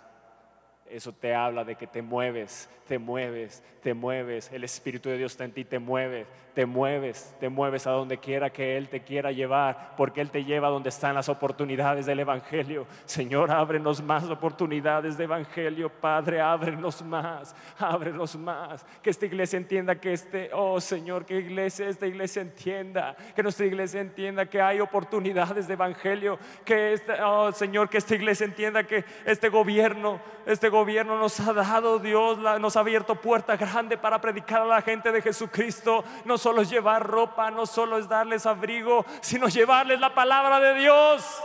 Eso 0.93 1.11
te 1.11 1.35
habla 1.35 1.65
de 1.65 1.75
que 1.75 1.87
te 1.87 2.03
mueves, 2.03 2.69
te 2.87 2.99
mueves, 2.99 3.63
te 3.83 3.95
mueves. 3.95 4.53
El 4.53 4.63
Espíritu 4.63 5.09
de 5.09 5.17
Dios 5.17 5.33
está 5.33 5.45
en 5.45 5.53
ti, 5.53 5.65
te 5.65 5.79
mueves, 5.79 6.27
te 6.53 6.67
mueves, 6.67 7.35
te 7.41 7.49
mueves 7.49 7.87
a 7.87 7.93
donde 7.93 8.19
quiera 8.19 8.51
que 8.51 8.77
Él 8.77 8.91
te 8.91 9.01
quiera 9.01 9.33
llevar, 9.33 9.95
porque 9.97 10.21
Él 10.21 10.31
te 10.31 10.45
lleva 10.45 10.69
donde 10.69 10.91
están 10.91 11.15
las 11.15 11.31
oportunidades 11.31 12.05
del 12.05 12.21
Evangelio. 12.21 12.87
Señor, 13.07 13.51
ábrenos 13.51 14.03
más 14.03 14.25
oportunidades 14.25 15.17
de 15.17 15.25
Evangelio, 15.25 15.89
Padre, 15.89 16.43
ábrenos 16.43 17.01
más, 17.01 17.57
ábrenos 17.79 18.37
más. 18.37 18.85
Que 19.03 19.09
esta 19.09 19.25
iglesia 19.25 19.57
entienda 19.57 19.99
que 19.99 20.13
este, 20.13 20.51
oh 20.53 20.79
Señor, 20.79 21.25
que 21.25 21.39
iglesia, 21.39 21.89
esta 21.89 22.07
iglesia 22.07 22.43
entienda, 22.43 23.17
que 23.35 23.43
nuestra 23.43 23.65
iglesia 23.65 24.03
entienda 24.03 24.45
que 24.45 24.61
hay 24.61 24.81
oportunidades 24.81 25.67
de 25.67 25.73
Evangelio, 25.73 26.39
que 26.67 26.93
esta, 26.93 27.27
oh 27.27 27.51
Señor, 27.53 27.89
que 27.89 27.97
esta 27.97 28.15
iglesia 28.15 28.45
entienda 28.45 28.85
que 28.85 29.07
este 29.25 29.49
gobierno, 29.49 30.21
este 30.45 30.69
gobierno 30.69 30.82
nos 30.85 31.41
ha 31.41 31.53
dado 31.53 31.99
Dios, 31.99 32.39
nos 32.39 32.77
ha 32.77 32.81
abierto 32.81 33.15
puerta 33.15 33.57
grande 33.57 33.97
para 33.97 34.21
predicar 34.21 34.63
a 34.63 34.67
la 34.67 34.83
gente 34.83 35.13
de 35.13 35.23
Jesucristo. 35.23 36.05
Nos 36.25 36.43
solo 36.43 36.63
es 36.63 36.71
llevar 36.71 37.07
ropa, 37.07 37.51
no 37.51 37.67
solo 37.67 37.99
es 37.99 38.09
darles 38.09 38.47
abrigo, 38.47 39.05
sino 39.21 39.49
llevarles 39.49 40.01
la 40.01 40.15
palabra 40.15 40.61
de 40.61 40.75
Dios, 40.75 41.43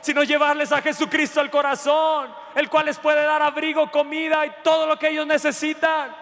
sino 0.00 0.22
llevarles 0.22 0.72
a 0.72 0.80
Jesucristo 0.80 1.40
al 1.40 1.50
corazón, 1.50 2.30
el 2.54 2.68
cual 2.68 2.86
les 2.86 2.98
puede 2.98 3.22
dar 3.22 3.42
abrigo, 3.42 3.90
comida 3.90 4.46
y 4.46 4.52
todo 4.62 4.86
lo 4.86 4.98
que 4.98 5.10
ellos 5.10 5.26
necesitan. 5.26 6.14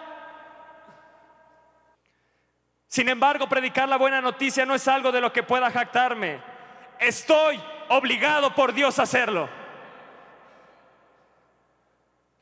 Sin 2.87 3.07
embargo, 3.07 3.47
predicar 3.47 3.87
la 3.87 3.97
buena 3.97 4.19
noticia 4.19 4.65
no 4.65 4.75
es 4.75 4.87
algo 4.87 5.11
de 5.11 5.21
lo 5.21 5.31
que 5.31 5.43
pueda 5.43 5.71
jactarme. 5.71 6.41
Estoy 6.99 7.61
obligado 7.87 8.53
por 8.53 8.73
Dios 8.73 8.99
a 8.99 9.03
hacerlo. 9.03 9.60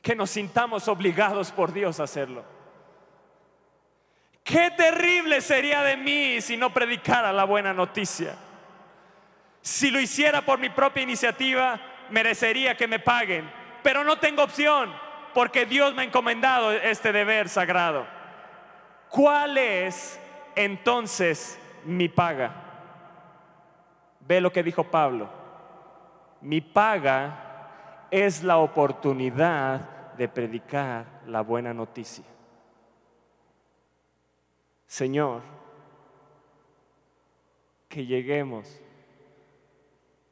Que 0.02 0.14
nos 0.14 0.30
sintamos 0.30 0.88
obligados 0.88 1.52
por 1.52 1.72
Dios 1.72 2.00
a 2.00 2.04
hacerlo. 2.04 2.44
Qué 4.42 4.70
terrible 4.70 5.40
sería 5.40 5.82
de 5.82 5.96
mí 5.96 6.40
si 6.40 6.56
no 6.56 6.72
predicara 6.72 7.32
la 7.32 7.44
buena 7.44 7.72
noticia. 7.72 8.34
Si 9.62 9.90
lo 9.90 10.00
hiciera 10.00 10.44
por 10.44 10.58
mi 10.58 10.70
propia 10.70 11.02
iniciativa, 11.02 11.80
merecería 12.10 12.76
que 12.76 12.88
me 12.88 12.98
paguen, 12.98 13.50
pero 13.82 14.04
no 14.04 14.18
tengo 14.18 14.42
opción 14.42 14.92
porque 15.34 15.66
Dios 15.66 15.94
me 15.94 16.02
ha 16.02 16.04
encomendado 16.06 16.72
este 16.72 17.12
deber 17.12 17.48
sagrado. 17.48 18.06
¿Cuál 19.08 19.58
es 19.58 20.18
entonces 20.56 21.58
mi 21.84 22.08
paga? 22.08 22.52
Ve 24.20 24.40
lo 24.40 24.52
que 24.52 24.62
dijo 24.62 24.84
Pablo. 24.84 25.28
Mi 26.40 26.60
paga 26.60 27.49
es 28.10 28.42
la 28.42 28.58
oportunidad 28.58 30.14
de 30.14 30.28
predicar 30.28 31.22
la 31.26 31.40
buena 31.42 31.72
noticia. 31.72 32.24
Señor, 34.86 35.42
que 37.88 38.04
lleguemos 38.04 38.80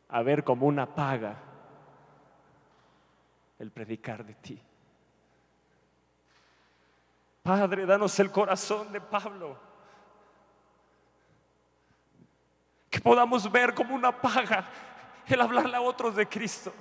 a 0.08 0.22
ver 0.22 0.44
como 0.44 0.66
una 0.66 0.86
paga 0.94 1.36
el 3.58 3.70
predicar 3.70 4.24
de 4.24 4.34
ti. 4.34 4.62
Padre, 7.42 7.86
danos 7.86 8.18
el 8.20 8.30
corazón 8.30 8.92
de 8.92 9.00
Pablo. 9.00 9.58
Que 12.90 13.00
podamos 13.00 13.50
ver 13.50 13.74
como 13.74 13.94
una 13.94 14.12
paga 14.12 14.66
el 15.26 15.40
hablarle 15.40 15.76
a 15.76 15.80
otros 15.80 16.14
de 16.16 16.26
Cristo. 16.28 16.72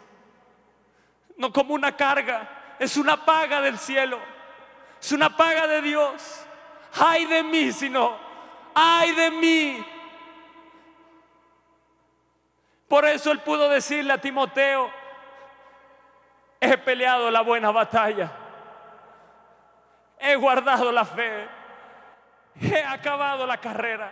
No 1.38 1.54
como 1.54 1.74
una 1.74 1.96
carga, 1.96 2.76
es 2.80 2.98
una 2.98 3.24
paga 3.26 3.62
del 3.62 3.78
cielo. 3.78 4.20
Es 5.00 5.12
una 5.12 5.36
paga 5.36 5.68
de 5.68 5.82
Dios 5.82 6.48
ay 7.00 7.26
de 7.26 7.44
mí, 7.44 7.72
sino, 7.72 8.18
ay 8.74 9.14
de 9.14 9.32
mí. 9.32 9.86
Por 12.88 13.06
eso 13.06 13.32
él 13.32 13.40
pudo 13.40 13.70
decirle 13.70 14.14
a 14.14 14.22
Timoteo, 14.22 14.90
he 16.60 16.78
peleado 16.78 17.30
la 17.30 17.42
buena 17.42 17.72
batalla, 17.72 18.32
he 20.20 20.36
guardado 20.36 20.92
la 20.92 21.06
fe, 21.06 21.48
he 22.62 22.84
acabado 22.84 23.46
la 23.46 23.58
carrera, 23.58 24.10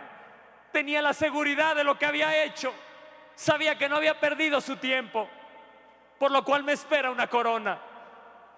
tenía 0.72 1.00
la 1.00 1.14
seguridad 1.14 1.74
de 1.74 1.84
lo 1.84 1.98
que 1.98 2.04
había 2.04 2.44
hecho, 2.44 2.72
sabía 3.34 3.78
que 3.78 3.88
no 3.88 3.96
había 3.96 4.20
perdido 4.20 4.60
su 4.60 4.76
tiempo, 4.76 5.28
por 6.18 6.30
lo 6.30 6.44
cual 6.44 6.64
me 6.64 6.72
espera 6.72 7.10
una 7.10 7.26
corona. 7.26 7.78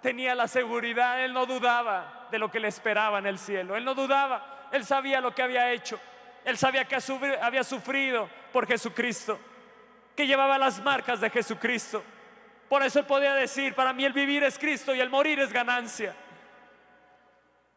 Tenía 0.01 0.35
la 0.35 0.47
seguridad, 0.47 1.25
él 1.25 1.33
no 1.33 1.47
dudaba 1.47 2.29
de 2.31 2.39
lo 2.39 2.51
que 2.51 2.61
le 2.61 2.69
esperaba 2.69 3.19
en 3.19 3.27
el 3.27 3.39
cielo. 3.39 3.77
Él 3.77 3.85
no 3.85 3.95
dudaba. 3.95 4.69
Él 4.71 4.85
sabía 4.85 5.21
lo 5.21 5.35
que 5.35 5.43
había 5.43 5.73
hecho. 5.73 5.99
Él 6.45 6.57
sabía 6.57 6.85
que 6.85 6.97
había 7.43 7.65
sufrido 7.65 8.29
por 8.53 8.67
Jesucristo, 8.67 9.39
que 10.17 10.27
llevaba 10.27 10.57
las 10.57 10.83
marcas 10.83 11.21
de 11.21 11.31
Jesucristo. 11.31 12.03
Por 12.69 12.83
eso 12.83 13.01
él 13.01 13.07
podía 13.07 13.35
decir, 13.35 13.75
para 13.75 13.93
mí 13.93 14.05
el 14.05 14.13
vivir 14.13 14.43
es 14.45 14.59
Cristo 14.59 14.95
y 14.95 15.01
el 15.01 15.11
morir 15.11 15.41
es 15.41 15.53
ganancia. 15.53 16.15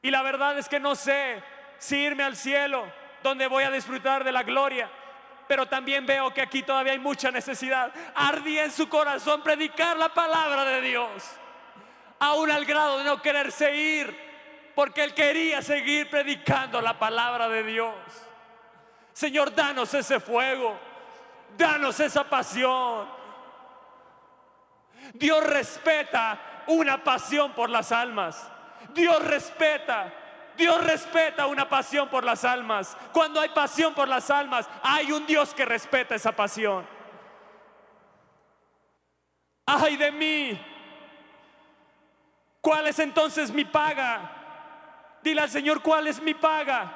Y 0.01 0.11
la 0.11 0.21
verdad 0.21 0.57
es 0.57 0.67
que 0.67 0.79
no 0.79 0.95
sé 0.95 1.43
si 1.77 1.97
irme 1.97 2.23
al 2.23 2.35
cielo, 2.35 2.85
donde 3.23 3.47
voy 3.47 3.63
a 3.63 3.71
disfrutar 3.71 4.23
de 4.23 4.31
la 4.31 4.43
gloria, 4.43 4.89
pero 5.51 5.65
también 5.65 6.05
veo 6.05 6.33
que 6.33 6.41
aquí 6.41 6.63
todavía 6.63 6.93
hay 6.93 6.99
mucha 6.99 7.29
necesidad. 7.29 7.91
Ardía 8.15 8.63
en 8.63 8.71
su 8.71 8.87
corazón 8.87 9.43
predicar 9.43 9.97
la 9.97 10.07
palabra 10.13 10.63
de 10.63 10.79
Dios, 10.79 11.11
aún 12.19 12.49
al 12.49 12.63
grado 12.63 12.99
de 12.99 13.03
no 13.03 13.21
quererse 13.21 13.75
ir, 13.75 14.71
porque 14.73 15.03
él 15.03 15.13
quería 15.13 15.61
seguir 15.61 16.09
predicando 16.09 16.79
la 16.79 16.97
palabra 16.97 17.49
de 17.49 17.63
Dios. 17.63 17.93
Señor, 19.11 19.53
danos 19.53 19.93
ese 19.93 20.21
fuego, 20.21 20.79
danos 21.57 21.99
esa 21.99 22.23
pasión. 22.23 23.09
Dios 25.11 25.43
respeta 25.43 26.63
una 26.67 27.03
pasión 27.03 27.51
por 27.51 27.69
las 27.69 27.91
almas. 27.91 28.49
Dios 28.93 29.21
respeta, 29.21 30.13
Dios 30.61 30.83
respeta 30.83 31.47
una 31.47 31.67
pasión 31.67 32.07
por 32.07 32.23
las 32.23 32.45
almas. 32.45 32.95
Cuando 33.11 33.41
hay 33.41 33.49
pasión 33.49 33.95
por 33.95 34.07
las 34.07 34.29
almas, 34.29 34.69
hay 34.83 35.11
un 35.11 35.25
Dios 35.25 35.55
que 35.55 35.65
respeta 35.65 36.13
esa 36.13 36.33
pasión. 36.33 36.85
Ay 39.65 39.97
de 39.97 40.11
mí. 40.11 40.65
¿Cuál 42.61 42.85
es 42.85 42.99
entonces 42.99 43.51
mi 43.51 43.65
paga? 43.65 45.17
Dile 45.23 45.41
al 45.41 45.49
Señor, 45.49 45.81
¿cuál 45.81 46.05
es 46.05 46.21
mi 46.21 46.35
paga? 46.35 46.93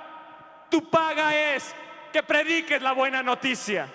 Tu 0.70 0.88
paga 0.88 1.36
es 1.36 1.74
que 2.14 2.22
prediques 2.22 2.80
la 2.84 2.92
buena 2.92 3.24
noticia. 3.24 3.90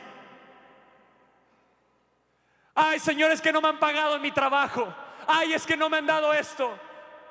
Ay, 2.74 2.98
señores 2.98 3.40
que 3.40 3.52
no 3.52 3.60
me 3.60 3.68
han 3.68 3.78
pagado 3.78 4.16
en 4.16 4.22
mi 4.22 4.32
trabajo. 4.32 4.92
Ay, 5.28 5.52
es 5.52 5.64
que 5.64 5.76
no 5.76 5.88
me 5.88 5.98
han 5.98 6.06
dado 6.06 6.32
esto. 6.32 6.76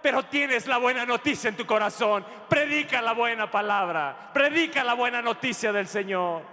Pero 0.01 0.23
tienes 0.23 0.65
la 0.67 0.77
buena 0.77 1.05
noticia 1.05 1.49
en 1.49 1.57
tu 1.57 1.65
corazón. 1.65 2.25
Predica 2.47 3.01
la 3.01 3.13
buena 3.13 3.49
palabra. 3.49 4.31
Predica 4.33 4.83
la 4.83 4.93
buena 4.93 5.21
noticia 5.21 5.71
del 5.71 5.87
Señor. 5.87 6.43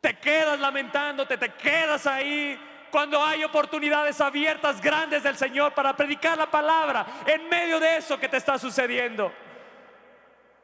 Te 0.00 0.18
quedas 0.18 0.60
lamentándote, 0.60 1.38
te 1.38 1.54
quedas 1.54 2.06
ahí 2.06 2.60
cuando 2.90 3.24
hay 3.24 3.42
oportunidades 3.42 4.20
abiertas 4.20 4.80
grandes 4.80 5.22
del 5.22 5.36
Señor 5.36 5.72
para 5.72 5.96
predicar 5.96 6.36
la 6.36 6.50
palabra 6.50 7.06
en 7.26 7.48
medio 7.48 7.80
de 7.80 7.96
eso 7.96 8.20
que 8.20 8.28
te 8.28 8.36
está 8.36 8.58
sucediendo. 8.58 9.32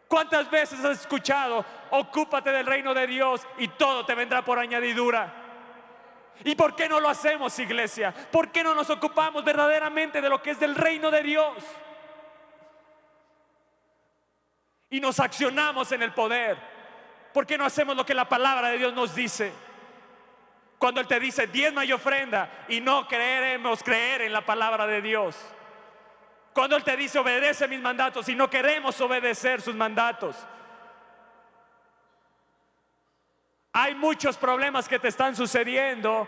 ¿Cuántas 0.06 0.50
veces 0.50 0.84
has 0.84 1.00
escuchado, 1.00 1.64
ocúpate 1.90 2.50
del 2.50 2.66
reino 2.66 2.92
de 2.92 3.06
Dios 3.06 3.46
y 3.58 3.68
todo 3.68 4.04
te 4.04 4.14
vendrá 4.14 4.44
por 4.44 4.58
añadidura? 4.58 5.39
¿Y 6.44 6.54
por 6.54 6.74
qué 6.74 6.88
no 6.88 7.00
lo 7.00 7.08
hacemos, 7.08 7.58
iglesia? 7.58 8.14
¿Por 8.30 8.50
qué 8.50 8.64
no 8.64 8.74
nos 8.74 8.88
ocupamos 8.88 9.44
verdaderamente 9.44 10.20
de 10.20 10.28
lo 10.28 10.42
que 10.42 10.52
es 10.52 10.60
del 10.60 10.74
reino 10.74 11.10
de 11.10 11.22
Dios? 11.22 11.54
Y 14.88 15.00
nos 15.00 15.20
accionamos 15.20 15.92
en 15.92 16.02
el 16.02 16.12
poder. 16.12 16.56
¿Por 17.32 17.46
qué 17.46 17.58
no 17.58 17.64
hacemos 17.64 17.96
lo 17.96 18.06
que 18.06 18.14
la 18.14 18.28
palabra 18.28 18.68
de 18.70 18.78
Dios 18.78 18.94
nos 18.94 19.14
dice? 19.14 19.52
Cuando 20.78 21.00
Él 21.00 21.06
te 21.06 21.20
dice 21.20 21.46
diezma 21.46 21.84
y 21.84 21.92
ofrenda 21.92 22.64
y 22.68 22.80
no 22.80 23.06
queremos 23.06 23.82
creer 23.82 24.22
en 24.22 24.32
la 24.32 24.44
palabra 24.44 24.86
de 24.86 25.02
Dios. 25.02 25.36
Cuando 26.54 26.74
Él 26.74 26.82
te 26.82 26.96
dice 26.96 27.18
obedece 27.18 27.68
mis 27.68 27.80
mandatos 27.80 28.28
y 28.30 28.34
no 28.34 28.48
queremos 28.48 28.98
obedecer 29.00 29.60
sus 29.60 29.74
mandatos. 29.74 30.36
Hay 33.72 33.94
muchos 33.94 34.36
problemas 34.36 34.88
que 34.88 34.98
te 34.98 35.08
están 35.08 35.36
sucediendo 35.36 36.26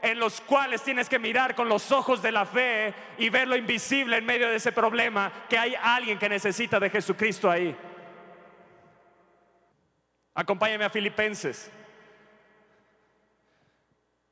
en 0.00 0.18
los 0.18 0.40
cuales 0.40 0.82
tienes 0.82 1.08
que 1.08 1.18
mirar 1.18 1.54
con 1.54 1.68
los 1.68 1.92
ojos 1.92 2.22
de 2.22 2.32
la 2.32 2.46
fe 2.46 2.94
y 3.18 3.30
ver 3.30 3.48
lo 3.48 3.56
invisible 3.56 4.16
en 4.16 4.24
medio 4.24 4.48
de 4.48 4.56
ese 4.56 4.72
problema, 4.72 5.32
que 5.48 5.58
hay 5.58 5.74
alguien 5.74 6.18
que 6.18 6.28
necesita 6.28 6.78
de 6.80 6.88
Jesucristo 6.88 7.50
ahí. 7.50 7.76
Acompáñame 10.34 10.84
a 10.84 10.90
Filipenses. 10.90 11.70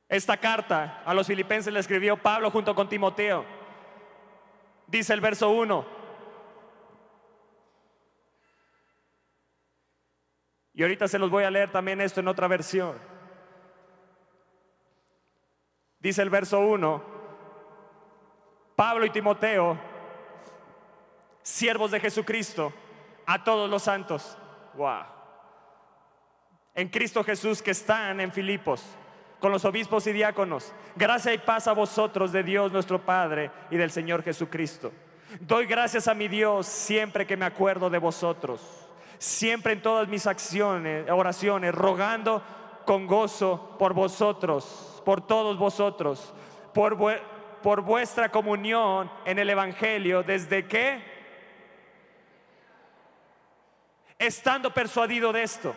Esta 0.09 0.37
carta 0.37 1.01
a 1.05 1.13
los 1.13 1.27
filipenses 1.27 1.73
le 1.73 1.81
escribió 1.81 2.15
Pablo 2.15 2.49
junto 2.49 2.73
con 2.73 2.87
Timoteo. 2.87 3.43
Dice 4.87 5.13
el 5.13 5.19
verso 5.19 5.49
1. 5.49 5.96
Y 10.77 10.83
ahorita 10.83 11.07
se 11.07 11.17
los 11.17 11.31
voy 11.31 11.43
a 11.43 11.49
leer 11.49 11.71
también 11.71 11.99
esto 12.01 12.19
en 12.19 12.27
otra 12.27 12.47
versión. 12.47 12.95
Dice 15.99 16.21
el 16.21 16.29
verso 16.29 16.59
1, 16.59 17.03
Pablo 18.75 19.03
y 19.07 19.09
Timoteo, 19.09 19.75
siervos 21.41 21.89
de 21.89 21.99
Jesucristo, 21.99 22.71
a 23.25 23.43
todos 23.43 23.67
los 23.67 23.81
santos. 23.81 24.37
Wow. 24.75 25.01
En 26.75 26.89
Cristo 26.89 27.23
Jesús 27.23 27.63
que 27.63 27.71
están 27.71 28.19
en 28.19 28.31
Filipos, 28.31 28.85
con 29.39 29.51
los 29.51 29.65
obispos 29.65 30.05
y 30.05 30.13
diáconos. 30.13 30.71
Gracia 30.95 31.33
y 31.33 31.39
paz 31.39 31.67
a 31.67 31.73
vosotros 31.73 32.31
de 32.31 32.43
Dios 32.43 32.71
nuestro 32.71 33.03
Padre 33.03 33.49
y 33.71 33.77
del 33.77 33.89
Señor 33.89 34.21
Jesucristo. 34.21 34.91
Doy 35.39 35.65
gracias 35.65 36.07
a 36.07 36.13
mi 36.13 36.27
Dios 36.27 36.67
siempre 36.67 37.25
que 37.25 37.35
me 37.35 37.45
acuerdo 37.45 37.89
de 37.89 37.97
vosotros 37.97 38.86
siempre 39.19 39.73
en 39.73 39.81
todas 39.81 40.07
mis 40.07 40.27
acciones, 40.27 41.09
oraciones, 41.09 41.73
rogando 41.73 42.41
con 42.85 43.07
gozo 43.07 43.75
por 43.77 43.93
vosotros, 43.93 45.01
por 45.05 45.25
todos 45.25 45.57
vosotros, 45.57 46.33
por, 46.73 46.97
por 47.61 47.81
vuestra 47.81 48.29
comunión 48.29 49.11
en 49.25 49.39
el 49.39 49.49
Evangelio, 49.49 50.23
desde 50.23 50.67
que, 50.67 51.01
estando 54.19 54.73
persuadido 54.73 55.33
de 55.33 55.43
esto, 55.43 55.75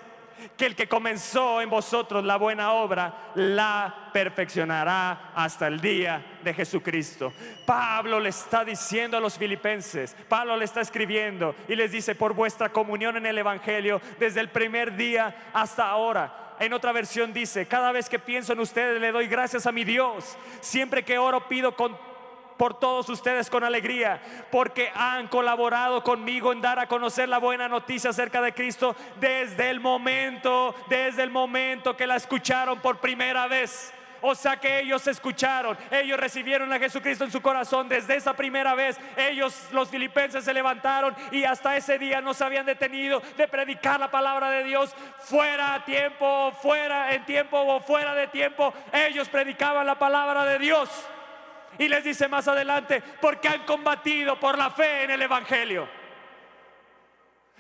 que 0.56 0.66
el 0.66 0.76
que 0.76 0.88
comenzó 0.88 1.60
en 1.60 1.70
vosotros 1.70 2.24
la 2.24 2.36
buena 2.36 2.72
obra 2.72 3.32
la 3.34 4.10
perfeccionará 4.12 5.32
hasta 5.34 5.66
el 5.66 5.80
día 5.80 6.38
de 6.42 6.54
Jesucristo. 6.54 7.32
Pablo 7.66 8.20
le 8.20 8.30
está 8.30 8.64
diciendo 8.64 9.16
a 9.16 9.20
los 9.20 9.38
filipenses, 9.38 10.16
Pablo 10.28 10.56
le 10.56 10.64
está 10.64 10.80
escribiendo 10.80 11.54
y 11.68 11.76
les 11.76 11.92
dice, 11.92 12.14
por 12.14 12.34
vuestra 12.34 12.70
comunión 12.70 13.16
en 13.16 13.26
el 13.26 13.38
Evangelio, 13.38 14.00
desde 14.18 14.40
el 14.40 14.48
primer 14.48 14.96
día 14.96 15.50
hasta 15.52 15.88
ahora. 15.88 16.56
En 16.60 16.74
otra 16.74 16.92
versión 16.92 17.32
dice, 17.32 17.66
cada 17.66 17.90
vez 17.90 18.08
que 18.10 18.18
pienso 18.18 18.52
en 18.52 18.60
ustedes 18.60 19.00
le 19.00 19.12
doy 19.12 19.28
gracias 19.28 19.66
a 19.66 19.72
mi 19.72 19.82
Dios. 19.82 20.36
Siempre 20.60 21.02
que 21.02 21.16
oro 21.16 21.48
pido 21.48 21.74
con 21.74 21.96
por 22.60 22.78
todos 22.78 23.08
ustedes 23.08 23.48
con 23.48 23.64
alegría, 23.64 24.20
porque 24.50 24.92
han 24.94 25.28
colaborado 25.28 26.04
conmigo 26.04 26.52
en 26.52 26.60
dar 26.60 26.78
a 26.78 26.86
conocer 26.86 27.26
la 27.26 27.38
buena 27.38 27.68
noticia 27.68 28.10
acerca 28.10 28.42
de 28.42 28.52
Cristo 28.52 28.94
desde 29.18 29.70
el 29.70 29.80
momento, 29.80 30.74
desde 30.90 31.22
el 31.22 31.30
momento 31.30 31.96
que 31.96 32.06
la 32.06 32.16
escucharon 32.16 32.78
por 32.80 32.98
primera 32.98 33.46
vez. 33.46 33.94
O 34.20 34.34
sea 34.34 34.58
que 34.58 34.80
ellos 34.80 35.06
escucharon, 35.06 35.78
ellos 35.90 36.20
recibieron 36.20 36.70
a 36.70 36.78
Jesucristo 36.78 37.24
en 37.24 37.30
su 37.30 37.40
corazón 37.40 37.88
desde 37.88 38.16
esa 38.16 38.34
primera 38.34 38.74
vez. 38.74 39.00
Ellos, 39.16 39.68
los 39.72 39.88
filipenses, 39.88 40.44
se 40.44 40.52
levantaron 40.52 41.16
y 41.30 41.44
hasta 41.44 41.78
ese 41.78 41.98
día 41.98 42.20
no 42.20 42.34
se 42.34 42.44
habían 42.44 42.66
detenido 42.66 43.22
de 43.38 43.48
predicar 43.48 43.98
la 43.98 44.10
palabra 44.10 44.50
de 44.50 44.64
Dios 44.64 44.94
fuera 45.20 45.72
a 45.72 45.82
tiempo, 45.86 46.52
fuera 46.60 47.14
en 47.14 47.24
tiempo 47.24 47.58
o 47.58 47.80
fuera 47.80 48.14
de 48.14 48.26
tiempo. 48.26 48.74
Ellos 48.92 49.30
predicaban 49.30 49.86
la 49.86 49.98
palabra 49.98 50.44
de 50.44 50.58
Dios. 50.58 50.90
Y 51.80 51.88
les 51.88 52.04
dice 52.04 52.28
más 52.28 52.46
adelante, 52.46 53.02
porque 53.22 53.48
han 53.48 53.64
combatido 53.64 54.38
por 54.38 54.58
la 54.58 54.70
fe 54.70 55.04
en 55.04 55.12
el 55.12 55.22
Evangelio. 55.22 55.88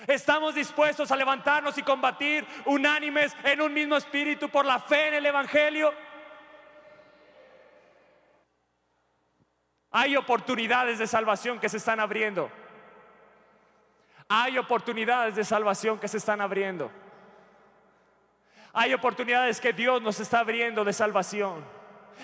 Estamos 0.06 0.54
dispuestos 0.54 1.10
a 1.10 1.16
levantarnos 1.16 1.78
y 1.78 1.82
combatir 1.82 2.46
unánimes 2.66 3.34
en 3.42 3.62
un 3.62 3.72
mismo 3.72 3.96
espíritu 3.96 4.50
por 4.50 4.66
la 4.66 4.78
fe 4.78 5.08
en 5.08 5.14
el 5.14 5.24
Evangelio. 5.24 5.94
Hay 9.90 10.14
oportunidades 10.16 10.98
de 10.98 11.06
salvación 11.06 11.58
que 11.58 11.70
se 11.70 11.78
están 11.78 11.98
abriendo. 11.98 12.50
Hay 14.28 14.58
oportunidades 14.58 15.34
de 15.34 15.44
salvación 15.44 15.98
que 15.98 16.08
se 16.08 16.18
están 16.18 16.42
abriendo. 16.42 16.90
Hay 18.74 18.92
oportunidades 18.92 19.62
que 19.62 19.72
Dios 19.72 20.02
nos 20.02 20.20
está 20.20 20.40
abriendo 20.40 20.84
de 20.84 20.92
salvación. 20.92 21.79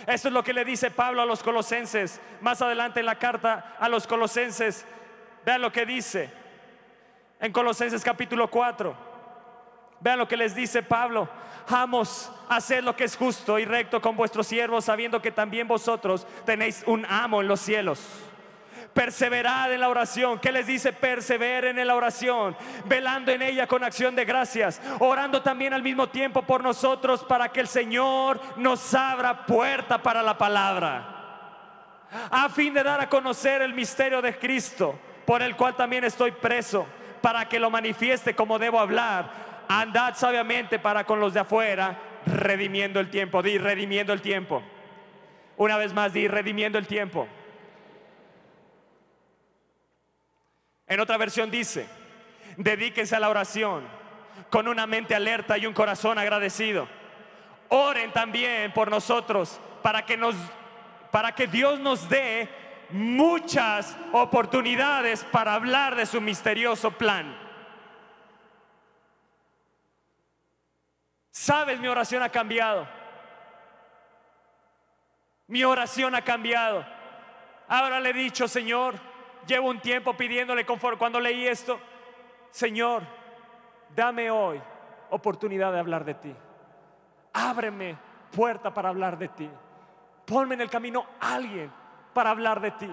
Eso 0.06 0.28
es 0.28 0.34
lo 0.34 0.42
que 0.42 0.52
le 0.52 0.64
dice 0.64 0.90
Pablo 0.90 1.22
a 1.22 1.26
los 1.26 1.42
colosenses. 1.42 2.20
Más 2.40 2.60
adelante 2.62 3.00
en 3.00 3.06
la 3.06 3.18
carta 3.18 3.76
a 3.78 3.88
los 3.88 4.06
colosenses, 4.06 4.84
vean 5.44 5.60
lo 5.60 5.72
que 5.72 5.86
dice 5.86 6.30
en 7.40 7.52
Colosenses 7.52 8.02
capítulo 8.02 8.48
4. 8.48 8.96
Vean 10.00 10.18
lo 10.18 10.28
que 10.28 10.36
les 10.36 10.54
dice 10.54 10.82
Pablo. 10.82 11.28
Vamos 11.68 12.30
a 12.48 12.56
hacer 12.56 12.84
lo 12.84 12.94
que 12.94 13.04
es 13.04 13.16
justo 13.16 13.58
y 13.58 13.64
recto 13.64 14.00
con 14.00 14.16
vuestros 14.16 14.46
siervos, 14.46 14.84
sabiendo 14.84 15.20
que 15.20 15.32
también 15.32 15.66
vosotros 15.66 16.26
tenéis 16.44 16.84
un 16.86 17.04
amo 17.06 17.40
en 17.40 17.48
los 17.48 17.60
cielos. 17.60 18.00
Perseverad 18.96 19.74
en 19.74 19.80
la 19.80 19.90
oración. 19.90 20.38
¿Qué 20.38 20.50
les 20.50 20.66
dice? 20.66 20.90
Perseveren 20.90 21.78
en 21.78 21.86
la 21.86 21.94
oración, 21.94 22.56
velando 22.86 23.30
en 23.30 23.42
ella 23.42 23.66
con 23.66 23.84
acción 23.84 24.16
de 24.16 24.24
gracias, 24.24 24.80
orando 25.00 25.42
también 25.42 25.74
al 25.74 25.82
mismo 25.82 26.08
tiempo 26.08 26.40
por 26.40 26.62
nosotros 26.62 27.22
para 27.22 27.50
que 27.50 27.60
el 27.60 27.68
Señor 27.68 28.40
nos 28.56 28.94
abra 28.94 29.44
puerta 29.44 30.02
para 30.02 30.22
la 30.22 30.38
palabra, 30.38 32.06
a 32.30 32.48
fin 32.48 32.72
de 32.72 32.82
dar 32.82 33.02
a 33.02 33.10
conocer 33.10 33.60
el 33.60 33.74
misterio 33.74 34.22
de 34.22 34.38
Cristo, 34.38 34.98
por 35.26 35.42
el 35.42 35.56
cual 35.56 35.76
también 35.76 36.04
estoy 36.04 36.30
preso, 36.30 36.86
para 37.20 37.46
que 37.46 37.60
lo 37.60 37.68
manifieste 37.68 38.34
como 38.34 38.58
debo 38.58 38.80
hablar. 38.80 39.30
Andad 39.68 40.14
sabiamente 40.14 40.78
para 40.78 41.04
con 41.04 41.20
los 41.20 41.34
de 41.34 41.40
afuera, 41.40 41.98
redimiendo 42.24 42.98
el 42.98 43.10
tiempo. 43.10 43.42
Di, 43.42 43.58
redimiendo 43.58 44.14
el 44.14 44.22
tiempo. 44.22 44.62
Una 45.58 45.76
vez 45.76 45.92
más, 45.92 46.14
di, 46.14 46.28
redimiendo 46.28 46.78
el 46.78 46.86
tiempo. 46.86 47.28
En 50.86 51.00
otra 51.00 51.16
versión 51.16 51.50
dice, 51.50 51.88
dedíquense 52.56 53.16
a 53.16 53.20
la 53.20 53.28
oración 53.28 53.84
con 54.50 54.68
una 54.68 54.86
mente 54.86 55.14
alerta 55.14 55.58
y 55.58 55.66
un 55.66 55.74
corazón 55.74 56.18
agradecido. 56.18 56.88
Oren 57.68 58.12
también 58.12 58.72
por 58.72 58.90
nosotros 58.90 59.60
para 59.82 60.04
que 60.04 60.18
para 61.10 61.34
que 61.34 61.46
Dios 61.46 61.80
nos 61.80 62.08
dé 62.08 62.48
muchas 62.90 63.96
oportunidades 64.12 65.24
para 65.24 65.54
hablar 65.54 65.96
de 65.96 66.06
su 66.06 66.20
misterioso 66.20 66.92
plan. 66.92 67.36
Sabes, 71.30 71.78
mi 71.80 71.88
oración 71.88 72.22
ha 72.22 72.28
cambiado. 72.28 72.88
Mi 75.48 75.64
oración 75.64 76.14
ha 76.14 76.22
cambiado. 76.22 76.84
Ahora 77.68 78.00
le 78.00 78.10
he 78.10 78.12
dicho, 78.12 78.48
Señor, 78.48 78.94
Llevo 79.46 79.68
un 79.70 79.80
tiempo 79.80 80.16
pidiéndole 80.16 80.66
confort. 80.66 80.98
Cuando 80.98 81.20
leí 81.20 81.46
esto, 81.46 81.78
Señor, 82.50 83.02
dame 83.94 84.30
hoy 84.30 84.60
oportunidad 85.10 85.72
de 85.72 85.78
hablar 85.78 86.04
de 86.04 86.14
ti. 86.14 86.34
Ábreme 87.32 87.96
puerta 88.34 88.72
para 88.72 88.88
hablar 88.88 89.16
de 89.18 89.28
ti. 89.28 89.50
Ponme 90.24 90.54
en 90.54 90.62
el 90.62 90.70
camino 90.70 91.06
alguien 91.20 91.70
para 92.12 92.30
hablar 92.30 92.60
de 92.60 92.70
ti. 92.72 92.90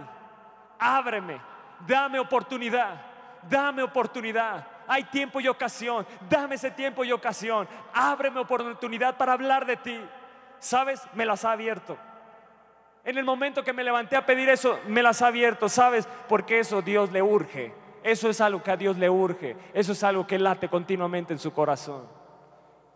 Ábreme, 0.79 1.39
dame 1.87 2.19
oportunidad, 2.19 3.01
dame 3.49 3.81
oportunidad. 3.81 4.67
Hay 4.87 5.05
tiempo 5.05 5.39
y 5.39 5.47
ocasión, 5.47 6.05
dame 6.29 6.55
ese 6.55 6.71
tiempo 6.71 7.03
y 7.03 7.11
ocasión. 7.11 7.67
Ábreme 7.93 8.41
oportunidad 8.41 9.17
para 9.17 9.33
hablar 9.33 9.65
de 9.65 9.77
ti. 9.77 9.99
¿Sabes? 10.59 11.01
Me 11.13 11.25
las 11.25 11.43
ha 11.45 11.53
abierto. 11.53 11.97
En 13.05 13.17
el 13.17 13.25
momento 13.25 13.63
que 13.63 13.73
me 13.73 13.83
levanté 13.83 14.15
a 14.15 14.25
pedir 14.25 14.49
eso, 14.49 14.79
me 14.87 15.03
las 15.03 15.21
ha 15.21 15.27
abierto, 15.27 15.67
¿sabes? 15.67 16.07
Porque 16.29 16.59
eso 16.59 16.81
Dios 16.81 17.11
le 17.11 17.21
urge. 17.21 17.73
Eso 18.01 18.29
es 18.29 18.39
algo 18.39 18.63
que 18.63 18.71
a 18.71 18.77
Dios 18.77 18.97
le 18.97 19.09
urge. 19.09 19.57
Eso 19.73 19.91
es 19.91 20.03
algo 20.03 20.25
que 20.25 20.39
late 20.39 20.69
continuamente 20.69 21.33
en 21.33 21.39
su 21.39 21.53
corazón. 21.53 22.07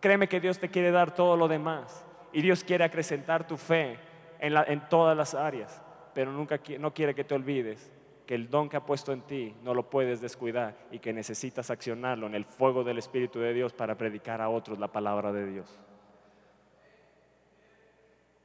Créeme 0.00 0.28
que 0.28 0.40
Dios 0.40 0.58
te 0.58 0.70
quiere 0.70 0.90
dar 0.90 1.14
todo 1.14 1.36
lo 1.36 1.46
demás. 1.46 2.04
Y 2.32 2.40
Dios 2.40 2.64
quiere 2.64 2.84
acrecentar 2.84 3.46
tu 3.46 3.56
fe 3.56 3.98
en, 4.38 4.56
en 4.56 4.88
todas 4.88 5.16
las 5.16 5.34
áreas. 5.34 5.82
Pero 6.14 6.32
nunca 6.32 6.58
no 6.78 6.94
quiere 6.94 7.14
que 7.14 7.24
te 7.24 7.34
olvides 7.34 7.92
que 8.28 8.34
el 8.34 8.50
don 8.50 8.68
que 8.68 8.76
ha 8.76 8.84
puesto 8.84 9.12
en 9.12 9.22
ti 9.22 9.54
no 9.62 9.72
lo 9.72 9.88
puedes 9.88 10.20
descuidar 10.20 10.76
y 10.90 10.98
que 10.98 11.14
necesitas 11.14 11.70
accionarlo 11.70 12.26
en 12.26 12.34
el 12.34 12.44
fuego 12.44 12.84
del 12.84 12.98
Espíritu 12.98 13.40
de 13.40 13.54
Dios 13.54 13.72
para 13.72 13.96
predicar 13.96 14.42
a 14.42 14.50
otros 14.50 14.78
la 14.78 14.88
palabra 14.88 15.32
de 15.32 15.46
Dios. 15.46 15.78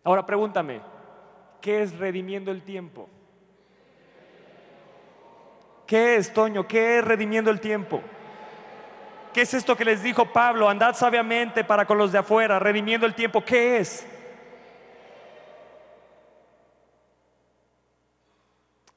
Ahora 0.05 0.25
pregúntame, 0.25 0.79
¿Qué 1.63 1.81
es 1.81 1.97
redimiendo 1.97 2.51
el 2.51 2.61
tiempo? 2.61 3.07
¿Qué 5.87 6.17
es, 6.17 6.33
Toño? 6.33 6.67
¿Qué 6.67 6.99
es 6.99 7.05
redimiendo 7.05 7.49
el 7.49 7.61
tiempo? 7.61 8.01
¿Qué 9.31 9.43
es 9.43 9.53
esto 9.53 9.77
que 9.77 9.85
les 9.85 10.03
dijo 10.03 10.25
Pablo? 10.25 10.67
Andad 10.67 10.93
sabiamente 10.93 11.63
para 11.63 11.85
con 11.85 11.97
los 11.97 12.11
de 12.11 12.17
afuera, 12.17 12.59
redimiendo 12.59 13.05
el 13.05 13.15
tiempo. 13.15 13.45
¿Qué 13.45 13.77
es? 13.77 14.05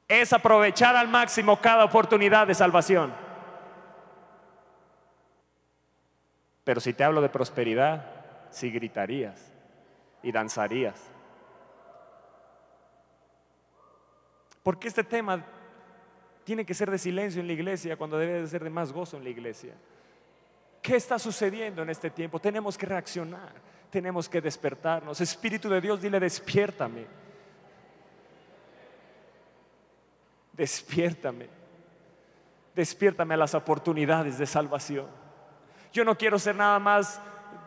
Es 0.09 0.33
aprovechar 0.33 0.97
al 0.97 1.07
máximo 1.07 1.61
cada 1.61 1.85
oportunidad 1.85 2.49
de 2.49 2.55
salvación. 2.55 3.15
Pero 6.65 6.81
si 6.81 6.93
te 6.93 7.05
hablo 7.05 7.21
de 7.21 7.29
prosperidad, 7.29 8.05
sí 8.51 8.73
gritarías 8.73 9.53
y 10.25 10.33
danzarías. 10.33 11.16
Porque 14.67 14.89
este 14.89 15.05
tema 15.05 15.41
tiene 16.43 16.67
que 16.67 16.75
ser 16.75 16.91
de 16.91 16.99
silencio 16.99 17.41
en 17.41 17.47
la 17.47 17.53
iglesia 17.53 17.97
cuando 17.97 18.19
debe 18.19 18.41
de 18.41 18.49
ser 18.49 18.65
de 18.65 18.69
más 18.69 18.93
gozo 18.93 19.17
en 19.17 19.23
la 19.23 19.31
iglesia? 19.31 19.75
¿Qué 20.83 20.97
está 20.97 21.21
sucediendo 21.21 21.83
en 21.83 21.91
este 21.91 22.11
tiempo? 22.11 22.41
Tenemos 22.41 22.77
que 22.77 22.85
reaccionar, 22.85 23.53
tenemos 23.91 24.29
que 24.29 24.41
despertarnos. 24.41 25.21
Espíritu 25.21 25.69
de 25.69 25.81
Dios, 25.81 26.03
dile, 26.03 26.19
despiértame. 26.19 27.07
Despiértame. 30.53 31.49
Despiértame 32.75 33.35
a 33.35 33.37
las 33.37 33.55
oportunidades 33.55 34.37
de 34.37 34.47
salvación. 34.47 35.07
Yo 35.93 36.05
no 36.05 36.19
quiero 36.19 36.41
ser 36.41 36.57
nada 36.57 36.81
más 36.81 37.21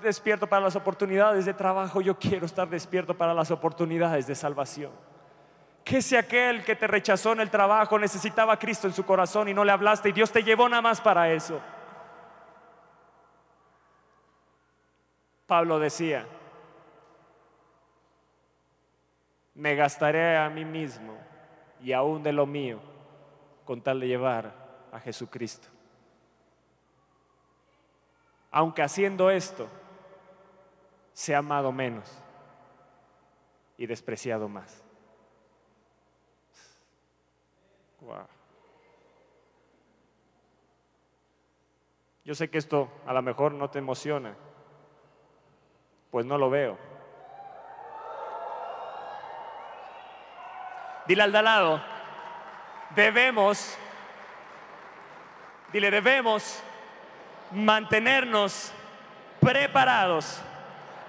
despierto 0.04 0.47
para 0.47 0.64
las 0.64 0.76
oportunidades 0.76 1.45
de 1.45 1.54
trabajo, 1.54 2.02
yo 2.02 2.20
quiero 2.20 2.45
estar 2.45 2.70
despierto 2.70 3.16
para 3.16 3.34
las 3.34 3.52
oportunidades 3.52 4.28
de 4.28 4.36
salvación. 4.36 4.91
Que 5.90 6.04
si 6.04 6.16
aquel 6.16 6.64
que 6.64 6.76
te 6.76 6.86
rechazó 6.86 7.32
en 7.32 7.40
el 7.40 7.50
trabajo 7.50 7.98
necesitaba 7.98 8.54
a 8.54 8.60
Cristo 8.60 8.86
en 8.86 8.94
su 8.94 9.04
corazón 9.08 9.48
y 9.48 9.56
no 9.56 9.66
le 9.66 9.72
hablaste 9.72 10.10
y 10.10 10.12
Dios 10.12 10.32
te 10.32 10.44
llevó 10.44 10.70
nada 10.70 10.84
más 10.84 11.02
para 11.02 11.32
eso. 11.32 11.60
Pablo 15.48 15.80
decía, 15.80 16.28
me 19.56 19.74
gastaré 19.74 20.38
a 20.38 20.48
mí 20.52 20.64
mismo 20.64 21.18
y 21.82 21.92
aún 21.92 22.22
de 22.22 22.34
lo 22.34 22.46
mío 22.46 22.80
con 23.66 23.82
tal 23.82 24.00
de 24.00 24.10
llevar 24.10 24.54
a 24.92 25.00
Jesucristo. 25.00 25.70
Aunque 28.52 28.84
haciendo 28.84 29.32
esto, 29.32 29.68
se 31.14 31.34
amado 31.34 31.72
menos 31.72 32.16
y 33.76 33.88
despreciado 33.88 34.48
más. 34.48 34.84
Yo 42.26 42.36
sé 42.36 42.50
que 42.50 42.58
esto 42.58 42.89
a 43.08 43.14
lo 43.14 43.22
mejor 43.22 43.54
no 43.54 43.70
te 43.70 43.80
emociona, 43.80 44.36
pues 46.12 46.26
no 46.26 46.38
lo 46.38 46.50
veo. 46.50 46.78
Dile 51.08 51.24
al 51.24 51.32
de 51.32 51.41
lado, 51.41 51.82
debemos, 52.91 53.78
dile, 55.74 55.89
debemos 55.89 56.62
mantenernos 57.52 58.72
preparados, 59.39 60.41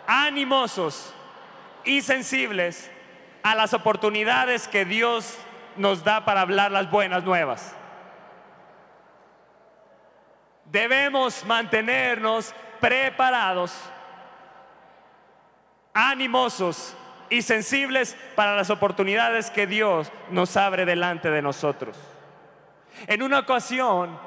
animosos 0.06 1.14
y 1.84 2.00
sensibles 2.00 2.90
a 3.42 3.54
las 3.54 3.74
oportunidades 3.74 4.68
que 4.68 4.86
Dios 4.86 5.38
nos 5.76 6.04
da 6.04 6.24
para 6.24 6.42
hablar 6.42 6.70
las 6.70 6.90
buenas 6.90 7.24
nuevas. 7.24 7.74
Debemos 10.64 11.44
mantenernos 11.44 12.54
preparados, 12.80 13.74
animosos 15.92 16.96
y 17.28 17.42
sensibles 17.42 18.16
para 18.34 18.54
las 18.54 18.70
oportunidades 18.70 19.50
que 19.50 19.66
Dios 19.66 20.12
nos 20.30 20.56
abre 20.56 20.84
delante 20.84 21.30
de 21.30 21.42
nosotros. 21.42 21.96
En 23.06 23.22
una 23.22 23.40
ocasión, 23.40 24.18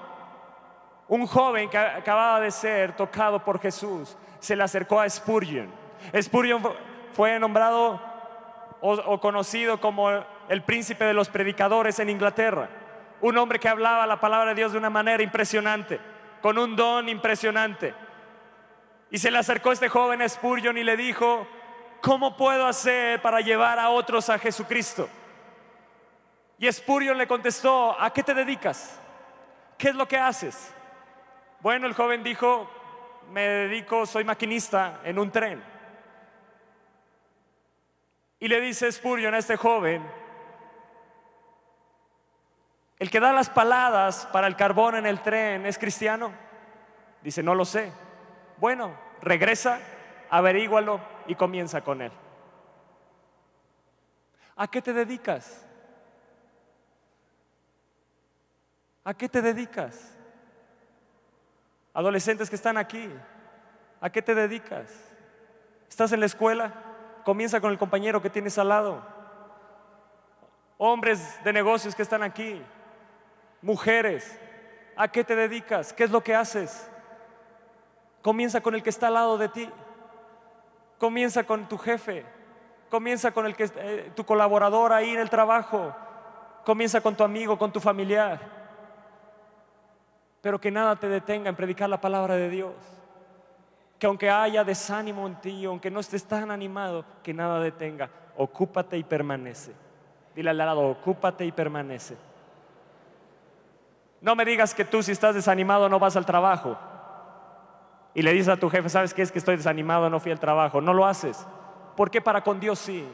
un 1.08 1.28
joven 1.28 1.70
que 1.70 1.78
acababa 1.78 2.40
de 2.40 2.52
ser 2.52 2.96
tocado 2.96 3.44
por 3.44 3.62
Jesús 3.62 4.18
se 4.40 4.56
le 4.56 4.64
acercó 4.64 5.00
a 5.00 5.10
Spurgeon. 5.10 5.72
Spurgeon 6.22 6.62
fue 7.14 7.40
nombrado 7.40 8.02
o, 8.82 9.20
conocido 9.20 9.80
como 9.80 10.10
el 10.50 10.64
príncipe 10.64 11.06
de 11.06 11.14
los 11.14 11.30
predicadores 11.30 12.00
en 12.00 12.10
Inglaterra. 12.10 12.70
Un 13.22 13.38
hombre 13.38 13.60
que 13.60 13.70
hablaba 13.70 14.06
la 14.06 14.20
palabra 14.20 14.50
de 14.50 14.56
Dios 14.56 14.72
de 14.72 14.78
una 14.78 14.90
manera 14.90 15.24
impresionante, 15.24 16.00
con 16.42 16.58
un 16.58 16.76
don 16.76 17.08
impresionante. 17.10 17.94
Y 19.10 19.18
se 19.18 19.32
le 19.32 19.38
acercó 19.38 19.72
este 19.72 19.90
joven 19.90 20.22
a 20.22 20.28
Spurgeon 20.30 20.78
y 20.78 20.84
le 20.84 20.98
dijo, 20.98 21.48
¿cómo 22.02 22.36
puedo 22.36 22.66
hacer 22.66 23.22
para 23.22 23.42
llevar 23.42 23.80
a 23.80 23.90
otros 23.90 24.30
a 24.30 24.40
Jesucristo? 24.40 25.10
Y 26.58 26.72
Spurgeon 26.72 27.18
le 27.18 27.28
contestó, 27.28 28.00
¿a 28.00 28.12
qué 28.12 28.24
te 28.24 28.34
dedicas? 28.34 29.00
¿Qué 29.78 29.90
es 29.90 29.96
lo 29.96 30.08
que 30.08 30.18
haces? 30.18 30.74
Bueno, 31.62 31.88
el 31.88 31.94
joven 31.94 32.24
dijo, 32.24 32.70
me 33.32 33.42
dedico, 33.42 34.06
soy 34.06 34.24
maquinista 34.24 35.00
en 35.04 35.18
un 35.18 35.32
tren. 35.32 35.64
Y 38.40 38.48
le 38.48 38.60
dice 38.60 38.92
Spurgeon 38.92 39.34
a 39.34 39.38
este 39.38 39.56
joven, 39.56 40.04
¿El 43.00 43.10
que 43.10 43.20
da 43.20 43.34
las 43.34 43.50
paladas 43.50 44.28
para 44.28 44.48
el 44.48 44.56
carbón 44.56 44.96
en 44.96 45.06
el 45.06 45.22
tren 45.22 45.66
es 45.66 45.78
cristiano? 45.78 46.32
Dice, 47.22 47.42
no 47.44 47.56
lo 47.56 47.66
sé. 47.66 47.92
Bueno, 48.58 48.96
regresa, 49.22 49.80
averígualo 50.30 51.02
y 51.28 51.36
comienza 51.36 51.82
con 51.82 52.02
él. 52.02 52.12
¿A 54.56 54.68
qué 54.68 54.82
te 54.82 54.94
dedicas? 54.94 55.66
¿A 59.04 59.14
qué 59.14 59.28
te 59.28 59.42
dedicas? 59.42 60.16
Adolescentes 61.94 62.50
que 62.50 62.56
están 62.56 62.78
aquí, 62.78 63.10
¿a 64.02 64.10
qué 64.10 64.22
te 64.22 64.34
dedicas? 64.34 64.92
¿Estás 65.90 66.12
en 66.12 66.20
la 66.20 66.26
escuela? 66.26 66.74
Comienza 67.24 67.62
con 67.62 67.72
el 67.72 67.78
compañero 67.78 68.22
que 68.22 68.30
tienes 68.30 68.58
al 68.58 68.70
lado. 68.70 69.06
Hombres 70.78 71.44
de 71.44 71.54
negocios 71.54 71.96
que 71.96 72.02
están 72.02 72.24
aquí, 72.24 72.62
mujeres, 73.64 74.40
¿a 74.96 75.08
qué 75.08 75.24
te 75.24 75.36
dedicas? 75.36 75.94
¿Qué 75.94 76.04
es 76.04 76.12
lo 76.12 76.22
que 76.22 76.36
haces? 76.36 76.90
Comienza 78.22 78.62
con 78.62 78.76
el 78.76 78.84
que 78.84 78.90
está 78.90 79.08
al 79.08 79.16
lado 79.16 79.38
de 79.38 79.50
ti. 79.50 79.70
Comienza 81.00 81.44
con 81.44 81.68
tu 81.68 81.78
jefe. 81.78 82.26
Comienza 82.90 83.32
con 83.32 83.46
el 83.46 83.56
que 83.56 83.70
eh, 83.76 84.12
tu 84.16 84.24
colaborador 84.26 84.94
ahí 84.94 85.10
en 85.10 85.20
el 85.20 85.30
trabajo. 85.30 85.96
Comienza 86.64 87.02
con 87.02 87.16
tu 87.16 87.24
amigo, 87.24 87.58
con 87.58 87.72
tu 87.72 87.80
familiar. 87.80 88.40
Pero 90.42 90.60
que 90.60 90.72
nada 90.72 90.96
te 90.96 91.08
detenga 91.08 91.50
en 91.50 91.56
predicar 91.56 91.90
la 91.90 92.00
palabra 92.00 92.36
de 92.36 92.50
Dios. 92.50 92.76
Que 93.98 94.08
aunque 94.08 94.30
haya 94.30 94.64
desánimo 94.64 95.26
en 95.26 95.36
ti, 95.40 95.66
aunque 95.66 95.90
no 95.90 96.00
estés 96.00 96.26
tan 96.26 96.52
animado, 96.52 97.06
que 97.24 97.34
nada 97.34 97.60
detenga. 97.60 98.10
Ocúpate 98.38 98.98
y 98.98 99.04
permanece. 99.04 99.74
Dile 100.36 100.50
al 100.50 100.58
lado, 100.58 100.82
ocúpate 100.82 101.46
y 101.46 101.52
permanece. 101.52 102.16
No 104.24 104.38
me 104.38 104.46
digas 104.46 104.74
que 104.74 104.86
tú 104.86 105.04
si 105.04 105.12
estás 105.12 105.36
desanimado 105.36 105.90
no 105.90 106.00
vas 106.00 106.16
al 106.16 106.26
trabajo 106.26 106.78
y 108.14 108.22
le 108.22 108.32
dices 108.32 108.48
a 108.48 108.56
tu 108.56 108.70
jefe, 108.70 108.88
¿sabes 108.88 109.14
qué 109.14 109.22
es 109.22 109.34
que 109.34 109.40
estoy 109.40 109.58
desanimado, 109.58 110.10
no 110.10 110.22
fui 110.22 110.32
al 110.32 110.40
trabajo? 110.40 110.80
No 110.80 110.94
lo 110.94 111.06
haces. 111.06 111.46
¿Por 111.98 112.10
qué 112.10 112.22
para 112.22 112.42
con 112.42 112.58
Dios 112.58 112.80
sí? 112.80 113.06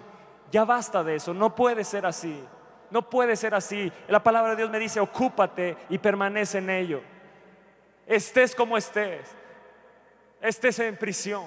Ya 0.51 0.66
basta 0.66 1.03
de 1.03 1.16
eso, 1.16 1.34
no 1.34 1.55
puede 1.55 1.84
ser 1.84 2.05
así. 2.05 2.43
No 2.91 3.10
puede 3.10 3.36
ser 3.36 3.55
así. 3.55 3.91
La 4.07 4.22
palabra 4.22 4.51
de 4.51 4.57
Dios 4.57 4.70
me 4.70 4.78
dice, 4.78 4.99
ocúpate 4.99 5.78
y 5.89 5.97
permanece 5.97 6.60
en 6.60 6.70
ello. 6.70 7.01
Estés 8.05 8.53
como 8.53 8.78
estés. 8.78 9.36
Estés 10.39 10.78
en 10.78 10.95
prisión. 10.95 11.45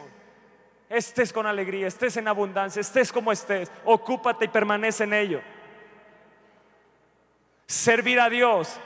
Estés 0.89 1.33
con 1.33 1.47
alegría, 1.47 1.87
estés 1.87 2.17
en 2.17 2.27
abundancia, 2.27 2.81
estés 2.81 3.13
como 3.13 3.31
estés. 3.31 3.71
Ocúpate 3.85 4.47
y 4.47 4.49
permanece 4.49 5.05
en 5.05 5.15
ello. 5.15 5.41
Servir 7.67 8.19
a 8.19 8.29
Dios 8.29 8.77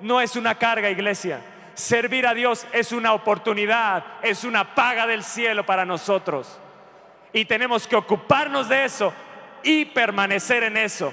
no 0.00 0.20
es 0.20 0.36
una 0.36 0.54
carga, 0.56 0.90
iglesia. 0.90 1.40
Servir 1.74 2.26
a 2.26 2.34
Dios 2.34 2.66
es 2.72 2.92
una 2.92 3.12
oportunidad, 3.12 4.04
es 4.22 4.44
una 4.44 4.74
paga 4.74 5.06
del 5.06 5.22
cielo 5.22 5.64
para 5.64 5.84
nosotros. 5.84 6.58
Y 7.32 7.44
tenemos 7.44 7.86
que 7.86 7.96
ocuparnos 7.96 8.68
de 8.68 8.84
eso 8.84 9.12
y 9.62 9.84
permanecer 9.84 10.64
en 10.64 10.76
eso. 10.76 11.12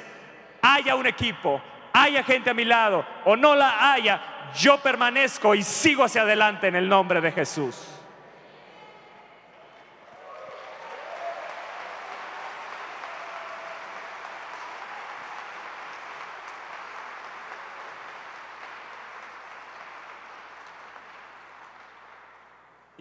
Haya 0.62 0.96
un 0.96 1.06
equipo, 1.06 1.62
haya 1.94 2.24
gente 2.24 2.50
a 2.50 2.54
mi 2.54 2.66
lado 2.66 3.06
o 3.26 3.36
no 3.36 3.56
la 3.56 3.94
haya, 3.94 4.22
yo 4.56 4.80
permanezco 4.80 5.54
y 5.54 5.64
sigo 5.64 6.04
hacia 6.04 6.22
adelante 6.22 6.68
en 6.68 6.76
el 6.76 6.90
nombre 6.90 7.22
de 7.22 7.32
Jesús. 7.32 7.95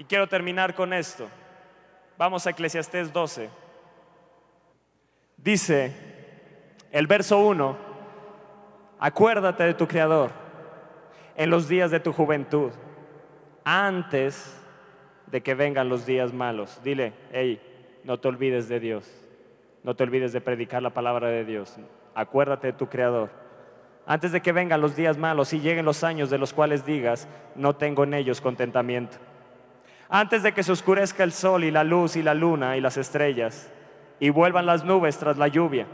Y 0.05 0.07
quiero 0.07 0.28
terminar 0.28 0.74
con 0.74 0.92
esto. 0.92 1.30
Vamos 2.18 2.46
a 2.46 2.50
Eclesiastés 2.50 3.11
12. 3.11 3.48
Dice 5.38 5.94
el 6.92 7.07
verso 7.07 7.38
1, 7.38 7.74
acuérdate 8.98 9.64
de 9.64 9.72
tu 9.72 9.88
Creador 9.88 10.30
en 11.36 11.48
los 11.48 11.68
días 11.68 11.90
de 11.90 12.00
tu 12.00 12.12
juventud, 12.12 12.70
antes 13.64 14.61
de 15.28 15.42
que 15.42 15.55
vengan 15.55 15.88
los 15.88 16.05
días 16.05 16.34
malos. 16.34 16.82
Dile, 16.84 17.14
hey, 17.32 17.59
no 18.05 18.20
te 18.20 18.28
olvides 18.28 18.68
de 18.68 18.80
Dios, 18.80 19.11
no 19.84 19.96
te 19.96 20.02
olvides 20.02 20.34
de 20.34 20.42
predicar 20.42 20.82
la 20.82 20.92
palabra 20.92 21.28
de 21.28 21.46
Dios. 21.46 21.76
Acuérdate 22.14 22.66
de 22.66 22.72
tu 22.74 22.90
Creador. 22.90 23.30
Antes 24.05 24.32
de 24.32 24.42
que 24.42 24.52
vengan 24.52 24.82
los 24.82 24.96
días 24.96 25.16
malos 25.16 25.55
y 25.55 25.61
lleguen 25.61 25.86
los 25.86 26.05
años 26.05 26.28
de 26.28 26.36
los 26.36 26.52
cuales 26.52 26.84
digas, 26.84 27.26
no 27.55 27.74
tengo 27.74 28.05
en 28.05 28.12
ellos 28.12 28.42
contentamiento 28.42 29.16
antes 30.09 30.42
de 30.42 30.52
que 30.52 30.62
se 30.62 30.72
oscurezca 30.72 31.24
el 31.24 31.32
sol 31.32 31.64
y 31.64 31.70
la 31.70 31.84
luz 31.84 32.16
y 32.16 32.22
la 32.22 32.34
luna 32.34 32.76
y 32.76 32.80
las 32.80 32.96
estrellas, 32.96 33.70
y 34.20 34.30
vuelvan 34.30 34.66
las 34.66 34.84
nubes 34.84 35.18
tras 35.18 35.36
la 35.36 35.48
lluvia. 35.48 35.86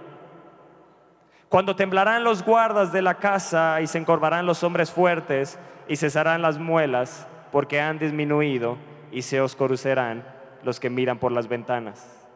Cuando 1.48 1.74
temblarán 1.74 2.22
los 2.22 2.44
guardas 2.44 2.92
de 2.92 3.02
la 3.02 3.14
casa 3.16 3.80
y 3.80 3.86
se 3.86 3.98
encorvarán 3.98 4.46
los 4.46 4.62
hombres 4.62 4.90
fuertes 4.92 5.58
y 5.88 5.96
cesarán 5.96 6.42
las 6.42 6.58
muelas, 6.58 7.26
porque 7.50 7.80
han 7.80 7.98
disminuido 7.98 8.76
y 9.10 9.22
se 9.22 9.40
oscurecerán 9.40 10.24
los 10.62 10.78
que 10.78 10.90
miran 10.90 11.18
por 11.18 11.32
las 11.32 11.48
ventanas, 11.48 12.28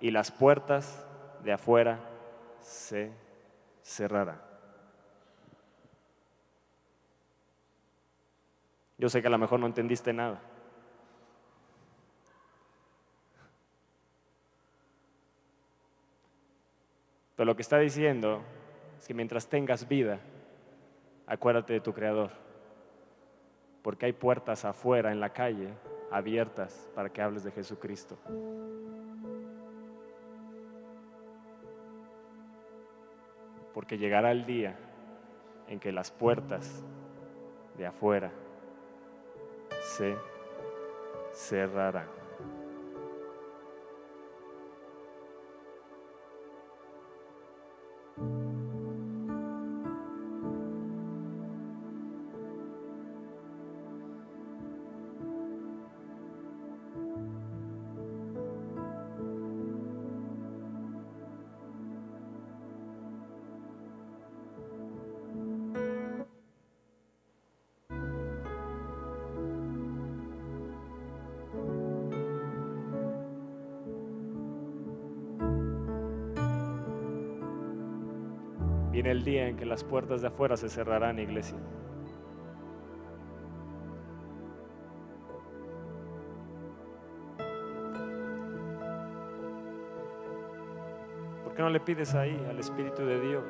y 0.00 0.10
las 0.10 0.30
puertas 0.30 1.06
de 1.44 1.52
afuera 1.52 1.98
se 2.60 3.12
cerrarán. 3.82 4.40
Yo 8.96 9.08
sé 9.08 9.20
que 9.20 9.26
a 9.26 9.30
lo 9.30 9.38
mejor 9.38 9.58
no 9.58 9.66
entendiste 9.66 10.12
nada. 10.12 10.40
Pero 17.36 17.46
lo 17.46 17.56
que 17.56 17.62
está 17.62 17.78
diciendo 17.78 18.42
es 18.98 19.06
que 19.06 19.14
mientras 19.14 19.48
tengas 19.48 19.88
vida, 19.88 20.20
acuérdate 21.26 21.72
de 21.72 21.80
tu 21.80 21.92
Creador. 21.92 22.30
Porque 23.82 24.06
hay 24.06 24.12
puertas 24.12 24.64
afuera 24.64 25.12
en 25.12 25.20
la 25.20 25.32
calle 25.32 25.68
abiertas 26.10 26.88
para 26.94 27.08
que 27.08 27.22
hables 27.22 27.42
de 27.42 27.50
Jesucristo. 27.50 28.18
Porque 33.72 33.96
llegará 33.96 34.30
el 34.30 34.44
día 34.44 34.76
en 35.68 35.80
que 35.80 35.90
las 35.90 36.10
puertas 36.10 36.84
de 37.78 37.86
afuera 37.86 38.30
se 39.80 40.14
cerrarán. 41.32 42.21
El 79.12 79.24
día 79.24 79.46
en 79.46 79.56
que 79.56 79.66
las 79.66 79.84
puertas 79.84 80.22
de 80.22 80.28
afuera 80.28 80.56
se 80.56 80.68
cerrarán, 80.68 81.18
iglesia. 81.18 81.58
¿Por 91.44 91.54
qué 91.54 91.62
no 91.62 91.68
le 91.68 91.80
pides 91.80 92.14
ahí 92.14 92.42
al 92.48 92.58
Espíritu 92.58 93.04
de 93.04 93.20
Dios? 93.20 93.44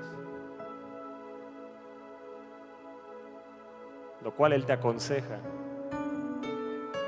Lo 4.22 4.34
cual 4.34 4.52
Él 4.52 4.66
te 4.66 4.72
aconseja 4.72 5.38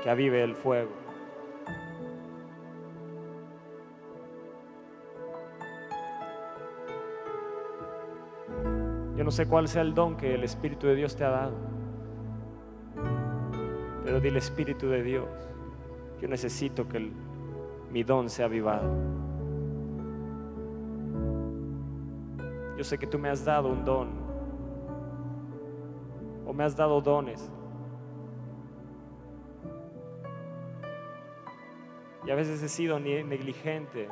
que 0.01 0.09
avive 0.09 0.43
el 0.43 0.55
fuego. 0.55 1.04
No 9.25 9.31
sé 9.31 9.45
cuál 9.45 9.67
sea 9.67 9.81
el 9.81 9.93
don 9.93 10.15
que 10.15 10.35
el 10.35 10.43
Espíritu 10.45 10.87
de 10.87 10.95
Dios 10.95 11.17
te 11.17 11.25
ha 11.25 11.29
dado. 11.29 11.55
Pero 14.05 14.21
dile, 14.21 14.39
Espíritu 14.39 14.87
de 14.87 15.03
Dios, 15.03 15.27
yo 16.21 16.29
necesito 16.29 16.87
que 16.87 17.11
mi 17.91 18.03
don 18.03 18.29
sea 18.29 18.45
avivado. 18.45 18.87
Yo 22.77 22.83
sé 22.83 22.97
que 22.97 23.07
tú 23.07 23.19
me 23.19 23.29
has 23.29 23.43
dado 23.43 23.67
un 23.67 23.83
don 23.83 24.25
me 26.55 26.63
has 26.63 26.75
dado 26.75 27.01
dones. 27.01 27.51
Y 32.25 32.31
a 32.31 32.35
veces 32.35 32.63
he 32.63 32.69
sido 32.69 32.99
negligente 32.99 34.07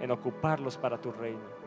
en 0.00 0.10
ocuparlos 0.10 0.76
para 0.76 1.00
tu 1.00 1.10
reino. 1.10 1.59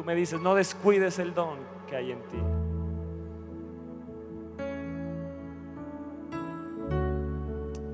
Tú 0.00 0.06
me 0.06 0.14
dices, 0.14 0.40
no 0.40 0.54
descuides 0.54 1.18
el 1.18 1.34
don 1.34 1.58
que 1.86 1.94
hay 1.94 2.12
en 2.12 2.22
ti. 2.22 2.38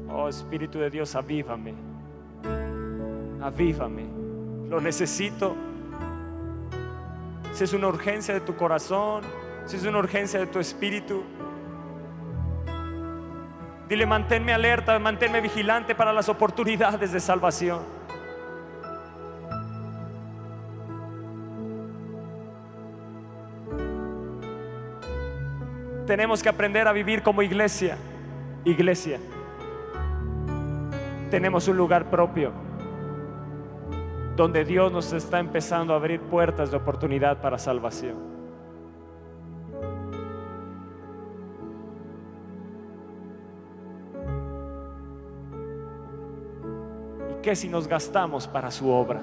Oh 0.09 0.29
Espíritu 0.29 0.79
de 0.79 0.89
Dios, 0.89 1.17
avívame. 1.17 1.75
Avívame. 3.43 4.05
Lo 4.69 4.81
necesito. 4.81 5.57
Si 7.53 7.65
es 7.65 7.73
una 7.73 7.89
urgencia 7.89 8.33
de 8.35 8.41
tu 8.41 8.55
corazón, 8.55 9.25
si 9.65 9.75
es 9.75 9.85
una 9.85 9.99
urgencia 9.99 10.39
de 10.39 10.47
tu 10.47 10.61
espíritu, 10.61 11.25
Dile, 13.89 14.07
manténme 14.07 14.53
alerta, 14.53 14.97
manténme 15.01 15.41
vigilante 15.41 15.97
para 15.97 16.13
las 16.13 16.29
oportunidades 16.29 17.11
de 17.11 17.19
salvación. 17.19 17.81
Tenemos 26.07 26.43
que 26.43 26.49
aprender 26.49 26.87
a 26.87 26.93
vivir 26.93 27.23
como 27.23 27.43
iglesia. 27.43 27.99
Iglesia. 28.65 29.19
Tenemos 31.31 31.69
un 31.69 31.77
lugar 31.77 32.09
propio 32.09 32.53
donde 34.37 34.65
Dios 34.65 34.93
nos 34.93 35.13
está 35.13 35.41
empezando 35.41 35.93
a 35.93 35.97
abrir 35.97 36.21
puertas 36.21 36.71
de 36.71 36.77
oportunidad 36.77 37.41
para 37.41 37.59
salvación. 37.59 38.37
qué 47.47 47.55
si 47.55 47.69
nos 47.69 47.87
gastamos 47.87 48.49
para 48.49 48.73
su 48.73 48.89
obra? 48.89 49.23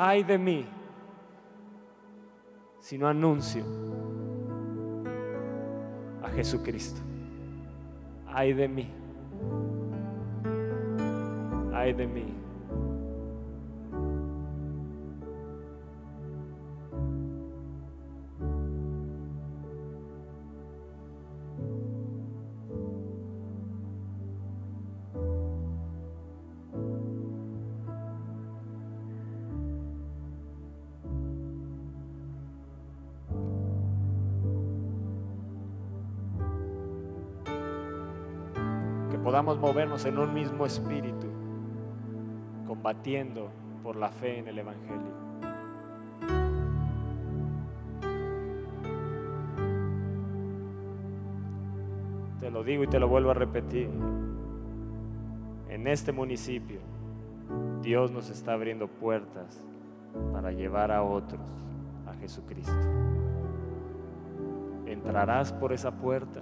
Ay 0.00 0.22
de 0.22 0.38
mí 0.38 0.64
si 2.78 2.96
no 2.96 3.08
anuncio 3.08 3.64
a 6.22 6.28
Jesucristo. 6.30 7.00
Ay 8.28 8.52
de 8.52 8.68
mí. 8.68 8.88
Ay 11.74 11.92
de 11.94 12.06
mí. 12.06 12.37
Podamos 39.28 39.58
movernos 39.58 40.06
en 40.06 40.16
un 40.16 40.32
mismo 40.32 40.64
espíritu, 40.64 41.26
combatiendo 42.66 43.50
por 43.82 43.94
la 43.94 44.08
fe 44.08 44.38
en 44.38 44.48
el 44.48 44.58
Evangelio. 44.58 45.12
Te 52.40 52.50
lo 52.50 52.64
digo 52.64 52.84
y 52.84 52.86
te 52.86 52.98
lo 52.98 53.06
vuelvo 53.06 53.32
a 53.32 53.34
repetir. 53.34 53.90
En 55.68 55.86
este 55.88 56.10
municipio, 56.10 56.80
Dios 57.82 58.10
nos 58.10 58.30
está 58.30 58.54
abriendo 58.54 58.88
puertas 58.88 59.62
para 60.32 60.52
llevar 60.52 60.90
a 60.90 61.02
otros 61.02 61.46
a 62.06 62.14
Jesucristo. 62.14 62.72
¿Entrarás 64.86 65.52
por 65.52 65.74
esa 65.74 65.90
puerta? 65.90 66.40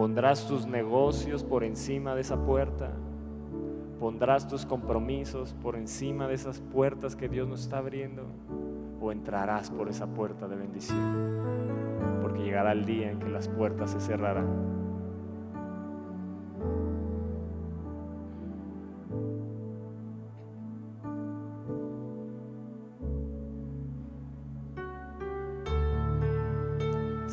Pondrás 0.00 0.46
tus 0.46 0.66
negocios 0.66 1.44
por 1.44 1.62
encima 1.62 2.14
de 2.14 2.22
esa 2.22 2.42
puerta. 2.42 2.90
Pondrás 3.98 4.48
tus 4.48 4.64
compromisos 4.64 5.52
por 5.60 5.76
encima 5.76 6.26
de 6.26 6.32
esas 6.32 6.58
puertas 6.58 7.16
que 7.16 7.28
Dios 7.28 7.46
nos 7.46 7.60
está 7.60 7.76
abriendo. 7.76 8.24
O 8.98 9.12
entrarás 9.12 9.70
por 9.70 9.90
esa 9.90 10.06
puerta 10.06 10.48
de 10.48 10.56
bendición. 10.56 12.18
Porque 12.22 12.42
llegará 12.42 12.72
el 12.72 12.86
día 12.86 13.10
en 13.10 13.18
que 13.18 13.28
las 13.28 13.46
puertas 13.48 13.90
se 13.90 14.00
cerrarán. 14.00 14.80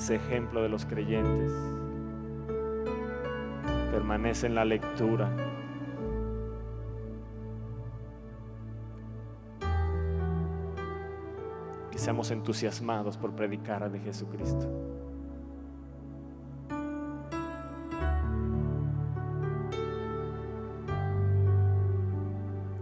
Ejemplo 0.09 0.61
de 0.61 0.69
los 0.69 0.85
creyentes 0.85 1.76
permanece 4.07 4.47
en 4.47 4.55
la 4.55 4.63
lectura. 4.63 5.29
Que 11.91 11.97
seamos 11.97 12.31
entusiasmados 12.31 13.17
por 13.17 13.33
predicar 13.33 13.91
de 13.91 13.99
Jesucristo. 13.99 14.65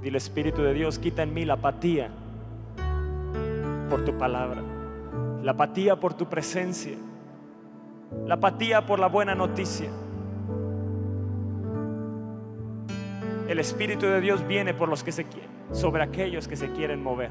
Dile 0.03 0.19
Espíritu 0.19 0.61
de 0.61 0.75
Dios, 0.75 0.99
quita 0.99 1.23
en 1.23 1.33
mí 1.33 1.43
la 1.43 1.55
apatía 1.55 2.11
por 3.89 4.05
tu 4.05 4.15
palabra, 4.15 4.61
la 5.41 5.53
apatía 5.53 5.99
por 5.99 6.13
tu 6.13 6.27
presencia, 6.29 6.95
la 8.27 8.35
apatía 8.35 8.85
por 8.85 8.99
la 8.99 9.07
buena 9.07 9.33
noticia. 9.33 9.89
El 13.47 13.59
Espíritu 13.59 14.07
de 14.07 14.21
Dios 14.21 14.45
viene 14.47 14.73
por 14.73 14.89
los 14.89 15.03
que 15.03 15.11
se 15.11 15.25
sobre 15.71 16.01
aquellos 16.01 16.47
que 16.47 16.55
se 16.55 16.71
quieren 16.71 17.03
mover. 17.03 17.29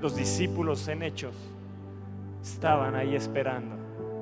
Los 0.00 0.16
discípulos 0.16 0.88
en 0.88 1.02
hechos 1.02 1.36
estaban 2.42 2.94
ahí 2.94 3.14
esperando, 3.14 3.76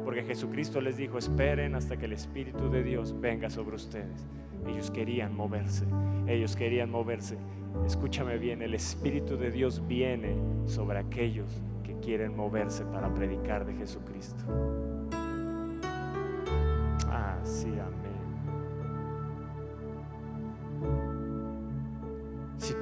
porque 0.05 0.25
Jesucristo 0.25 0.81
les 0.81 0.97
dijo, 0.97 1.16
esperen 1.16 1.77
hasta 1.77 1.97
que 1.97 2.07
el 2.07 2.12
Espíritu 2.12 2.69
de 2.69 2.83
Dios 2.83 3.14
venga 3.21 3.51
sobre 3.51 3.77
ustedes. 3.77 4.27
Ellos 4.66 4.91
querían 4.91 5.37
moverse, 5.37 5.85
ellos 6.27 6.57
querían 6.57 6.91
moverse. 6.91 7.39
Escúchame 7.87 8.39
bien, 8.39 8.62
el 8.62 8.75
Espíritu 8.75 9.37
de 9.37 9.53
Dios 9.53 9.87
viene 9.87 10.35
sobre 10.66 10.99
aquellos 10.99 11.62
que 11.85 11.95
quieren 12.01 12.35
moverse 12.35 12.85
para 12.85 13.14
predicar 13.14 13.64
de 13.64 13.75
Jesucristo. 13.75 14.43
Ah, 17.07 17.39
sí, 17.45 17.69
amén. 17.69 18.08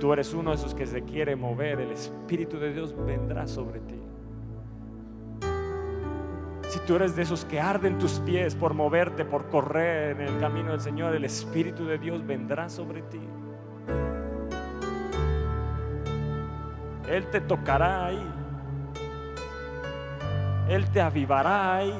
Tú 0.07 0.13
eres 0.13 0.33
uno 0.35 0.51
de 0.51 0.57
esos 0.57 0.73
que 0.73 0.87
se 0.87 1.03
quiere 1.03 1.35
mover, 1.35 1.81
el 1.81 1.91
Espíritu 1.91 2.61
de 2.61 2.73
Dios 2.73 2.95
vendrá 2.97 3.49
sobre 3.49 3.81
ti. 3.81 4.01
Si 6.69 6.79
tú 6.87 6.95
eres 6.95 7.17
de 7.17 7.23
esos 7.23 7.45
que 7.45 7.61
arden 7.61 7.99
tus 7.99 8.21
pies 8.21 8.55
por 8.55 8.73
moverte, 8.73 9.25
por 9.25 9.49
correr 9.49 10.21
en 10.21 10.29
el 10.29 10.39
camino 10.39 10.71
del 10.71 10.81
Señor, 10.81 11.13
el 11.17 11.25
Espíritu 11.25 11.87
de 11.87 11.99
Dios 11.99 12.25
vendrá 12.25 12.69
sobre 12.69 13.03
ti. 13.03 13.21
Él 17.09 17.27
te 17.33 17.41
tocará 17.41 18.07
ahí. 18.07 18.33
Él 20.69 20.89
te 20.93 21.01
avivará 21.01 21.75
ahí. 21.79 21.95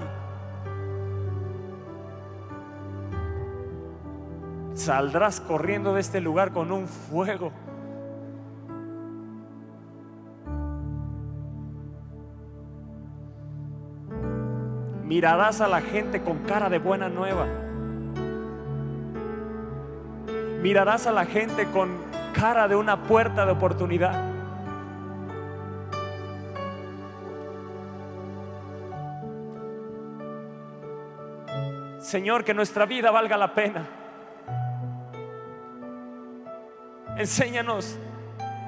Saldrás 4.75 5.41
corriendo 5.41 5.95
de 5.95 6.03
este 6.03 6.21
lugar 6.21 6.53
con 6.53 6.71
un 6.71 6.87
fuego 6.87 7.51
Mirarás 15.07 15.61
a 15.61 15.69
la 15.69 15.81
gente 15.81 16.21
con 16.21 16.39
cara 16.41 16.69
de 16.69 16.81
buena 16.81 17.09
nueva. 17.09 17.47
Mirarás 20.61 21.07
a 21.07 21.13
la 21.13 21.25
gente 21.25 21.67
con 21.67 21.91
cara 22.35 22.67
de 22.67 22.75
una 22.75 23.05
puerta 23.05 23.47
de 23.47 23.53
oportunidad. 23.53 24.33
Señor, 32.01 32.43
que 32.43 32.53
nuestra 32.53 32.85
vida 32.85 33.13
valga 33.13 33.37
la 33.37 33.55
pena. 33.55 33.87
Enséñanos 37.17 37.97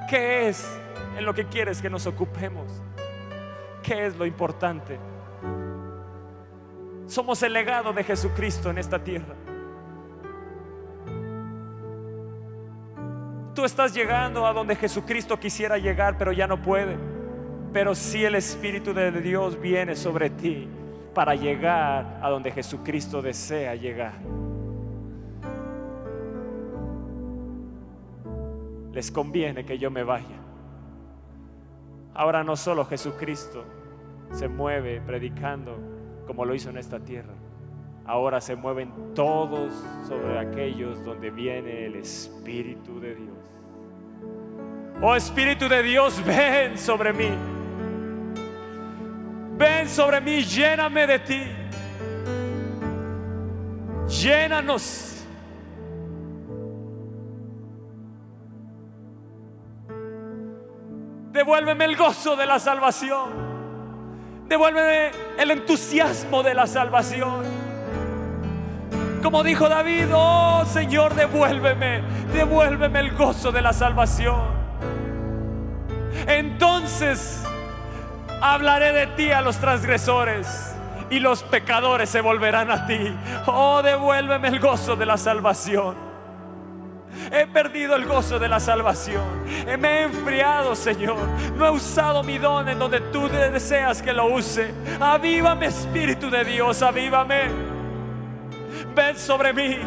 qué 0.09 0.49
es 0.49 0.65
en 1.17 1.25
lo 1.25 1.35
que 1.35 1.47
quieres 1.47 1.83
que 1.83 1.91
nos 1.91 2.07
ocupemos. 2.07 2.81
¿Qué 3.83 4.07
es 4.07 4.17
lo 4.17 4.25
importante? 4.25 5.18
Somos 7.09 7.43
el 7.43 7.55
legado 7.55 7.95
de 7.95 8.05
Jesucristo 8.05 8.69
en 8.69 8.77
esta 8.77 9.03
tierra. 9.03 9.35
Tú 13.55 13.65
estás 13.65 13.95
llegando 13.95 14.47
a 14.47 14.53
donde 14.53 14.77
Jesucristo 14.77 15.41
quisiera 15.41 15.79
llegar, 15.79 16.19
pero 16.19 16.33
ya 16.33 16.47
no 16.47 16.61
puede. 16.61 16.99
Pero 17.73 17.95
si 17.95 18.27
el 18.27 18.35
Espíritu 18.35 18.93
de 18.93 19.11
Dios 19.11 19.59
viene 19.59 19.97
sobre 19.97 20.29
ti 20.29 20.69
para 21.15 21.35
llegar 21.35 22.21
a 22.23 22.29
donde 22.29 22.53
Jesucristo 22.53 23.23
desea 23.23 23.75
llegar. 23.75 24.13
Les 28.93 29.11
conviene 29.11 29.65
que 29.65 29.79
yo 29.79 29.91
me 29.91 30.03
vaya. 30.03 30.37
Ahora 32.13 32.45
no 32.45 32.55
solo 32.55 32.85
Jesucristo 32.85 33.65
se 34.31 34.47
mueve 34.47 35.01
predicando 35.01 35.98
como 36.29 36.45
lo 36.45 36.55
hizo 36.55 36.69
en 36.69 36.77
esta 36.77 37.01
tierra. 37.01 37.33
Ahora 38.05 38.41
se 38.41 38.55
mueven 38.55 39.15
todos 39.15 39.73
sobre 40.07 40.39
aquellos 40.39 41.03
donde 41.03 41.31
viene 41.31 41.87
el 41.87 41.97
Espíritu 41.97 43.01
de 43.01 43.15
Dios. 43.15 43.39
Oh 45.01 45.17
Espíritu 45.17 45.69
de 45.69 45.83
Dios, 45.83 46.23
ven 46.25 46.77
sobre 46.77 47.15
mí. 47.15 47.31
Ven 49.57 49.89
sobre 49.89 50.21
mí, 50.21 50.43
lléname 50.43 51.07
de 51.07 51.19
ti. 51.19 51.43
Llénanos. 54.07 55.27
Devuélveme 61.33 61.87
el 61.87 61.97
gozo 61.97 62.37
de 62.37 62.45
la 62.45 62.59
salvación. 62.59 63.48
Devuélveme 64.49 65.11
el 65.39 65.51
entusiasmo 65.51 66.43
de 66.43 66.55
la 66.55 66.67
salvación. 66.67 67.45
Como 69.23 69.43
dijo 69.43 69.69
David, 69.69 70.07
oh 70.15 70.65
Señor, 70.65 71.15
devuélveme, 71.15 72.03
devuélveme 72.33 73.01
el 73.01 73.13
gozo 73.17 73.53
de 73.53 73.63
la 73.63 73.73
salvación 73.73 74.59
entonces 76.27 77.43
hablaré 78.41 78.93
de 78.93 79.07
ti 79.09 79.31
a 79.31 79.41
los 79.41 79.57
transgresores 79.59 80.75
y 81.11 81.21
los 81.21 81.43
pecadores 81.43 82.11
se 82.11 82.21
volverán 82.21 82.71
a 82.71 82.87
ti. 82.87 83.17
Oh, 83.47 83.83
devuélveme 83.83 84.49
el 84.49 84.61
gozo 84.61 84.97
de 84.97 85.07
la 85.07 85.17
salvación. 85.17 86.08
He 87.31 87.47
perdido 87.47 87.95
el 87.97 88.07
gozo 88.07 88.39
de 88.39 88.49
la 88.49 88.61
salvación. 88.61 89.25
Me 89.79 89.89
he 89.89 90.03
enfriado, 90.05 90.75
Señor. 90.75 91.19
No 91.57 91.67
he 91.67 91.71
usado 91.71 92.23
mi 92.23 92.39
don 92.39 92.69
en 92.69 92.79
donde 92.79 93.01
tú 93.01 93.29
deseas 93.29 94.03
que 94.03 94.13
lo 94.13 94.27
use. 94.27 94.73
Avívame, 95.01 95.67
Espíritu 95.67 96.31
de 96.31 96.45
Dios, 96.45 96.83
avívame. 96.83 97.49
Ven 98.95 99.19
sobre 99.19 99.53
mí. 99.53 99.79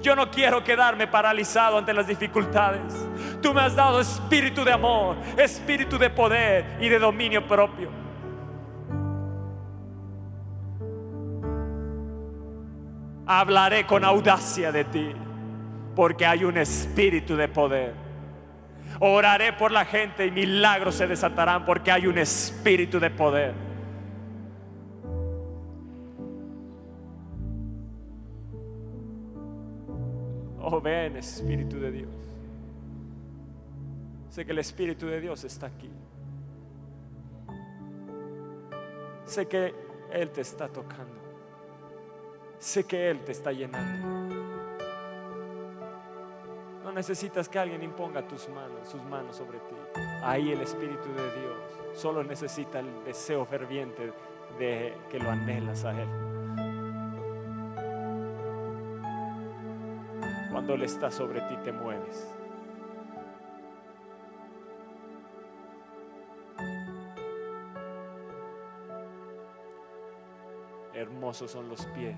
Yo 0.00 0.14
no 0.14 0.30
quiero 0.30 0.62
quedarme 0.62 1.06
paralizado 1.06 1.78
ante 1.78 1.92
las 1.92 2.06
dificultades. 2.06 2.94
Tú 3.40 3.54
me 3.54 3.62
has 3.62 3.74
dado 3.74 4.00
espíritu 4.00 4.64
de 4.64 4.72
amor, 4.72 5.16
espíritu 5.36 5.98
de 5.98 6.10
poder 6.10 6.78
y 6.80 6.88
de 6.88 6.98
dominio 6.98 7.46
propio. 7.46 7.90
Hablaré 13.26 13.86
con 13.86 14.04
audacia 14.04 14.70
de 14.70 14.84
ti, 14.84 15.12
porque 15.94 16.26
hay 16.26 16.44
un 16.44 16.58
espíritu 16.58 17.36
de 17.36 17.48
poder. 17.48 17.94
Oraré 19.00 19.52
por 19.52 19.70
la 19.70 19.84
gente 19.84 20.26
y 20.26 20.30
milagros 20.30 20.94
se 20.94 21.06
desatarán, 21.06 21.64
porque 21.64 21.90
hay 21.90 22.06
un 22.06 22.18
espíritu 22.18 23.00
de 23.00 23.10
poder. 23.10 23.54
Oh, 30.66 30.80
ven, 30.80 31.16
Espíritu 31.16 31.78
de 31.78 31.92
Dios. 31.92 32.10
Sé 34.30 34.46
que 34.46 34.52
el 34.52 34.58
Espíritu 34.58 35.06
de 35.06 35.20
Dios 35.20 35.44
está 35.44 35.66
aquí. 35.66 35.90
Sé 39.26 39.46
que 39.46 39.74
Él 40.10 40.30
te 40.30 40.40
está 40.40 40.68
tocando. 40.68 41.14
Sé 42.58 42.84
que 42.84 43.10
Él 43.10 43.20
te 43.20 43.32
está 43.32 43.52
llenando. 43.52 44.23
Necesitas 46.94 47.48
que 47.48 47.58
alguien 47.58 47.82
imponga 47.82 48.26
tus 48.26 48.48
manos, 48.48 48.88
sus 48.88 49.02
manos 49.04 49.36
sobre 49.36 49.58
ti. 49.58 49.74
Ahí 50.22 50.52
el 50.52 50.60
Espíritu 50.60 51.08
de 51.08 51.40
Dios 51.40 51.56
solo 51.94 52.22
necesita 52.22 52.78
el 52.78 53.04
deseo 53.04 53.44
ferviente 53.44 54.12
de 54.58 54.96
que 55.10 55.18
lo 55.18 55.28
anhelas 55.28 55.84
a 55.84 55.90
Él. 55.90 56.08
Cuando 60.52 60.74
Él 60.74 60.82
está 60.82 61.10
sobre 61.10 61.40
ti 61.42 61.56
te 61.64 61.72
mueves. 61.72 62.32
Hermosos 70.94 71.50
son 71.50 71.68
los 71.68 71.84
pies 71.86 72.16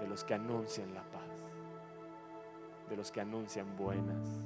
de 0.00 0.08
los 0.08 0.24
que 0.24 0.34
anuncian 0.34 0.92
la 0.92 1.02
paz, 1.04 1.19
de 2.90 2.96
los 2.96 3.12
que 3.12 3.20
anuncian 3.20 3.76
buenas 3.76 4.40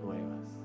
nuevas. 0.00 0.58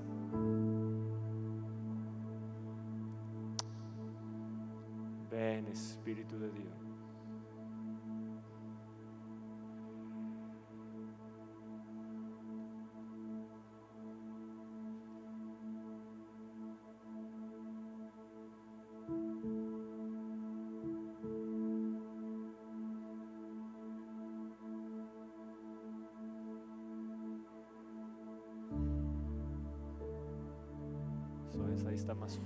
Ven 5.31 5.65
Espíritu 5.67 6.37
de 6.37 6.51
Dios. 6.51 6.88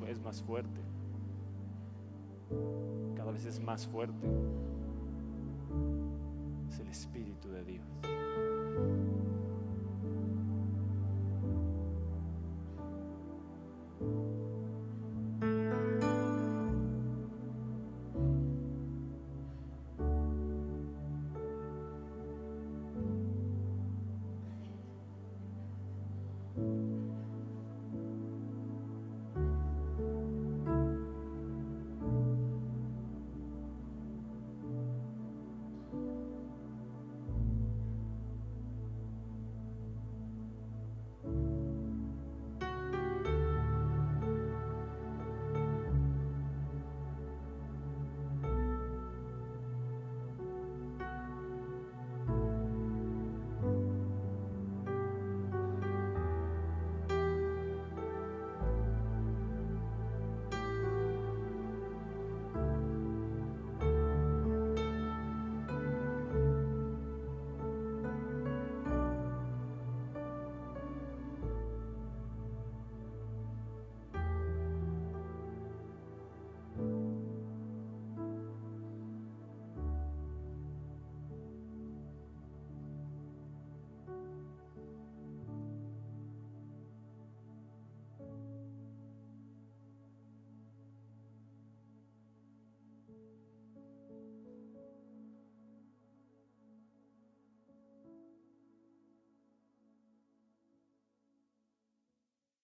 Es 0.07 0.21
más 0.21 0.41
fuerte. 0.41 0.81
Cada 3.15 3.31
vez 3.31 3.45
es 3.45 3.59
más 3.59 3.85
fuerte. 3.87 4.27
Es 6.69 6.79
el 6.79 6.87
Espíritu 6.87 7.49
de 7.49 7.63
Dios. 7.65 7.85